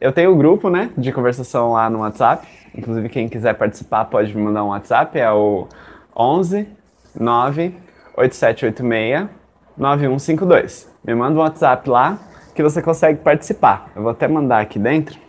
Eu 0.00 0.10
tenho 0.10 0.32
um 0.32 0.38
grupo, 0.38 0.70
né, 0.70 0.90
de 0.96 1.12
conversação 1.12 1.72
lá 1.72 1.90
no 1.90 1.98
WhatsApp. 1.98 2.48
Inclusive, 2.74 3.10
quem 3.10 3.28
quiser 3.28 3.52
participar 3.56 4.06
pode 4.06 4.34
me 4.34 4.40
mandar 4.40 4.64
um 4.64 4.68
WhatsApp. 4.68 5.18
É 5.18 5.30
o 5.30 5.68
11 6.16 6.66
9 7.14 7.74
8786 8.16 9.28
9152. 9.76 10.90
Me 11.04 11.14
manda 11.14 11.38
um 11.38 11.42
WhatsApp 11.42 11.90
lá 11.90 12.18
que 12.56 12.62
você 12.62 12.80
consegue 12.80 13.20
participar. 13.20 13.90
Eu 13.94 14.02
vou 14.02 14.10
até 14.10 14.26
mandar 14.26 14.60
aqui 14.60 14.78
dentro. 14.78 15.20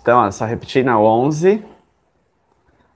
Então, 0.00 0.20
ó, 0.20 0.30
só 0.30 0.46
repetir 0.46 0.84
na 0.84 0.98
11 0.98 1.62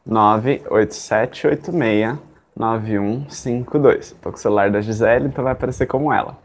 98786 0.07 2.17
9152. 2.57 4.13
Tô 4.23 4.31
com 4.31 4.37
o 4.37 4.41
celular 4.41 4.71
da 4.71 4.81
Gisele, 4.81 5.27
então 5.27 5.43
vai 5.43 5.53
aparecer 5.53 5.87
como 5.87 6.13
ela. 6.13 6.39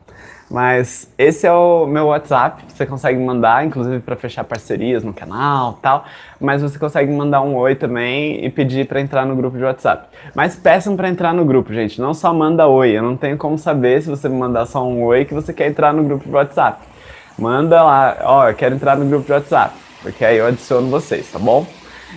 Mas 0.50 1.12
esse 1.18 1.46
é 1.46 1.52
o 1.52 1.86
meu 1.86 2.06
WhatsApp, 2.06 2.64
você 2.70 2.86
consegue 2.86 3.20
mandar, 3.20 3.66
inclusive 3.66 4.00
para 4.00 4.16
fechar 4.16 4.46
parcerias 4.46 5.04
no 5.04 5.14
canal 5.14 5.74
tal. 5.82 6.06
Mas 6.40 6.62
você 6.62 6.80
consegue 6.80 7.12
mandar 7.12 7.42
um 7.42 7.56
oi 7.56 7.76
também 7.76 8.46
e 8.46 8.50
pedir 8.50 8.88
para 8.88 9.02
entrar 9.02 9.26
no 9.26 9.36
grupo 9.36 9.58
de 9.58 9.64
WhatsApp. 9.64 10.08
Mas 10.34 10.56
peçam 10.56 10.96
para 10.96 11.10
entrar 11.10 11.34
no 11.34 11.44
grupo, 11.44 11.74
gente. 11.74 12.00
Não 12.00 12.14
só 12.14 12.34
manda 12.34 12.66
oi. 12.66 12.92
Eu 12.92 13.04
não 13.04 13.18
tenho 13.18 13.38
como 13.38 13.58
saber 13.58 14.02
se 14.02 14.10
você 14.10 14.30
me 14.30 14.38
mandar 14.38 14.66
só 14.66 14.86
um 14.86 15.04
oi 15.04 15.26
que 15.26 15.34
você 15.34 15.52
quer 15.52 15.68
entrar 15.68 15.94
no 15.94 16.04
grupo 16.04 16.24
de 16.24 16.34
WhatsApp. 16.34 16.82
Manda 17.38 17.84
lá, 17.84 18.18
ó, 18.24 18.40
oh, 18.40 18.50
eu 18.50 18.56
quero 18.56 18.74
entrar 18.74 18.96
no 18.96 19.06
grupo 19.06 19.26
de 19.26 19.32
WhatsApp, 19.32 19.76
porque 20.02 20.26
aí 20.26 20.38
eu 20.38 20.48
adiciono 20.48 20.90
vocês, 20.90 21.32
tá 21.32 21.38
bom? 21.38 21.68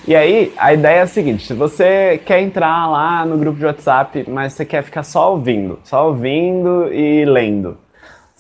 E 0.08 0.16
aí, 0.16 0.50
a 0.56 0.72
ideia 0.72 1.00
é 1.00 1.02
a 1.02 1.06
seguinte: 1.06 1.46
se 1.46 1.52
você 1.52 2.18
quer 2.24 2.40
entrar 2.40 2.88
lá 2.88 3.26
no 3.26 3.36
grupo 3.36 3.58
de 3.58 3.66
WhatsApp, 3.66 4.24
mas 4.30 4.54
você 4.54 4.64
quer 4.64 4.82
ficar 4.82 5.02
só 5.02 5.32
ouvindo, 5.32 5.78
só 5.84 6.06
ouvindo 6.06 6.90
e 6.90 7.24
lendo 7.26 7.76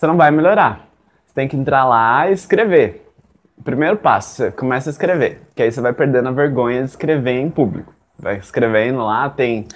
você 0.00 0.06
não 0.06 0.16
vai 0.16 0.30
melhorar. 0.30 0.86
Você 1.26 1.34
tem 1.34 1.46
que 1.46 1.54
entrar 1.54 1.84
lá 1.84 2.30
e 2.30 2.32
escrever. 2.32 3.06
primeiro 3.62 3.98
passo, 3.98 4.36
você 4.36 4.50
começa 4.50 4.88
a 4.88 4.92
escrever, 4.92 5.42
que 5.54 5.62
aí 5.62 5.70
você 5.70 5.82
vai 5.82 5.92
perdendo 5.92 6.30
a 6.30 6.32
vergonha 6.32 6.82
de 6.82 6.88
escrever 6.88 7.38
em 7.38 7.50
público. 7.50 7.92
Vai 8.18 8.38
escrevendo 8.38 9.04
lá, 9.04 9.28
tem 9.28 9.66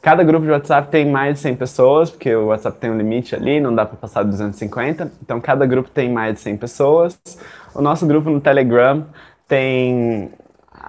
Cada 0.00 0.22
grupo 0.22 0.46
de 0.46 0.52
WhatsApp 0.52 0.88
tem 0.88 1.10
mais 1.10 1.34
de 1.34 1.40
100 1.40 1.56
pessoas, 1.56 2.10
porque 2.10 2.32
o 2.32 2.46
WhatsApp 2.46 2.78
tem 2.78 2.90
um 2.90 2.96
limite 2.96 3.34
ali, 3.34 3.60
não 3.60 3.74
dá 3.74 3.84
para 3.84 3.96
passar 3.96 4.22
de 4.22 4.30
250. 4.30 5.10
Então, 5.20 5.40
cada 5.40 5.66
grupo 5.66 5.90
tem 5.90 6.12
mais 6.12 6.36
de 6.36 6.40
100 6.42 6.56
pessoas. 6.58 7.18
O 7.74 7.82
nosso 7.82 8.06
grupo 8.06 8.30
no 8.30 8.40
Telegram 8.40 9.04
tem 9.48 10.30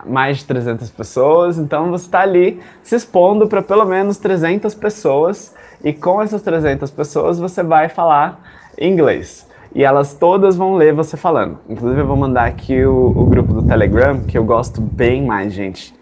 mais 0.06 0.38
de 0.38 0.46
300 0.46 0.92
pessoas. 0.92 1.58
Então, 1.58 1.90
você 1.90 2.06
está 2.06 2.20
ali 2.20 2.62
se 2.84 2.96
expondo 2.96 3.48
para 3.48 3.64
pelo 3.64 3.86
menos 3.86 4.18
300 4.18 4.76
pessoas. 4.76 5.56
E 5.84 5.92
com 5.94 6.22
essas 6.22 6.44
300 6.44 6.92
pessoas, 6.92 7.40
você 7.40 7.64
vai 7.64 7.90
falar 7.90 8.40
inglês. 8.80 9.48
E 9.74 9.84
elas 9.84 10.14
todas 10.14 10.56
vão 10.56 10.76
ler 10.76 10.94
você 10.94 11.18
falando. 11.18 11.60
Inclusive, 11.70 12.02
eu 12.02 12.08
vou 12.08 12.16
mandar 12.16 12.46
aqui 12.46 12.86
o, 12.86 13.08
o 13.16 13.26
grupo 13.26 13.54
do 13.54 13.64
Telegram, 13.64 14.22
que 14.22 14.38
eu 14.38 14.44
gosto 14.44 14.82
bem 14.82 15.26
mais, 15.26 15.54
gente. 15.54 15.94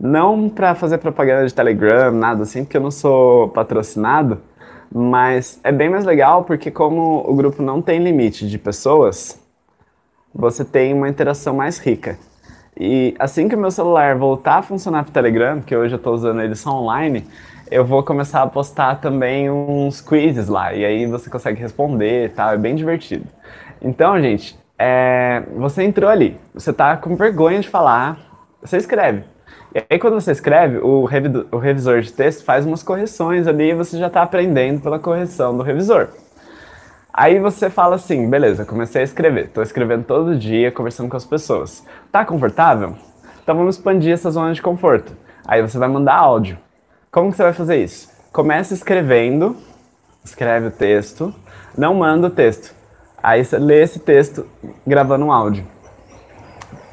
Não 0.00 0.48
para 0.48 0.74
fazer 0.74 0.98
propaganda 0.98 1.46
de 1.46 1.54
Telegram, 1.54 2.10
nada 2.12 2.42
assim, 2.42 2.64
porque 2.64 2.76
eu 2.76 2.80
não 2.80 2.90
sou 2.90 3.48
patrocinado, 3.48 4.38
mas 4.92 5.60
é 5.62 5.70
bem 5.70 5.88
mais 5.88 6.04
legal 6.04 6.44
porque, 6.44 6.70
como 6.70 7.24
o 7.28 7.34
grupo 7.34 7.62
não 7.62 7.80
tem 7.80 8.02
limite 8.02 8.48
de 8.48 8.58
pessoas, 8.58 9.40
você 10.34 10.64
tem 10.64 10.92
uma 10.92 11.08
interação 11.08 11.54
mais 11.54 11.78
rica. 11.78 12.18
E 12.76 13.14
assim 13.18 13.48
que 13.48 13.54
o 13.54 13.58
meu 13.58 13.70
celular 13.70 14.16
voltar 14.16 14.56
a 14.56 14.62
funcionar 14.62 15.04
para 15.04 15.10
o 15.10 15.12
Telegram, 15.12 15.60
que 15.60 15.76
hoje 15.76 15.94
eu 15.94 15.98
estou 15.98 16.12
usando 16.12 16.40
ele 16.40 16.56
só 16.56 16.70
online, 16.70 17.24
eu 17.70 17.84
vou 17.84 18.02
começar 18.02 18.42
a 18.42 18.46
postar 18.46 18.96
também 18.96 19.50
uns 19.50 20.00
quizzes 20.00 20.48
lá, 20.48 20.72
e 20.74 20.84
aí 20.84 21.06
você 21.06 21.30
consegue 21.30 21.60
responder 21.60 22.26
e 22.26 22.28
tal, 22.28 22.52
é 22.52 22.58
bem 22.58 22.74
divertido. 22.74 23.26
Então, 23.80 24.20
gente, 24.20 24.58
é, 24.78 25.42
você 25.56 25.82
entrou 25.82 26.10
ali, 26.10 26.38
você 26.52 26.72
tá 26.72 26.96
com 26.96 27.16
vergonha 27.16 27.60
de 27.60 27.68
falar, 27.68 28.18
você 28.60 28.76
escreve. 28.76 29.24
E 29.74 29.82
aí 29.90 29.98
quando 29.98 30.14
você 30.14 30.30
escreve, 30.30 30.78
o, 30.78 31.08
o 31.50 31.58
revisor 31.58 32.00
de 32.00 32.12
texto 32.12 32.44
faz 32.44 32.64
umas 32.64 32.82
correções 32.82 33.46
ali 33.46 33.70
e 33.70 33.74
você 33.74 33.98
já 33.98 34.06
está 34.06 34.22
aprendendo 34.22 34.80
pela 34.80 34.98
correção 34.98 35.56
do 35.56 35.62
revisor. 35.62 36.08
Aí 37.12 37.38
você 37.38 37.70
fala 37.70 37.96
assim, 37.96 38.28
beleza, 38.28 38.64
comecei 38.64 39.00
a 39.00 39.04
escrever, 39.04 39.46
estou 39.46 39.62
escrevendo 39.62 40.04
todo 40.04 40.36
dia, 40.36 40.72
conversando 40.72 41.08
com 41.08 41.16
as 41.16 41.24
pessoas. 41.24 41.84
Tá 42.10 42.24
confortável? 42.24 42.96
Então 43.42 43.56
vamos 43.56 43.76
expandir 43.76 44.12
essa 44.12 44.30
zona 44.30 44.52
de 44.52 44.62
conforto. 44.62 45.16
Aí 45.46 45.60
você 45.60 45.78
vai 45.78 45.88
mandar 45.88 46.16
áudio. 46.16 46.58
Como 47.14 47.30
que 47.30 47.36
você 47.36 47.44
vai 47.44 47.52
fazer 47.52 47.76
isso? 47.76 48.10
Começa 48.32 48.74
escrevendo, 48.74 49.56
escreve 50.24 50.66
o 50.66 50.70
texto, 50.72 51.32
não 51.78 51.94
manda 51.94 52.26
o 52.26 52.30
texto. 52.30 52.74
Aí 53.22 53.44
você 53.44 53.56
lê 53.56 53.84
esse 53.84 54.00
texto 54.00 54.44
gravando 54.84 55.24
um 55.24 55.30
áudio. 55.30 55.64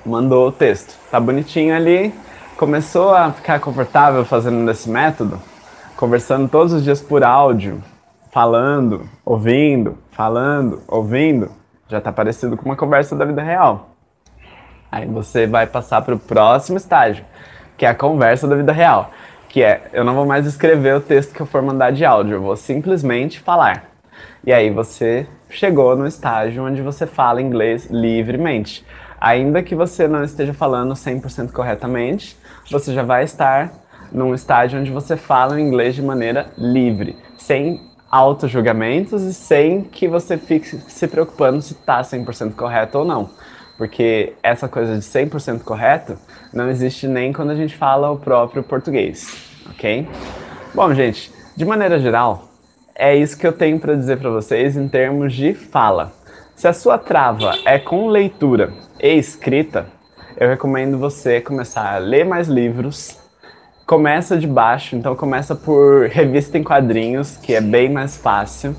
Mandou 0.05 0.49
o 0.49 0.51
texto. 0.51 0.95
Tá 1.09 1.19
bonitinho 1.19 1.75
ali. 1.75 2.13
Começou 2.55 3.15
a 3.15 3.31
ficar 3.31 3.59
confortável 3.59 4.23
fazendo 4.23 4.63
desse 4.63 4.87
método, 4.91 5.41
conversando 5.97 6.47
todos 6.47 6.71
os 6.71 6.83
dias 6.83 7.01
por 7.01 7.23
áudio, 7.23 7.83
falando, 8.31 9.09
ouvindo, 9.25 9.97
falando, 10.11 10.83
ouvindo, 10.87 11.49
já 11.87 11.97
está 11.97 12.11
parecido 12.11 12.55
com 12.55 12.65
uma 12.65 12.75
conversa 12.75 13.15
da 13.15 13.25
vida 13.25 13.41
real. 13.41 13.89
Aí 14.91 15.07
você 15.07 15.47
vai 15.47 15.65
passar 15.65 16.03
para 16.03 16.13
o 16.13 16.19
próximo 16.19 16.77
estágio, 16.77 17.25
que 17.75 17.87
é 17.87 17.89
a 17.89 17.95
conversa 17.95 18.47
da 18.47 18.55
vida 18.55 18.71
real 18.71 19.09
que 19.51 19.61
é 19.61 19.89
eu 19.91 20.05
não 20.05 20.15
vou 20.15 20.25
mais 20.25 20.45
escrever 20.45 20.95
o 20.95 21.01
texto 21.01 21.33
que 21.33 21.41
eu 21.41 21.45
for 21.45 21.61
mandar 21.61 21.91
de 21.91 22.05
áudio, 22.05 22.35
eu 22.35 22.41
vou 22.41 22.55
simplesmente 22.55 23.39
falar. 23.41 23.91
E 24.45 24.53
aí 24.53 24.69
você 24.69 25.27
chegou 25.49 25.95
no 25.95 26.07
estágio 26.07 26.63
onde 26.63 26.81
você 26.81 27.05
fala 27.05 27.41
inglês 27.41 27.87
livremente. 27.91 28.85
Ainda 29.19 29.61
que 29.61 29.75
você 29.75 30.07
não 30.07 30.23
esteja 30.23 30.53
falando 30.53 30.93
100% 30.93 31.51
corretamente, 31.51 32.37
você 32.71 32.93
já 32.93 33.03
vai 33.03 33.25
estar 33.25 33.73
num 34.09 34.33
estágio 34.33 34.79
onde 34.79 34.89
você 34.89 35.17
fala 35.17 35.55
o 35.55 35.59
inglês 35.59 35.95
de 35.95 36.01
maneira 36.01 36.47
livre, 36.57 37.17
sem 37.37 37.81
auto-julgamentos 38.09 39.21
e 39.21 39.33
sem 39.33 39.83
que 39.83 40.07
você 40.07 40.37
fique 40.37 40.67
se 40.67 41.07
preocupando 41.07 41.61
se 41.61 41.73
está 41.73 42.01
100% 42.01 42.55
correto 42.55 42.99
ou 42.99 43.05
não. 43.05 43.29
Porque 43.81 44.33
essa 44.43 44.67
coisa 44.67 44.93
de 44.93 45.01
100% 45.01 45.63
correto 45.63 46.15
não 46.53 46.69
existe 46.69 47.07
nem 47.07 47.33
quando 47.33 47.49
a 47.49 47.55
gente 47.55 47.75
fala 47.75 48.11
o 48.11 48.19
próprio 48.19 48.61
português, 48.61 49.35
ok? 49.71 50.07
Bom, 50.71 50.93
gente, 50.93 51.33
de 51.57 51.65
maneira 51.65 51.97
geral, 51.97 52.51
é 52.93 53.15
isso 53.15 53.35
que 53.35 53.47
eu 53.47 53.51
tenho 53.51 53.79
para 53.79 53.95
dizer 53.95 54.19
para 54.19 54.29
vocês 54.29 54.77
em 54.77 54.87
termos 54.87 55.33
de 55.33 55.55
fala. 55.55 56.13
Se 56.55 56.67
a 56.67 56.73
sua 56.73 56.99
trava 56.99 57.55
é 57.65 57.79
com 57.79 58.07
leitura 58.07 58.71
e 59.01 59.15
escrita, 59.15 59.87
eu 60.37 60.47
recomendo 60.47 60.99
você 60.99 61.41
começar 61.41 61.95
a 61.95 61.97
ler 61.97 62.23
mais 62.23 62.47
livros. 62.47 63.17
Começa 63.87 64.37
de 64.37 64.45
baixo, 64.45 64.95
então 64.95 65.15
começa 65.15 65.55
por 65.55 66.07
revista 66.07 66.55
em 66.55 66.63
quadrinhos, 66.63 67.35
que 67.35 67.55
é 67.55 67.61
bem 67.61 67.89
mais 67.89 68.15
fácil. 68.15 68.75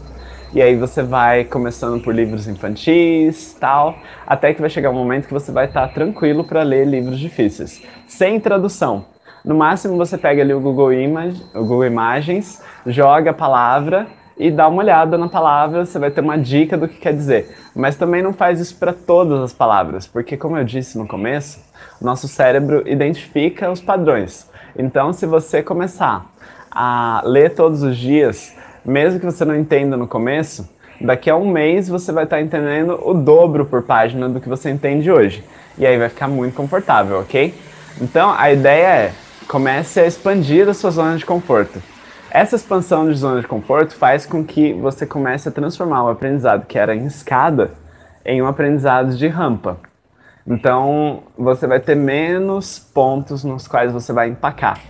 E 0.55 0.61
aí 0.61 0.76
você 0.76 1.03
vai 1.03 1.44
começando 1.44 2.03
por 2.03 2.14
livros 2.14 2.46
infantis, 2.46 3.57
tal, 3.59 3.96
até 4.26 4.53
que 4.53 4.61
vai 4.61 4.68
chegar 4.68 4.90
um 4.90 4.94
momento 4.94 5.26
que 5.26 5.32
você 5.32 5.50
vai 5.50 5.64
estar 5.64 5.88
tranquilo 5.88 6.44
para 6.44 6.62
ler 6.62 6.86
livros 6.86 7.18
difíceis, 7.18 7.82
sem 8.07 8.38
tradução. 8.38 9.07
No 9.42 9.55
máximo 9.55 9.96
você 9.96 10.18
pega 10.18 10.42
ali 10.42 10.53
o 10.53 10.61
Google, 10.61 10.92
Image, 10.92 11.42
o 11.55 11.61
Google 11.61 11.86
Imagens, 11.86 12.62
joga 12.86 13.30
a 13.30 13.34
palavra 13.34 14.07
e 14.36 14.50
dá 14.50 14.68
uma 14.68 14.82
olhada 14.82 15.16
na 15.16 15.26
palavra, 15.26 15.86
você 15.86 15.98
vai 15.98 16.11
ter 16.11 16.20
uma 16.20 16.36
dica 16.36 16.76
do 16.76 16.86
que 16.86 16.98
quer 16.98 17.14
dizer. 17.14 17.57
Mas 17.74 17.96
também 17.96 18.22
não 18.22 18.34
faz 18.34 18.61
isso 18.61 18.76
para 18.76 18.92
todas 18.92 19.40
as 19.40 19.55
palavras, 19.55 20.07
porque 20.07 20.36
como 20.36 20.59
eu 20.59 20.64
disse 20.64 20.98
no 20.98 21.09
começo, 21.09 21.61
nosso 21.98 22.28
cérebro 22.28 22.86
identifica 22.86 23.70
os 23.70 23.80
padrões. 23.80 24.50
Então, 24.76 25.14
se 25.14 25.24
você 25.24 25.62
começar 25.62 26.26
a 26.70 27.22
ler 27.24 27.55
todos 27.55 27.82
os 27.82 27.96
dias, 27.96 28.55
mesmo 28.85 29.20
que 29.20 29.26
você 29.26 29.45
não 29.45 29.57
entenda 29.57 29.97
no 29.97 30.07
começo, 30.07 30.68
daqui 31.01 31.30
a 31.30 31.37
um 31.37 31.51
mês 31.51 31.89
você 31.89 32.12
vai 32.12 32.24
estar 32.24 32.41
entendendo 32.41 32.99
o 33.03 33.14
dobro 33.14 33.64
por 33.64 33.83
página 33.83 34.28
do 34.28 34.41
que 34.41 34.49
você 34.49 34.70
entende 34.70 35.11
hoje. 35.11 35.45
E 35.78 35.87
aí 35.87 35.99
vai 35.99 36.09
ficar 36.09 36.28
muito 36.28 36.55
confortável, 36.55 37.20
ok? 37.20 37.55
Então, 38.01 38.33
a 38.37 38.53
ideia 38.53 38.87
é 38.87 39.12
comece 39.49 40.01
a 40.01 40.07
expandir 40.07 40.68
a 40.68 40.74
sua 40.74 40.91
zona 40.91 41.16
de 41.16 41.26
conforto. 41.26 41.83
Essa 42.30 42.57
expansão 42.57 43.09
de 43.09 43.14
zona 43.14 43.41
de 43.41 43.47
conforto 43.47 43.95
faz 43.95 44.24
com 44.24 44.43
que 44.43 44.72
você 44.72 45.05
comece 45.05 45.49
a 45.49 45.53
transformar 45.53 46.05
o 46.05 46.09
aprendizado 46.09 46.64
que 46.66 46.78
era 46.78 46.95
em 46.95 47.05
escada 47.05 47.72
em 48.24 48.41
um 48.41 48.47
aprendizado 48.47 49.14
de 49.14 49.28
rampa. 49.28 49.78
Então, 50.47 51.24
você 51.37 51.66
vai 51.66 51.78
ter 51.78 51.95
menos 51.95 52.78
pontos 52.78 53.45
nos 53.45 53.68
quais 53.68 53.93
você 53.93 54.12
vai 54.12 54.28
empacar. 54.28 54.80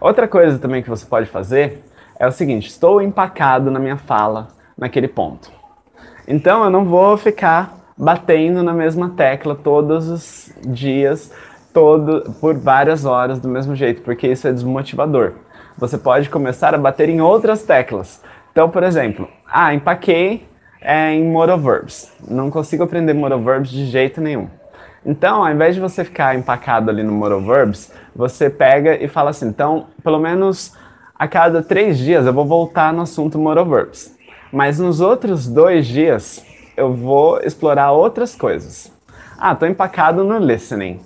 Outra 0.00 0.28
coisa 0.28 0.58
também 0.58 0.82
que 0.82 0.90
você 0.90 1.06
pode 1.06 1.26
fazer 1.26 1.82
é 2.22 2.28
o 2.28 2.32
seguinte: 2.32 2.68
estou 2.68 3.02
empacado 3.02 3.70
na 3.70 3.78
minha 3.78 3.96
fala 3.96 4.48
naquele 4.78 5.08
ponto. 5.08 5.50
Então, 6.26 6.64
eu 6.64 6.70
não 6.70 6.84
vou 6.84 7.16
ficar 7.16 7.76
batendo 7.96 8.62
na 8.62 8.72
mesma 8.72 9.10
tecla 9.10 9.54
todos 9.54 10.08
os 10.08 10.52
dias, 10.66 11.32
todo 11.72 12.32
por 12.40 12.54
várias 12.56 13.04
horas 13.04 13.38
do 13.38 13.48
mesmo 13.48 13.74
jeito, 13.74 14.02
porque 14.02 14.28
isso 14.28 14.48
é 14.48 14.52
desmotivador 14.52 15.34
você 15.76 15.98
pode 15.98 16.28
começar 16.28 16.74
a 16.74 16.78
bater 16.78 17.08
em 17.08 17.20
outras 17.20 17.62
teclas. 17.62 18.22
Então, 18.50 18.68
por 18.68 18.82
exemplo, 18.82 19.28
ah, 19.46 19.74
empaquei 19.74 20.46
é, 20.80 21.12
em 21.12 21.24
modal 21.24 21.58
verbs. 21.58 22.12
Não 22.28 22.50
consigo 22.50 22.82
aprender 22.82 23.14
modal 23.14 23.40
verbs 23.40 23.70
de 23.70 23.86
jeito 23.86 24.20
nenhum. 24.20 24.48
Então, 25.04 25.44
ao 25.44 25.52
invés 25.52 25.74
de 25.74 25.80
você 25.80 26.04
ficar 26.04 26.36
empacado 26.36 26.90
ali 26.90 27.02
no 27.02 27.12
modal 27.12 27.40
verbs, 27.40 27.92
você 28.14 28.48
pega 28.48 29.02
e 29.02 29.08
fala 29.08 29.30
assim, 29.30 29.48
então, 29.48 29.86
pelo 30.04 30.18
menos 30.18 30.76
a 31.22 31.28
cada 31.28 31.62
três 31.62 31.98
dias 31.98 32.26
eu 32.26 32.32
vou 32.32 32.44
voltar 32.44 32.92
no 32.92 33.02
assunto 33.02 33.38
modal 33.38 33.64
verbs. 33.64 34.12
Mas 34.52 34.80
nos 34.80 35.00
outros 35.00 35.46
dois 35.46 35.86
dias 35.86 36.44
eu 36.76 36.92
vou 36.92 37.38
explorar 37.42 37.92
outras 37.92 38.34
coisas. 38.34 38.90
Ah, 39.38 39.54
tô 39.54 39.64
empacado 39.64 40.24
no 40.24 40.36
listening. 40.38 40.98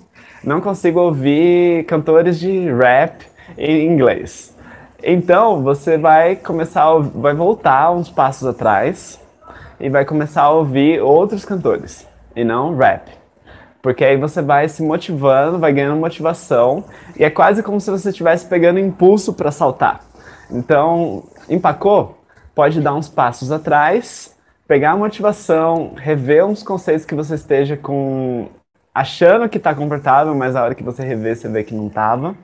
Não 0.43 0.59
consigo 0.59 0.99
ouvir 0.99 1.83
cantores 1.85 2.39
de 2.39 2.67
rap 2.67 3.27
em 3.59 3.85
inglês. 3.85 4.57
Então, 5.03 5.61
você 5.61 5.99
vai 5.99 6.35
começar, 6.35 6.91
vai 6.97 7.35
voltar 7.35 7.91
uns 7.91 8.09
passos 8.09 8.47
atrás 8.47 9.21
e 9.79 9.87
vai 9.87 10.03
começar 10.03 10.41
a 10.41 10.49
ouvir 10.49 10.99
outros 10.99 11.45
cantores 11.45 12.07
e 12.35 12.43
não 12.43 12.75
rap. 12.75 13.16
Porque 13.81 14.03
aí 14.03 14.17
você 14.17 14.41
vai 14.41 14.67
se 14.67 14.83
motivando, 14.83 15.59
vai 15.59 15.71
ganhando 15.71 15.95
motivação 15.99 16.83
e 17.17 17.23
é 17.23 17.29
quase 17.29 17.63
como 17.63 17.79
se 17.79 17.89
você 17.89 18.09
estivesse 18.09 18.45
pegando 18.45 18.79
impulso 18.79 19.33
para 19.33 19.51
saltar. 19.51 20.01
Então, 20.51 21.23
empacou? 21.49 22.17
Pode 22.55 22.81
dar 22.81 22.95
uns 22.95 23.07
passos 23.07 23.51
atrás, 23.51 24.35
pegar 24.67 24.91
a 24.91 24.97
motivação, 24.97 25.93
rever 25.95 26.45
uns 26.45 26.63
conceitos 26.63 27.05
que 27.05 27.15
você 27.15 27.35
esteja 27.35 27.77
com 27.77 28.47
achando 28.93 29.47
que 29.47 29.57
está 29.57 29.75
confortável, 29.75 30.33
mas 30.33 30.55
a 30.55 30.63
hora 30.63 30.75
que 30.75 30.83
você 30.83 31.03
rever, 31.03 31.35
você 31.35 31.47
vê 31.47 31.63
que 31.63 31.75
não 31.75 31.87
estava 31.87 32.35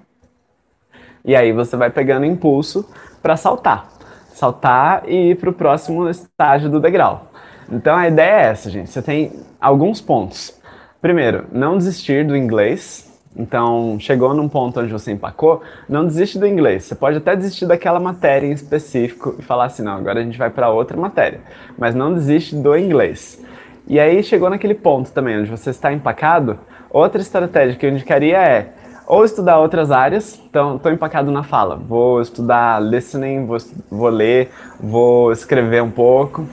e 1.26 1.36
aí 1.36 1.52
você 1.54 1.78
vai 1.78 1.90
pegando 1.90 2.26
impulso 2.26 2.88
para 3.22 3.38
saltar. 3.38 3.88
Saltar 4.34 5.04
e 5.08 5.32
ir 5.32 5.36
para 5.36 5.50
o 5.50 5.54
próximo 5.54 6.10
estágio 6.10 6.70
do 6.70 6.80
degrau. 6.80 7.28
Então 7.72 7.96
a 7.96 8.08
ideia 8.08 8.42
é 8.42 8.46
essa, 8.48 8.70
gente. 8.70 8.90
Você 8.90 9.02
tem 9.02 9.32
alguns 9.60 10.02
pontos. 10.02 10.60
Primeiro, 11.04 11.47
não 11.51 11.78
desistir 11.78 12.26
do 12.26 12.34
inglês. 12.34 13.12
Então, 13.36 13.97
chegou 13.99 14.34
num 14.34 14.47
ponto 14.47 14.80
onde 14.80 14.89
você 14.89 15.12
empacou, 15.12 15.62
não 15.89 16.06
desiste 16.06 16.39
do 16.39 16.47
inglês. 16.47 16.86
Você 16.86 16.95
pode 16.95 17.18
até 17.18 17.36
desistir 17.36 17.66
daquela 17.66 17.99
matéria 17.99 18.47
em 18.47 18.54
específico 18.54 19.36
e 19.38 19.41
falar 19.41 19.66
assim: 19.66 19.84
não, 19.84 19.97
agora 19.97 20.22
a 20.22 20.24
gente 20.24 20.38
vai 20.38 20.49
para 20.49 20.70
outra 20.70 20.95
matéria. 20.95 21.41
Mas 21.78 21.93
não 21.93 22.14
desiste 22.14 22.56
do 22.56 22.78
inglês. 22.78 23.43
E 23.86 23.99
aí 23.99 24.24
chegou 24.24 24.49
naquele 24.49 24.76
ponto 24.76 25.12
também 25.12 25.39
onde 25.39 25.51
você 25.51 25.72
está 25.72 25.91
empacado. 25.91 26.58
Outra 26.89 27.20
estratégia 27.22 27.78
que 27.78 27.86
eu 27.86 27.89
indicaria 27.89 28.38
é 28.38 28.70
ou 29.06 29.26
estudar 29.26 29.60
outras 29.60 29.91
áreas, 29.91 30.41
então 30.49 30.78
estou 30.78 30.89
empacado 30.89 31.30
na 31.30 31.43
fala. 31.43 31.76
Vou 31.76 32.22
estudar 32.22 32.82
listening, 32.82 33.45
vou, 33.45 33.58
vou 33.91 34.10
ler, 34.10 34.51
vou 34.80 35.34
escrever 35.34 35.84
um 35.84 35.91
pouco. 35.91 36.47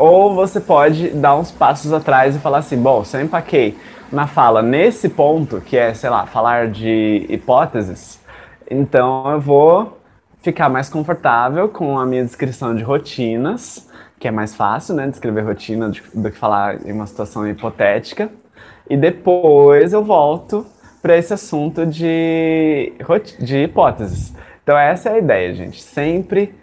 Ou 0.00 0.34
você 0.34 0.58
pode 0.58 1.10
dar 1.10 1.36
uns 1.36 1.50
passos 1.50 1.92
atrás 1.92 2.34
e 2.34 2.38
falar 2.38 2.58
assim: 2.58 2.78
bom, 2.78 3.04
se 3.04 3.14
eu 3.18 3.20
empaquei 3.20 3.76
na 4.10 4.26
fala 4.26 4.62
nesse 4.62 5.10
ponto, 5.10 5.60
que 5.60 5.76
é, 5.76 5.92
sei 5.92 6.08
lá, 6.08 6.24
falar 6.24 6.68
de 6.68 7.26
hipóteses, 7.28 8.18
então 8.70 9.30
eu 9.30 9.38
vou 9.38 9.98
ficar 10.40 10.70
mais 10.70 10.88
confortável 10.88 11.68
com 11.68 11.98
a 11.98 12.06
minha 12.06 12.24
descrição 12.24 12.74
de 12.74 12.82
rotinas, 12.82 13.90
que 14.18 14.26
é 14.26 14.30
mais 14.30 14.54
fácil, 14.54 14.94
né, 14.94 15.06
descrever 15.06 15.42
rotina 15.42 15.92
do 16.14 16.30
que 16.30 16.38
falar 16.38 16.86
em 16.86 16.92
uma 16.92 17.06
situação 17.06 17.46
hipotética. 17.46 18.30
E 18.88 18.96
depois 18.96 19.92
eu 19.92 20.02
volto 20.02 20.64
para 21.02 21.14
esse 21.18 21.34
assunto 21.34 21.84
de, 21.84 22.94
de 23.38 23.64
hipóteses. 23.64 24.32
Então, 24.62 24.78
essa 24.78 25.10
é 25.10 25.12
a 25.16 25.18
ideia, 25.18 25.54
gente. 25.54 25.82
Sempre 25.82 26.54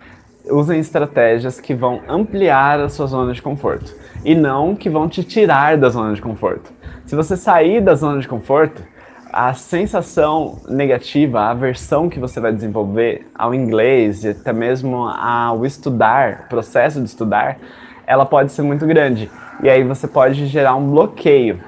usem 0.50 0.80
estratégias 0.80 1.60
que 1.60 1.74
vão 1.74 2.02
ampliar 2.08 2.80
a 2.80 2.90
sua 2.90 3.08
zona 3.08 3.34
de 3.34 3.42
conforto 3.42 3.94
e 4.24 4.36
não 4.36 4.76
que 4.76 4.90
vão 4.90 5.08
te 5.08 5.24
tirar 5.24 5.78
da 5.78 5.90
zona 5.90 6.14
de 6.14 6.22
conforto. 6.22 6.72
Se 7.06 7.16
você 7.16 7.38
sair 7.38 7.82
da 7.82 7.96
zona 7.96 8.20
de 8.20 8.28
conforto, 8.28 8.84
a 9.32 9.54
sensação 9.54 10.60
negativa, 10.68 11.42
a 11.42 11.52
aversão 11.52 12.10
que 12.10 12.20
você 12.20 12.40
vai 12.40 12.52
desenvolver 12.52 13.28
ao 13.36 13.54
inglês 13.54 14.24
e 14.24 14.30
até 14.30 14.54
mesmo 14.54 15.08
ao 15.08 15.66
estudar, 15.66 16.48
processo 16.48 17.00
de 17.00 17.08
estudar, 17.08 17.58
ela 18.06 18.26
pode 18.26 18.52
ser 18.52 18.62
muito 18.62 18.86
grande. 18.86 19.30
E 19.62 19.70
aí 19.70 19.84
você 19.84 20.08
pode 20.08 20.46
gerar 20.48 20.76
um 20.76 20.90
bloqueio. 20.90 21.60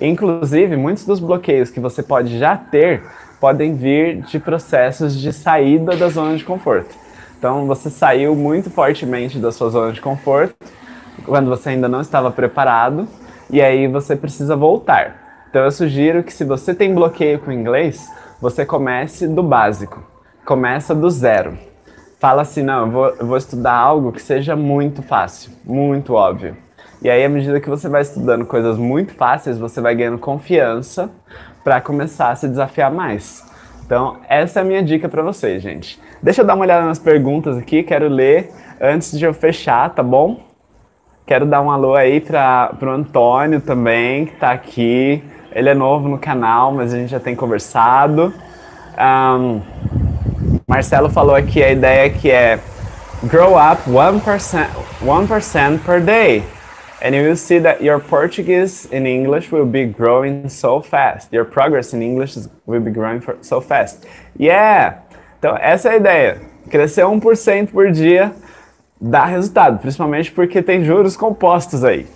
Inclusive, 0.00 0.76
muitos 0.76 1.04
dos 1.04 1.18
bloqueios 1.18 1.70
que 1.70 1.80
você 1.80 2.02
pode 2.02 2.38
já 2.38 2.56
ter 2.56 3.02
podem 3.40 3.74
vir 3.74 4.22
de 4.22 4.38
processos 4.38 5.18
de 5.18 5.32
saída 5.32 5.96
da 5.96 6.08
zona 6.08 6.36
de 6.36 6.44
conforto. 6.44 7.07
Então, 7.38 7.66
você 7.66 7.88
saiu 7.88 8.34
muito 8.34 8.68
fortemente 8.68 9.38
da 9.38 9.52
sua 9.52 9.70
zona 9.70 9.92
de 9.92 10.00
conforto 10.00 10.56
quando 11.24 11.48
você 11.48 11.70
ainda 11.70 11.88
não 11.88 12.00
estava 12.00 12.32
preparado 12.32 13.06
e 13.48 13.62
aí 13.62 13.86
você 13.86 14.16
precisa 14.16 14.56
voltar. 14.56 15.44
Então, 15.48 15.62
eu 15.62 15.70
sugiro 15.70 16.24
que 16.24 16.32
se 16.32 16.44
você 16.44 16.74
tem 16.74 16.92
bloqueio 16.92 17.38
com 17.38 17.52
inglês, 17.52 18.10
você 18.40 18.66
comece 18.66 19.28
do 19.28 19.42
básico, 19.42 20.02
começa 20.44 20.94
do 20.94 21.08
zero. 21.08 21.56
Fala 22.18 22.42
assim, 22.42 22.64
não, 22.64 22.86
eu 22.86 22.90
vou, 22.90 23.08
eu 23.10 23.26
vou 23.26 23.36
estudar 23.36 23.74
algo 23.74 24.10
que 24.10 24.20
seja 24.20 24.56
muito 24.56 25.00
fácil, 25.00 25.52
muito 25.64 26.14
óbvio. 26.14 26.56
E 27.00 27.08
aí, 27.08 27.24
à 27.24 27.28
medida 27.28 27.60
que 27.60 27.70
você 27.70 27.88
vai 27.88 28.02
estudando 28.02 28.44
coisas 28.44 28.76
muito 28.76 29.14
fáceis, 29.14 29.56
você 29.56 29.80
vai 29.80 29.94
ganhando 29.94 30.18
confiança 30.18 31.08
para 31.62 31.80
começar 31.80 32.30
a 32.30 32.36
se 32.36 32.48
desafiar 32.48 32.90
mais. 32.90 33.46
Então, 33.86 34.16
essa 34.28 34.58
é 34.58 34.62
a 34.62 34.64
minha 34.64 34.82
dica 34.82 35.08
para 35.08 35.22
vocês, 35.22 35.62
gente. 35.62 36.00
Deixa 36.22 36.42
eu 36.42 36.46
dar 36.46 36.54
uma 36.54 36.64
olhada 36.64 36.84
nas 36.84 36.98
perguntas 36.98 37.56
aqui, 37.56 37.82
quero 37.82 38.08
ler 38.08 38.50
antes 38.80 39.16
de 39.16 39.24
eu 39.24 39.32
fechar, 39.32 39.90
tá 39.90 40.02
bom? 40.02 40.40
Quero 41.26 41.46
dar 41.46 41.60
um 41.60 41.70
alô 41.70 41.94
aí 41.94 42.20
para 42.20 42.76
o 42.80 42.88
Antônio 42.88 43.60
também, 43.60 44.26
que 44.26 44.34
está 44.34 44.50
aqui. 44.50 45.22
Ele 45.52 45.68
é 45.68 45.74
novo 45.74 46.08
no 46.08 46.18
canal, 46.18 46.72
mas 46.72 46.92
a 46.92 46.96
gente 46.96 47.10
já 47.10 47.20
tem 47.20 47.36
conversado. 47.36 48.32
Um, 48.98 49.60
Marcelo 50.66 51.08
falou 51.10 51.34
aqui 51.34 51.62
a 51.62 51.70
ideia 51.70 52.10
que 52.10 52.30
é 52.30 52.58
grow 53.24 53.56
up 53.56 53.82
1%, 53.88 54.66
1% 55.02 55.78
per 55.84 56.00
day. 56.00 56.42
And 57.00 57.14
you 57.14 57.22
will 57.22 57.36
see 57.36 57.60
that 57.60 57.82
your 57.84 58.00
Portuguese 58.00 58.88
in 58.90 59.06
English 59.06 59.52
will 59.52 59.66
be 59.66 59.86
growing 59.86 60.48
so 60.48 60.80
fast. 60.80 61.32
Your 61.32 61.44
progress 61.44 61.92
in 61.92 62.02
English 62.02 62.36
will 62.66 62.80
be 62.80 62.90
growing 62.90 63.22
so 63.40 63.60
fast. 63.60 64.04
Yeah! 64.36 65.07
Então, 65.38 65.56
essa 65.60 65.88
é 65.88 65.92
a 65.92 65.96
ideia. 65.96 66.40
Crescer 66.70 67.02
1% 67.02 67.68
por 67.68 67.90
dia 67.90 68.32
dá 69.00 69.24
resultado, 69.24 69.78
principalmente 69.78 70.32
porque 70.32 70.62
tem 70.62 70.84
juros 70.84 71.16
compostos 71.16 71.84
aí. 71.84 72.06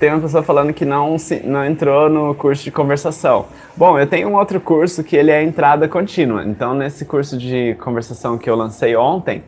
Tem 0.00 0.10
uma 0.10 0.20
pessoa 0.20 0.42
falando 0.42 0.72
que 0.72 0.84
não, 0.84 1.16
não 1.44 1.64
entrou 1.64 2.08
no 2.08 2.34
curso 2.34 2.64
de 2.64 2.70
conversação. 2.70 3.46
Bom, 3.76 3.98
eu 3.98 4.06
tenho 4.06 4.28
um 4.30 4.34
outro 4.34 4.58
curso 4.58 5.04
que 5.04 5.14
ele 5.14 5.30
é 5.30 5.42
entrada 5.42 5.86
contínua. 5.86 6.42
Então, 6.42 6.74
nesse 6.74 7.04
curso 7.04 7.36
de 7.36 7.76
conversação 7.80 8.38
que 8.38 8.48
eu 8.48 8.56
lancei 8.56 8.96
ontem, 8.96 9.44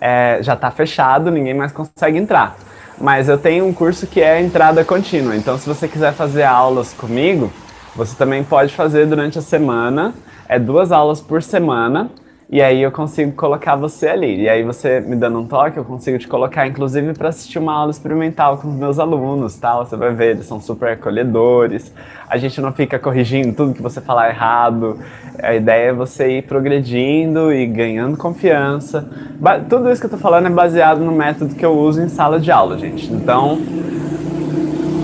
é, 0.00 0.38
já 0.42 0.54
está 0.54 0.72
fechado, 0.72 1.30
ninguém 1.30 1.54
mais 1.54 1.70
consegue 1.70 2.18
entrar. 2.18 2.56
Mas 3.02 3.28
eu 3.28 3.36
tenho 3.36 3.66
um 3.66 3.72
curso 3.72 4.06
que 4.06 4.20
é 4.20 4.40
entrada 4.40 4.84
contínua. 4.84 5.34
Então, 5.34 5.58
se 5.58 5.68
você 5.68 5.88
quiser 5.88 6.12
fazer 6.12 6.44
aulas 6.44 6.94
comigo, 6.94 7.52
você 7.96 8.14
também 8.14 8.44
pode 8.44 8.72
fazer 8.72 9.06
durante 9.06 9.36
a 9.36 9.42
semana. 9.42 10.14
É 10.48 10.56
duas 10.56 10.92
aulas 10.92 11.20
por 11.20 11.42
semana 11.42 12.08
e 12.52 12.60
aí 12.60 12.82
eu 12.82 12.92
consigo 12.92 13.32
colocar 13.32 13.76
você 13.76 14.08
ali. 14.08 14.42
E 14.42 14.46
aí 14.46 14.62
você 14.62 15.00
me 15.00 15.16
dando 15.16 15.38
um 15.38 15.46
toque, 15.46 15.78
eu 15.78 15.84
consigo 15.86 16.18
te 16.18 16.28
colocar, 16.28 16.66
inclusive, 16.66 17.14
para 17.14 17.30
assistir 17.30 17.58
uma 17.58 17.72
aula 17.72 17.90
experimental 17.90 18.58
com 18.58 18.68
os 18.68 18.74
meus 18.74 18.98
alunos, 18.98 19.56
tal. 19.56 19.86
Você 19.86 19.96
vai 19.96 20.12
ver, 20.12 20.32
eles 20.32 20.44
são 20.44 20.60
super 20.60 20.90
acolhedores. 20.90 21.90
A 22.28 22.36
gente 22.36 22.60
não 22.60 22.70
fica 22.70 22.98
corrigindo 22.98 23.54
tudo 23.54 23.72
que 23.72 23.80
você 23.80 24.02
falar 24.02 24.28
errado. 24.28 24.98
A 25.42 25.54
ideia 25.54 25.88
é 25.88 25.92
você 25.94 26.28
ir 26.28 26.42
progredindo 26.42 27.50
e 27.50 27.64
ganhando 27.64 28.18
confiança. 28.18 29.08
Ba 29.40 29.58
tudo 29.58 29.90
isso 29.90 30.02
que 30.02 30.06
eu 30.08 30.10
tô 30.10 30.18
falando 30.18 30.46
é 30.46 30.50
baseado 30.50 30.98
no 30.98 31.12
método 31.12 31.54
que 31.54 31.64
eu 31.64 31.72
uso 31.72 32.02
em 32.02 32.10
sala 32.10 32.38
de 32.38 32.52
aula, 32.52 32.76
gente. 32.76 33.10
Então, 33.10 33.58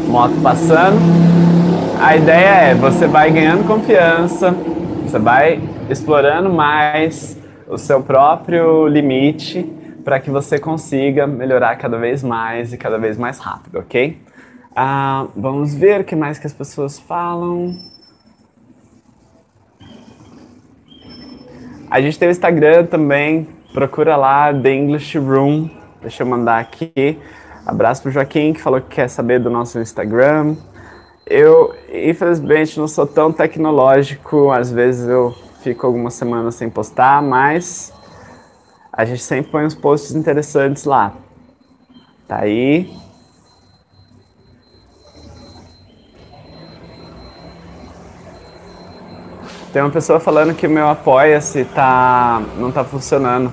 moto 0.07 0.35
passando. 0.43 0.99
A 1.99 2.15
ideia 2.15 2.73
é 2.73 2.75
você 2.75 3.07
vai 3.07 3.31
ganhando 3.31 3.67
confiança, 3.67 4.55
você 5.03 5.19
vai 5.19 5.63
explorando 5.89 6.51
mais 6.51 7.38
o 7.69 7.77
seu 7.77 8.03
próprio 8.03 8.87
limite 8.87 9.63
para 10.05 10.19
que 10.19 10.31
você 10.31 10.59
consiga 10.59 11.27
melhorar 11.27 11.77
cada 11.77 11.99
vez 11.99 12.23
mais 12.23 12.73
e 12.73 12.79
cada 12.79 12.99
vez 12.99 13.19
mais 13.19 13.39
rápido, 13.39 13.79
ok? 13.79 14.19
Ah, 14.75 15.27
vamos 15.37 15.75
ver 15.75 16.01
o 16.01 16.05
que 16.05 16.17
mais 16.17 16.39
que 16.39 16.47
as 16.47 16.53
pessoas 16.53 16.99
falam. 16.99 17.77
A 21.91 22.01
gente 22.01 22.19
tem 22.19 22.29
o 22.29 22.31
Instagram 22.31 22.87
também, 22.87 23.49
procura 23.73 24.17
lá 24.17 24.53
The 24.53 24.73
English 24.73 25.19
Room. 25.19 25.71
Deixa 26.01 26.23
eu 26.23 26.27
mandar 26.27 26.59
aqui. 26.59 27.19
Abraço 27.67 28.03
pro 28.03 28.11
Joaquim 28.11 28.53
que 28.53 28.61
falou 28.61 28.81
que 28.81 28.97
quer 28.97 29.09
saber 29.09 29.41
do 29.41 29.51
nosso 29.51 29.79
Instagram. 29.79 30.57
Eu, 31.27 31.75
infelizmente, 31.93 32.79
não 32.79 32.89
sou 32.89 33.07
tão 33.07 33.31
tecnológico, 33.31 34.51
às 34.51 34.73
vezes 34.73 35.07
eu 35.09 35.35
fico 35.61 35.87
algumas 35.87 36.15
semanas 36.15 36.55
sem 36.55 36.71
postar, 36.71 37.23
mas 37.23 37.93
a 38.93 39.05
gente 39.05 39.23
sempre 39.23 39.51
põe 39.51 39.65
uns 39.65 39.75
posts 39.75 40.15
interessantes 40.15 40.85
lá. 40.85 41.13
Tá 42.27 42.41
aí. 42.41 42.93
Tem 49.73 49.83
uma 49.83 49.91
pessoa 49.91 50.19
falando 50.19 50.55
que 50.55 50.67
o 50.67 50.71
meu 50.71 50.89
Apoia-se 50.89 51.65
tá, 51.67 52.43
não 52.57 52.73
tá 52.73 52.83
funcionando. 52.83 53.53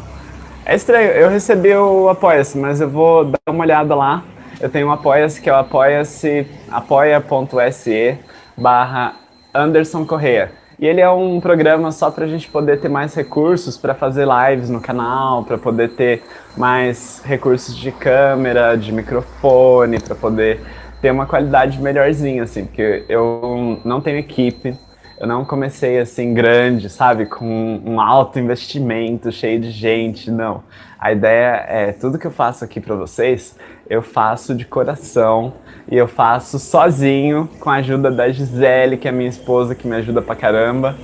É 0.66 0.74
estranho, 0.74 1.12
eu 1.12 1.30
recebi 1.30 1.76
o 1.76 2.10
Apoia-se, 2.10 2.58
mas 2.58 2.82
eu 2.82 2.90
vou 2.90 3.26
dar 3.26 3.38
uma 3.52 3.64
olhada 3.64 3.94
lá. 3.94 4.24
Eu 4.60 4.70
tenho 4.70 4.88
um 4.88 4.92
Apoia-se 4.92 5.42
que 5.42 5.50
é 5.50 5.54
o 5.54 5.58
apoia-se, 5.58 6.48
apoia.se 6.72 8.18
barra 8.58 9.14
Anderson 9.54 10.06
Correia. 10.06 10.65
E 10.78 10.86
ele 10.86 11.00
é 11.00 11.10
um 11.10 11.40
programa 11.40 11.92
só 11.92 12.12
para 12.12 12.26
a 12.26 12.28
gente 12.28 12.50
poder 12.50 12.80
ter 12.82 12.90
mais 12.90 13.16
recursos 13.16 13.78
para 13.78 13.96
fazer 13.96 14.28
lives 14.28 14.70
no 14.70 14.82
canal, 14.82 15.44
para 15.44 15.58
poder 15.58 15.92
ter 15.92 16.22
mais 16.58 17.22
recursos 17.24 17.76
de 17.76 17.92
câmera, 17.92 18.76
de 18.76 18.92
microfone, 18.92 20.00
para 20.00 20.16
poder 20.16 20.60
ter 21.02 21.12
uma 21.12 21.26
qualidade 21.26 21.82
melhorzinha, 21.82 22.44
assim, 22.44 22.66
porque 22.66 23.06
eu 23.08 23.80
não 23.86 24.02
tenho 24.02 24.18
equipe, 24.18 24.76
eu 25.20 25.28
não 25.28 25.46
comecei 25.46 26.00
assim 26.00 26.34
grande, 26.34 26.90
sabe, 26.90 27.26
com 27.26 27.82
um 27.86 28.02
alto 28.02 28.38
investimento, 28.38 29.32
cheio 29.32 29.60
de 29.60 29.72
gente, 29.72 30.30
não. 30.30 30.64
A 31.00 31.12
ideia 31.12 31.66
é 31.68 31.92
tudo 31.92 32.20
que 32.20 32.28
eu 32.28 32.32
faço 32.32 32.66
aqui 32.66 32.82
para 32.82 32.96
vocês, 32.96 33.56
eu 33.90 34.02
faço 34.02 34.54
de 34.54 34.66
coração 34.66 35.54
e 35.90 35.96
eu 35.96 36.08
faço 36.08 36.60
sozinho 36.60 37.48
com 37.60 37.70
a 37.70 37.76
ajuda 37.76 38.12
da 38.12 38.30
Gisele, 38.30 38.98
que 38.98 39.08
é 39.08 39.12
minha 39.12 39.30
esposa, 39.30 39.74
que 39.74 39.88
me 39.88 39.96
ajuda 39.96 40.22
pra 40.22 40.36
caramba, 40.36 40.96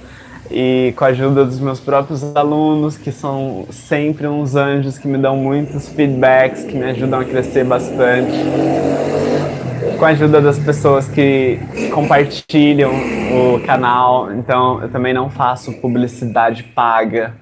e 0.49 0.93
com 0.97 1.05
a 1.05 1.07
ajuda 1.07 1.45
dos 1.45 1.59
meus 1.59 1.79
próprios 1.79 2.35
alunos, 2.35 2.97
que 2.97 3.11
são 3.11 3.65
sempre 3.69 4.27
uns 4.27 4.55
anjos 4.55 4.97
que 4.97 5.07
me 5.07 5.17
dão 5.17 5.37
muitos 5.37 5.87
feedbacks, 5.87 6.65
que 6.65 6.75
me 6.75 6.85
ajudam 6.85 7.19
a 7.19 7.23
crescer 7.23 7.63
bastante 7.63 9.20
com 10.01 10.05
a 10.05 10.09
ajuda 10.09 10.41
das 10.41 10.57
pessoas 10.57 11.07
que 11.07 11.59
compartilham 11.93 12.91
o 12.91 13.59
canal. 13.63 14.33
Então, 14.33 14.81
eu 14.81 14.89
também 14.89 15.13
não 15.13 15.29
faço 15.29 15.71
publicidade 15.73 16.63
paga. 16.63 17.35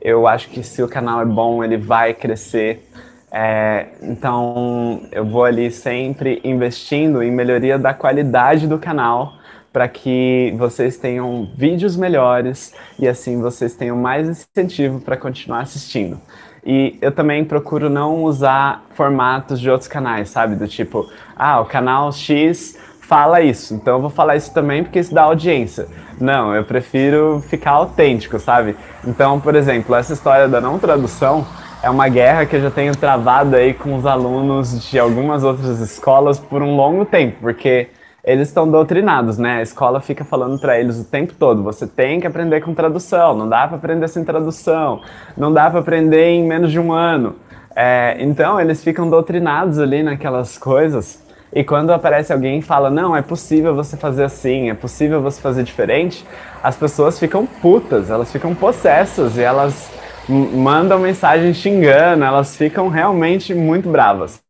Eu 0.00 0.28
acho 0.28 0.48
que 0.48 0.62
se 0.62 0.80
o 0.80 0.86
canal 0.86 1.20
é 1.20 1.24
bom, 1.24 1.64
ele 1.64 1.76
vai 1.76 2.14
crescer. 2.14 2.88
É, 3.32 3.86
então, 4.00 5.02
eu 5.10 5.24
vou 5.24 5.44
ali 5.44 5.72
sempre 5.72 6.40
investindo 6.44 7.20
em 7.20 7.32
melhoria 7.32 7.76
da 7.76 7.92
qualidade 7.92 8.68
do 8.68 8.78
canal 8.78 9.32
para 9.72 9.88
que 9.88 10.54
vocês 10.56 10.96
tenham 10.96 11.50
vídeos 11.56 11.96
melhores 11.96 12.72
e 12.96 13.08
assim 13.08 13.40
vocês 13.40 13.74
tenham 13.74 13.96
mais 13.96 14.28
incentivo 14.28 15.00
para 15.00 15.16
continuar 15.16 15.62
assistindo. 15.62 16.20
E 16.64 16.96
eu 17.00 17.12
também 17.12 17.44
procuro 17.44 17.90
não 17.90 18.22
usar 18.22 18.84
formatos 18.94 19.60
de 19.60 19.70
outros 19.70 19.88
canais, 19.88 20.30
sabe? 20.30 20.56
Do 20.56 20.66
tipo, 20.66 21.10
ah, 21.36 21.60
o 21.60 21.66
canal 21.66 22.10
X 22.10 22.78
fala 23.00 23.42
isso, 23.42 23.74
então 23.74 23.96
eu 23.96 24.00
vou 24.00 24.08
falar 24.08 24.34
isso 24.34 24.52
também 24.54 24.82
porque 24.82 24.98
isso 24.98 25.14
dá 25.14 25.24
audiência. 25.24 25.86
Não, 26.18 26.54
eu 26.54 26.64
prefiro 26.64 27.44
ficar 27.48 27.72
autêntico, 27.72 28.38
sabe? 28.38 28.76
Então, 29.06 29.38
por 29.38 29.54
exemplo, 29.54 29.94
essa 29.94 30.14
história 30.14 30.48
da 30.48 30.60
não 30.60 30.78
tradução 30.78 31.46
é 31.82 31.90
uma 31.90 32.08
guerra 32.08 32.46
que 32.46 32.56
eu 32.56 32.62
já 32.62 32.70
tenho 32.70 32.96
travado 32.96 33.56
aí 33.56 33.74
com 33.74 33.94
os 33.94 34.06
alunos 34.06 34.88
de 34.88 34.98
algumas 34.98 35.44
outras 35.44 35.80
escolas 35.80 36.38
por 36.38 36.62
um 36.62 36.74
longo 36.76 37.04
tempo, 37.04 37.36
porque 37.42 37.88
eles 38.24 38.48
estão 38.48 38.68
doutrinados, 38.68 39.36
né? 39.36 39.58
A 39.58 39.62
escola 39.62 40.00
fica 40.00 40.24
falando 40.24 40.58
para 40.58 40.80
eles 40.80 40.98
o 40.98 41.04
tempo 41.04 41.34
todo: 41.34 41.62
você 41.62 41.86
tem 41.86 42.20
que 42.20 42.26
aprender 42.26 42.60
com 42.62 42.74
tradução, 42.74 43.36
não 43.36 43.48
dá 43.48 43.68
para 43.68 43.76
aprender 43.76 44.08
sem 44.08 44.24
tradução, 44.24 45.02
não 45.36 45.52
dá 45.52 45.70
para 45.70 45.80
aprender 45.80 46.30
em 46.30 46.44
menos 46.46 46.72
de 46.72 46.80
um 46.80 46.92
ano. 46.92 47.36
É, 47.76 48.16
então 48.20 48.60
eles 48.60 48.82
ficam 48.82 49.10
doutrinados 49.10 49.78
ali 49.78 50.02
naquelas 50.02 50.56
coisas. 50.56 51.22
E 51.52 51.62
quando 51.62 51.92
aparece 51.92 52.32
alguém 52.32 52.58
e 52.58 52.62
fala, 52.62 52.90
não, 52.90 53.14
é 53.14 53.22
possível 53.22 53.76
você 53.76 53.96
fazer 53.96 54.24
assim, 54.24 54.70
é 54.70 54.74
possível 54.74 55.22
você 55.22 55.40
fazer 55.40 55.62
diferente, 55.62 56.26
as 56.60 56.74
pessoas 56.76 57.16
ficam 57.16 57.46
putas, 57.46 58.10
elas 58.10 58.32
ficam 58.32 58.54
possessas 58.56 59.36
e 59.36 59.42
elas 59.42 59.88
mandam 60.28 60.98
mensagem 60.98 61.54
xingando, 61.54 62.24
elas 62.24 62.56
ficam 62.56 62.88
realmente 62.88 63.54
muito 63.54 63.88
bravas. 63.88 64.42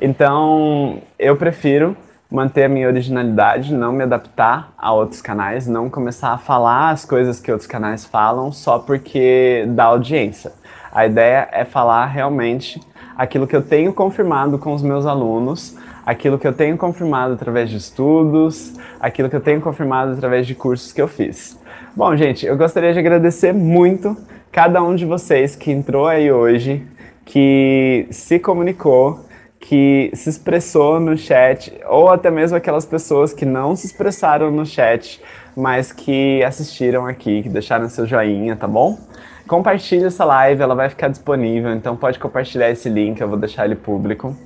Então 0.00 0.98
eu 1.18 1.36
prefiro 1.36 1.96
manter 2.32 2.64
a 2.64 2.68
minha 2.68 2.88
originalidade, 2.88 3.74
não 3.74 3.92
me 3.92 4.02
adaptar 4.04 4.72
a 4.78 4.90
outros 4.90 5.20
canais, 5.20 5.66
não 5.66 5.90
começar 5.90 6.30
a 6.32 6.38
falar 6.38 6.88
as 6.88 7.04
coisas 7.04 7.38
que 7.38 7.52
outros 7.52 7.68
canais 7.68 8.06
falam 8.06 8.50
só 8.50 8.78
porque 8.78 9.66
dá 9.68 9.84
audiência. 9.84 10.50
A 10.90 11.04
ideia 11.04 11.46
é 11.52 11.62
falar 11.64 12.06
realmente 12.06 12.80
aquilo 13.18 13.46
que 13.46 13.54
eu 13.54 13.60
tenho 13.60 13.92
confirmado 13.92 14.58
com 14.58 14.72
os 14.72 14.82
meus 14.82 15.04
alunos, 15.04 15.76
aquilo 16.06 16.38
que 16.38 16.46
eu 16.46 16.54
tenho 16.54 16.78
confirmado 16.78 17.34
através 17.34 17.68
de 17.68 17.76
estudos, 17.76 18.74
aquilo 18.98 19.28
que 19.28 19.36
eu 19.36 19.40
tenho 19.40 19.60
confirmado 19.60 20.12
através 20.12 20.46
de 20.46 20.54
cursos 20.54 20.90
que 20.90 21.02
eu 21.02 21.08
fiz. 21.08 21.60
Bom, 21.94 22.16
gente, 22.16 22.46
eu 22.46 22.56
gostaria 22.56 22.94
de 22.94 22.98
agradecer 22.98 23.52
muito 23.52 24.16
cada 24.50 24.82
um 24.82 24.94
de 24.94 25.04
vocês 25.04 25.54
que 25.54 25.70
entrou 25.70 26.06
aí 26.06 26.32
hoje, 26.32 26.86
que 27.26 28.06
se 28.10 28.38
comunicou, 28.38 29.20
que 29.62 30.10
se 30.12 30.28
expressou 30.28 30.98
no 30.98 31.16
chat, 31.16 31.72
ou 31.88 32.08
até 32.08 32.30
mesmo 32.32 32.56
aquelas 32.56 32.84
pessoas 32.84 33.32
que 33.32 33.46
não 33.46 33.76
se 33.76 33.86
expressaram 33.86 34.50
no 34.50 34.66
chat, 34.66 35.22
mas 35.56 35.92
que 35.92 36.42
assistiram 36.42 37.06
aqui, 37.06 37.44
que 37.44 37.48
deixaram 37.48 37.88
seu 37.88 38.04
joinha, 38.04 38.56
tá 38.56 38.66
bom? 38.66 38.98
Compartilhe 39.46 40.04
essa 40.04 40.24
live, 40.24 40.60
ela 40.60 40.74
vai 40.74 40.88
ficar 40.88 41.08
disponível, 41.08 41.72
então 41.72 41.96
pode 41.96 42.18
compartilhar 42.18 42.70
esse 42.70 42.88
link, 42.88 43.20
eu 43.20 43.28
vou 43.28 43.38
deixar 43.38 43.64
ele 43.64 43.76
público. 43.76 44.36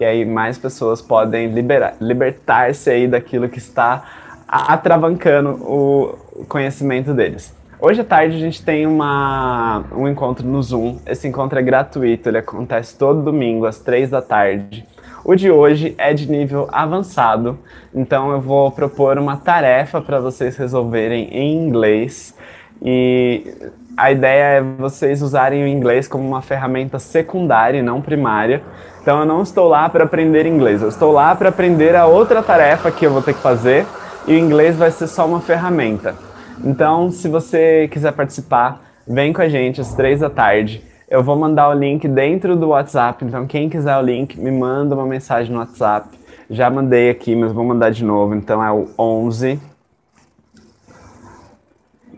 E 0.00 0.04
aí 0.04 0.24
mais 0.24 0.56
pessoas 0.56 1.02
podem 1.02 1.52
libertar-se 2.00 2.88
aí 2.88 3.06
daquilo 3.06 3.50
que 3.50 3.58
está 3.58 4.02
atravancando 4.48 5.50
o 5.50 6.44
conhecimento 6.48 7.12
deles. 7.12 7.54
Hoje 7.84 8.00
à 8.00 8.04
tarde 8.04 8.36
a 8.36 8.38
gente 8.38 8.62
tem 8.62 8.86
uma, 8.86 9.82
um 9.90 10.06
encontro 10.06 10.46
no 10.46 10.62
Zoom. 10.62 10.98
Esse 11.04 11.26
encontro 11.26 11.58
é 11.58 11.62
gratuito, 11.62 12.28
ele 12.28 12.38
acontece 12.38 12.96
todo 12.96 13.22
domingo 13.22 13.66
às 13.66 13.80
três 13.80 14.08
da 14.08 14.22
tarde. 14.22 14.86
O 15.24 15.34
de 15.34 15.50
hoje 15.50 15.92
é 15.98 16.14
de 16.14 16.30
nível 16.30 16.68
avançado, 16.70 17.58
então 17.92 18.30
eu 18.30 18.40
vou 18.40 18.70
propor 18.70 19.18
uma 19.18 19.36
tarefa 19.36 20.00
para 20.00 20.20
vocês 20.20 20.56
resolverem 20.56 21.24
em 21.32 21.56
inglês. 21.56 22.36
E 22.80 23.52
a 23.96 24.12
ideia 24.12 24.58
é 24.58 24.62
vocês 24.62 25.20
usarem 25.20 25.64
o 25.64 25.66
inglês 25.66 26.06
como 26.06 26.22
uma 26.22 26.40
ferramenta 26.40 27.00
secundária 27.00 27.80
e 27.80 27.82
não 27.82 28.00
primária. 28.00 28.62
Então 29.02 29.18
eu 29.18 29.26
não 29.26 29.42
estou 29.42 29.66
lá 29.66 29.88
para 29.88 30.04
aprender 30.04 30.46
inglês, 30.46 30.82
eu 30.82 30.88
estou 30.88 31.10
lá 31.10 31.34
para 31.34 31.48
aprender 31.48 31.96
a 31.96 32.06
outra 32.06 32.44
tarefa 32.44 32.92
que 32.92 33.04
eu 33.04 33.10
vou 33.10 33.22
ter 33.22 33.34
que 33.34 33.40
fazer 33.40 33.84
e 34.28 34.34
o 34.34 34.38
inglês 34.38 34.76
vai 34.76 34.92
ser 34.92 35.08
só 35.08 35.26
uma 35.26 35.40
ferramenta. 35.40 36.14
Então, 36.64 37.10
se 37.10 37.28
você 37.28 37.88
quiser 37.88 38.12
participar, 38.12 38.82
vem 39.06 39.32
com 39.32 39.42
a 39.42 39.48
gente 39.48 39.80
às 39.80 39.94
três 39.94 40.20
da 40.20 40.30
tarde. 40.30 40.82
Eu 41.08 41.22
vou 41.22 41.36
mandar 41.36 41.68
o 41.68 41.74
link 41.74 42.06
dentro 42.06 42.56
do 42.56 42.68
WhatsApp, 42.68 43.24
então 43.24 43.46
quem 43.46 43.68
quiser 43.68 43.96
o 43.98 44.00
link, 44.00 44.40
me 44.40 44.50
manda 44.50 44.94
uma 44.94 45.04
mensagem 45.04 45.52
no 45.52 45.58
WhatsApp. 45.58 46.08
Já 46.48 46.70
mandei 46.70 47.10
aqui, 47.10 47.34
mas 47.34 47.52
vou 47.52 47.64
mandar 47.64 47.90
de 47.90 48.04
novo. 48.04 48.34
Então 48.34 48.64
é 48.64 48.70
o 48.70 48.88
11 48.98 49.60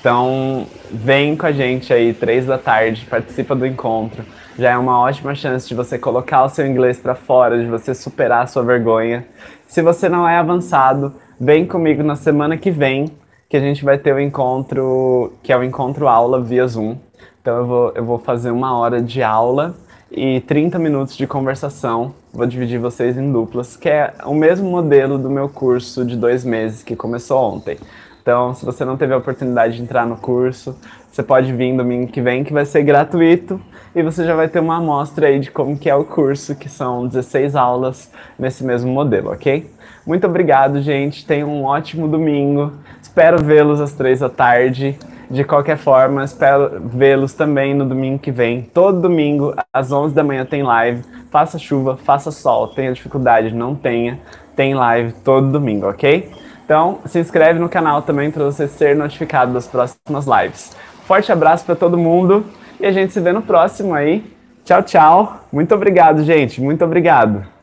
Então, 0.00 0.66
vem 0.90 1.36
com 1.36 1.44
a 1.44 1.52
gente 1.52 1.92
aí, 1.92 2.14
três 2.14 2.46
da 2.46 2.56
tarde, 2.56 3.04
participa 3.04 3.54
do 3.54 3.66
encontro. 3.66 4.24
Já 4.58 4.70
é 4.70 4.78
uma 4.78 5.00
ótima 5.00 5.34
chance 5.34 5.68
de 5.68 5.74
você 5.74 5.98
colocar 5.98 6.44
o 6.44 6.48
seu 6.48 6.66
inglês 6.66 6.98
para 6.98 7.14
fora, 7.14 7.58
de 7.58 7.66
você 7.66 7.94
superar 7.94 8.44
a 8.44 8.46
sua 8.46 8.62
vergonha. 8.62 9.26
Se 9.66 9.82
você 9.82 10.08
não 10.08 10.26
é 10.26 10.38
avançado, 10.38 11.14
vem 11.38 11.66
comigo 11.66 12.02
na 12.02 12.16
semana 12.16 12.56
que 12.56 12.70
vem 12.70 13.12
que 13.48 13.56
a 13.56 13.60
gente 13.60 13.82
vai 13.82 13.96
ter 13.96 14.14
o 14.14 14.20
encontro, 14.20 15.32
que 15.42 15.52
é 15.52 15.56
o 15.56 15.64
encontro 15.64 16.06
aula 16.06 16.40
via 16.40 16.66
Zoom. 16.66 16.96
Então 17.40 17.56
eu 17.56 17.66
vou, 17.66 17.92
eu 17.94 18.04
vou 18.04 18.18
fazer 18.18 18.50
uma 18.50 18.76
hora 18.76 19.00
de 19.00 19.22
aula 19.22 19.74
e 20.12 20.40
30 20.42 20.78
minutos 20.78 21.16
de 21.16 21.26
conversação. 21.26 22.14
Vou 22.30 22.46
dividir 22.46 22.78
vocês 22.78 23.16
em 23.16 23.32
duplas, 23.32 23.74
que 23.74 23.88
é 23.88 24.12
o 24.26 24.34
mesmo 24.34 24.70
modelo 24.70 25.16
do 25.16 25.30
meu 25.30 25.48
curso 25.48 26.04
de 26.04 26.14
dois 26.14 26.44
meses 26.44 26.82
que 26.82 26.94
começou 26.94 27.38
ontem. 27.54 27.78
Então, 28.20 28.54
se 28.54 28.62
você 28.66 28.84
não 28.84 28.98
teve 28.98 29.14
a 29.14 29.16
oportunidade 29.16 29.76
de 29.76 29.82
entrar 29.82 30.06
no 30.06 30.18
curso, 30.18 30.76
você 31.10 31.22
pode 31.22 31.50
vir 31.50 31.74
domingo 31.74 32.12
que 32.12 32.20
vem, 32.20 32.44
que 32.44 32.52
vai 32.52 32.66
ser 32.66 32.82
gratuito, 32.82 33.58
e 33.94 34.02
você 34.02 34.26
já 34.26 34.34
vai 34.34 34.46
ter 34.46 34.60
uma 34.60 34.76
amostra 34.76 35.28
aí 35.28 35.40
de 35.40 35.50
como 35.50 35.78
que 35.78 35.88
é 35.88 35.94
o 35.94 36.04
curso, 36.04 36.54
que 36.54 36.68
são 36.68 37.06
16 37.06 37.56
aulas 37.56 38.10
nesse 38.38 38.62
mesmo 38.62 38.92
modelo, 38.92 39.30
ok? 39.32 39.70
Muito 40.06 40.26
obrigado, 40.26 40.80
gente. 40.80 41.26
Tenham 41.26 41.50
um 41.50 41.64
ótimo 41.64 42.08
domingo. 42.08 42.72
Espero 43.18 43.42
vê-los 43.42 43.80
às 43.80 43.90
três 43.94 44.20
da 44.20 44.28
tarde. 44.28 44.96
De 45.28 45.42
qualquer 45.42 45.76
forma, 45.76 46.22
espero 46.22 46.80
vê-los 46.84 47.32
também 47.32 47.74
no 47.74 47.84
domingo 47.84 48.16
que 48.16 48.30
vem. 48.30 48.62
Todo 48.62 49.00
domingo, 49.00 49.56
às 49.72 49.90
11 49.90 50.14
da 50.14 50.22
manhã, 50.22 50.46
tem 50.46 50.62
live. 50.62 51.02
Faça 51.28 51.58
chuva, 51.58 51.96
faça 51.96 52.30
sol, 52.30 52.68
tenha 52.68 52.92
dificuldade, 52.92 53.52
não 53.52 53.74
tenha. 53.74 54.20
Tem 54.54 54.72
live 54.72 55.14
todo 55.24 55.50
domingo, 55.50 55.88
ok? 55.88 56.30
Então, 56.64 57.00
se 57.06 57.18
inscreve 57.18 57.58
no 57.58 57.68
canal 57.68 58.02
também 58.02 58.30
para 58.30 58.44
você 58.44 58.68
ser 58.68 58.94
notificado 58.94 59.52
das 59.52 59.66
próximas 59.66 60.24
lives. 60.24 60.76
Forte 61.04 61.32
abraço 61.32 61.64
para 61.64 61.74
todo 61.74 61.98
mundo 61.98 62.44
e 62.78 62.86
a 62.86 62.92
gente 62.92 63.12
se 63.12 63.18
vê 63.18 63.32
no 63.32 63.42
próximo 63.42 63.94
aí. 63.94 64.24
Tchau, 64.64 64.80
tchau. 64.84 65.40
Muito 65.52 65.74
obrigado, 65.74 66.22
gente. 66.22 66.60
Muito 66.60 66.84
obrigado. 66.84 67.57